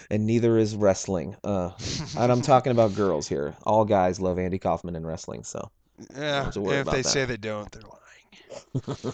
and 0.09 0.26
neither 0.26 0.57
is 0.57 0.76
wrestling. 0.76 1.36
Uh, 1.43 1.72
and 2.18 2.32
I'm 2.32 2.41
talking 2.41 2.72
about 2.72 2.95
girls 2.95 3.28
here. 3.28 3.55
All 3.64 3.86
guys 3.86 4.20
love 4.20 4.39
Andy 4.39 4.57
Kaufman 4.59 4.95
and 4.95 5.05
wrestling, 5.05 5.43
so. 5.43 5.70
yeah. 6.16 6.45
have 6.45 6.53
to 6.55 6.61
worry 6.61 6.78
If 6.78 6.88
they 6.88 7.01
that. 7.03 7.07
say 7.09 7.26
they 7.26 7.38
don't, 7.38 7.72
they're 7.72 7.84
lying. 7.84 9.14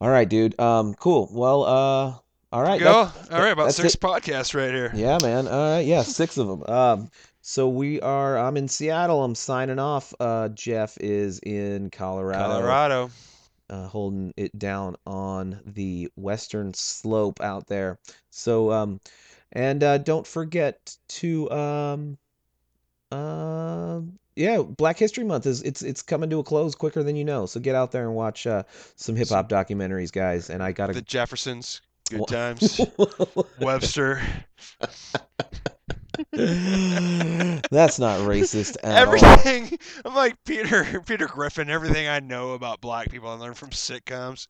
All 0.00 0.10
right, 0.10 0.28
dude. 0.28 0.58
Um, 0.60 0.94
cool. 0.94 1.28
Well, 1.32 1.64
uh, 1.64 2.14
all 2.52 2.62
right. 2.62 2.80
Go. 2.80 3.04
that- 3.06 3.32
All 3.32 3.40
right. 3.40 3.52
About 3.52 3.72
six 3.74 3.94
it. 3.94 4.00
podcasts 4.00 4.54
right 4.54 4.70
here. 4.70 4.90
Yeah, 4.94 5.18
man. 5.22 5.46
All 5.48 5.74
right. 5.76 5.80
Yeah, 5.86 6.02
six 6.02 6.36
of 6.38 6.46
them. 6.48 6.62
Um, 6.64 7.10
So 7.40 7.68
we 7.68 8.00
are. 8.00 8.36
I'm 8.38 8.56
in 8.56 8.68
Seattle. 8.68 9.22
I'm 9.24 9.34
signing 9.34 9.78
off. 9.78 10.12
Uh, 10.20 10.48
Jeff 10.48 10.98
is 11.00 11.38
in 11.40 11.88
Colorado, 11.90 12.44
Colorado. 12.44 13.10
Uh, 13.70 13.86
holding 13.86 14.32
it 14.36 14.58
down 14.58 14.96
on 15.06 15.60
the 15.64 16.10
western 16.16 16.72
slope 16.74 17.40
out 17.42 17.66
there. 17.66 17.98
So, 18.30 18.70
um, 18.72 19.00
and 19.52 19.82
uh, 19.82 19.98
don't 19.98 20.26
forget 20.26 20.96
to 21.08 21.50
um, 21.50 22.18
uh, 23.12 24.00
yeah, 24.36 24.62
Black 24.62 24.98
History 24.98 25.24
Month 25.24 25.46
is 25.46 25.62
it's 25.62 25.82
it's 25.82 26.02
coming 26.02 26.30
to 26.30 26.38
a 26.40 26.44
close 26.44 26.74
quicker 26.74 27.02
than 27.02 27.16
you 27.16 27.24
know. 27.24 27.46
So 27.46 27.60
get 27.60 27.74
out 27.74 27.92
there 27.92 28.04
and 28.04 28.14
watch 28.14 28.46
uh, 28.46 28.62
some 28.96 29.16
hip 29.16 29.28
hop 29.28 29.48
documentaries, 29.48 30.12
guys. 30.12 30.50
And 30.50 30.62
I 30.62 30.72
gotta 30.72 30.92
The 30.92 31.02
Jeffersons, 31.02 31.80
good 32.08 32.26
times. 32.26 32.80
Webster. 33.60 34.22
That's 36.32 37.98
not 37.98 38.20
racist 38.20 38.76
at 38.82 39.06
all. 39.06 39.14
Everything. 39.14 39.78
I'm 40.04 40.14
like 40.14 40.36
Peter 40.44 41.00
Peter 41.06 41.26
Griffin. 41.26 41.70
Everything 41.70 42.08
I 42.08 42.20
know 42.20 42.52
about 42.52 42.80
black 42.80 43.10
people 43.10 43.28
I 43.28 43.34
learned 43.34 43.56
from 43.56 43.70
sitcoms. 43.70 44.46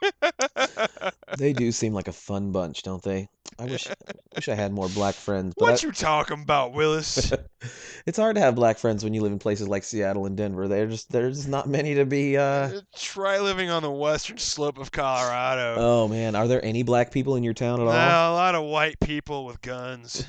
They 1.38 1.52
do 1.52 1.70
seem 1.70 1.94
like 1.94 2.08
a 2.08 2.12
fun 2.12 2.50
bunch, 2.50 2.82
don't 2.82 3.02
they? 3.02 3.28
I 3.60 3.66
wish 3.66 3.86
wish 4.34 4.48
I 4.48 4.56
had 4.56 4.72
more 4.72 4.88
black 4.88 5.14
friends, 5.14 5.54
but 5.56 5.64
what 5.64 5.84
I- 5.84 5.86
you 5.86 5.92
talking 5.92 6.42
about, 6.42 6.72
Willis? 6.72 7.32
it's 8.06 8.18
hard 8.18 8.34
to 8.34 8.40
have 8.40 8.56
black 8.56 8.78
friends 8.78 9.04
when 9.04 9.14
you 9.14 9.22
live 9.22 9.30
in 9.30 9.38
places 9.38 9.68
like 9.68 9.84
Seattle 9.84 10.26
and 10.26 10.36
Denver. 10.36 10.66
They're 10.66 10.88
just 10.88 11.12
there's 11.12 11.46
not 11.46 11.68
many 11.68 11.94
to 11.94 12.04
be. 12.04 12.36
Uh... 12.36 12.80
Try 12.96 13.38
living 13.38 13.70
on 13.70 13.84
the 13.84 13.90
western 13.90 14.38
slope 14.38 14.78
of 14.78 14.90
Colorado. 14.90 15.76
Oh 15.78 16.08
man, 16.08 16.34
are 16.34 16.48
there 16.48 16.64
any 16.64 16.82
black 16.82 17.12
people 17.12 17.36
in 17.36 17.44
your 17.44 17.54
town 17.54 17.80
at 17.80 17.86
all? 17.86 17.92
A 17.92 18.34
lot 18.34 18.56
of 18.56 18.64
white 18.64 18.98
people 18.98 19.46
with 19.46 19.62
guns. 19.62 20.28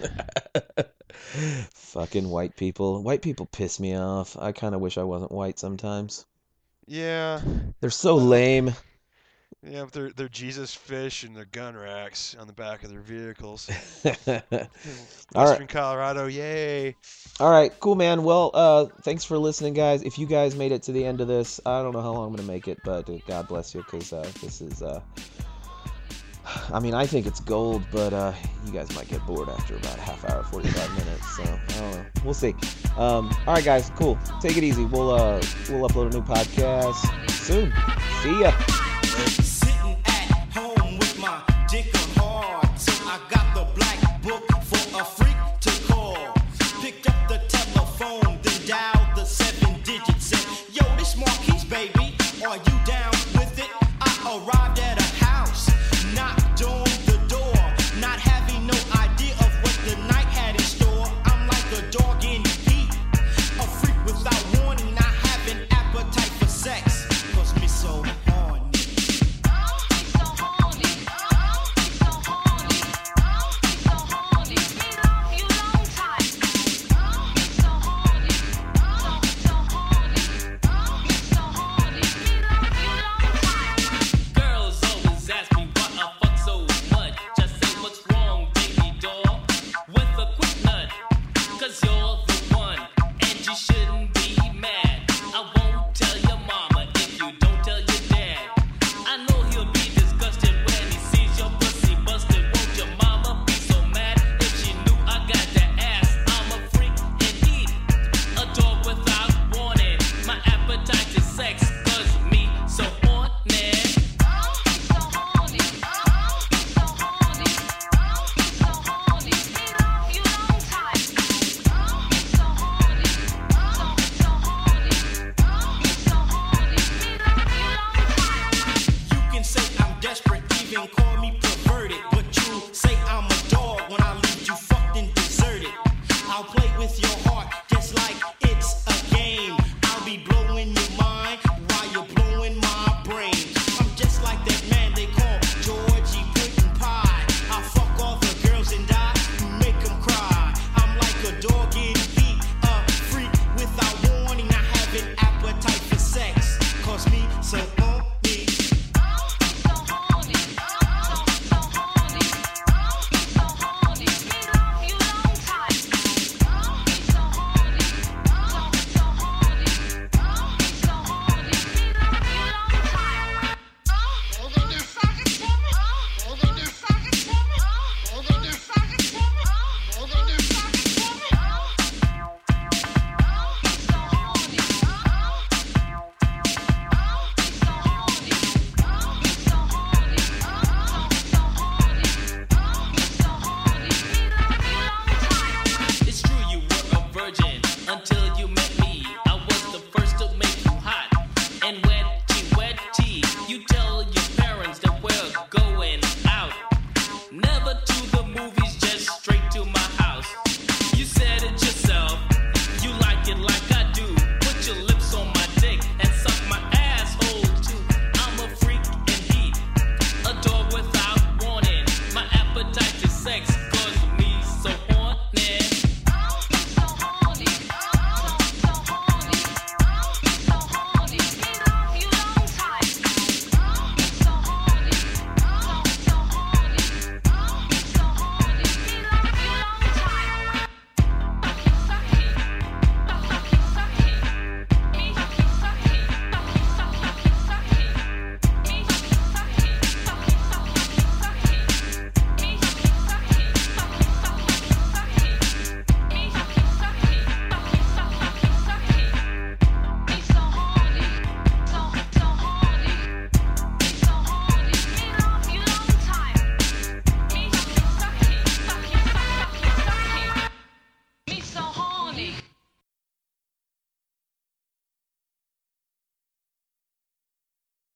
Fucking 1.73 2.29
white 2.29 2.55
people. 2.55 3.01
White 3.01 3.23
people 3.23 3.47
piss 3.47 3.79
me 3.79 3.97
off. 3.97 4.37
I 4.39 4.51
kind 4.51 4.75
of 4.75 4.81
wish 4.81 4.99
I 4.99 5.03
wasn't 5.03 5.31
white 5.31 5.57
sometimes. 5.57 6.25
Yeah, 6.85 7.41
They're 7.81 7.89
so 7.89 8.15
lame. 8.15 8.73
Yeah, 9.61 9.83
with 9.83 9.91
their 9.91 10.09
their 10.11 10.29
Jesus 10.29 10.73
fish 10.73 11.23
and 11.23 11.35
their 11.35 11.45
gun 11.45 11.75
racks 11.75 12.35
on 12.39 12.47
the 12.47 12.53
back 12.53 12.83
of 12.83 12.89
their 12.89 13.01
vehicles. 13.01 13.69
All 14.05 14.13
right. 14.27 14.69
Western 15.35 15.67
Colorado, 15.67 16.27
yay! 16.27 16.95
All 17.39 17.51
right, 17.51 17.77
cool, 17.79 17.95
man. 17.95 18.23
Well, 18.23 18.51
uh, 18.53 18.85
thanks 19.01 19.23
for 19.23 19.37
listening, 19.37 19.73
guys. 19.73 20.01
If 20.03 20.17
you 20.17 20.27
guys 20.27 20.55
made 20.55 20.71
it 20.71 20.83
to 20.83 20.91
the 20.91 21.05
end 21.05 21.19
of 21.21 21.27
this, 21.27 21.59
I 21.65 21.81
don't 21.81 21.93
know 21.93 22.01
how 22.01 22.13
long 22.13 22.27
I'm 22.27 22.35
gonna 22.35 22.47
make 22.47 22.67
it, 22.67 22.79
but 22.85 23.09
uh, 23.09 23.17
God 23.27 23.47
bless 23.47 23.75
you, 23.75 23.83
because 23.83 24.13
uh, 24.13 24.29
this 24.41 24.61
is. 24.61 24.81
Uh, 24.81 25.01
I 26.73 26.79
mean, 26.79 26.93
I 26.93 27.05
think 27.05 27.25
it's 27.25 27.39
gold, 27.39 27.83
but 27.91 28.13
uh, 28.13 28.33
you 28.65 28.71
guys 28.71 28.93
might 28.95 29.07
get 29.07 29.25
bored 29.25 29.49
after 29.49 29.75
about 29.75 29.97
a 29.97 30.01
half 30.01 30.23
hour, 30.29 30.43
45 30.43 30.97
minutes. 30.97 31.35
So 31.35 31.43
I 31.43 31.79
don't 31.79 31.91
know. 31.95 32.05
We'll 32.23 32.33
see. 32.33 32.55
Um, 32.97 33.35
all 33.45 33.55
right, 33.55 33.63
guys, 33.63 33.91
cool. 33.95 34.17
Take 34.41 34.57
it 34.57 34.63
easy. 34.63 34.85
We'll 34.85 35.11
uh, 35.11 35.41
we'll 35.69 35.87
upload 35.87 36.07
a 36.07 36.17
new 36.17 36.23
podcast 36.23 37.29
soon. 37.29 37.73
See 38.21 38.41
ya. 38.41 39.45
baby. 51.69 52.15
Are 52.45 52.57
you 52.57 52.85
down? 52.85 52.98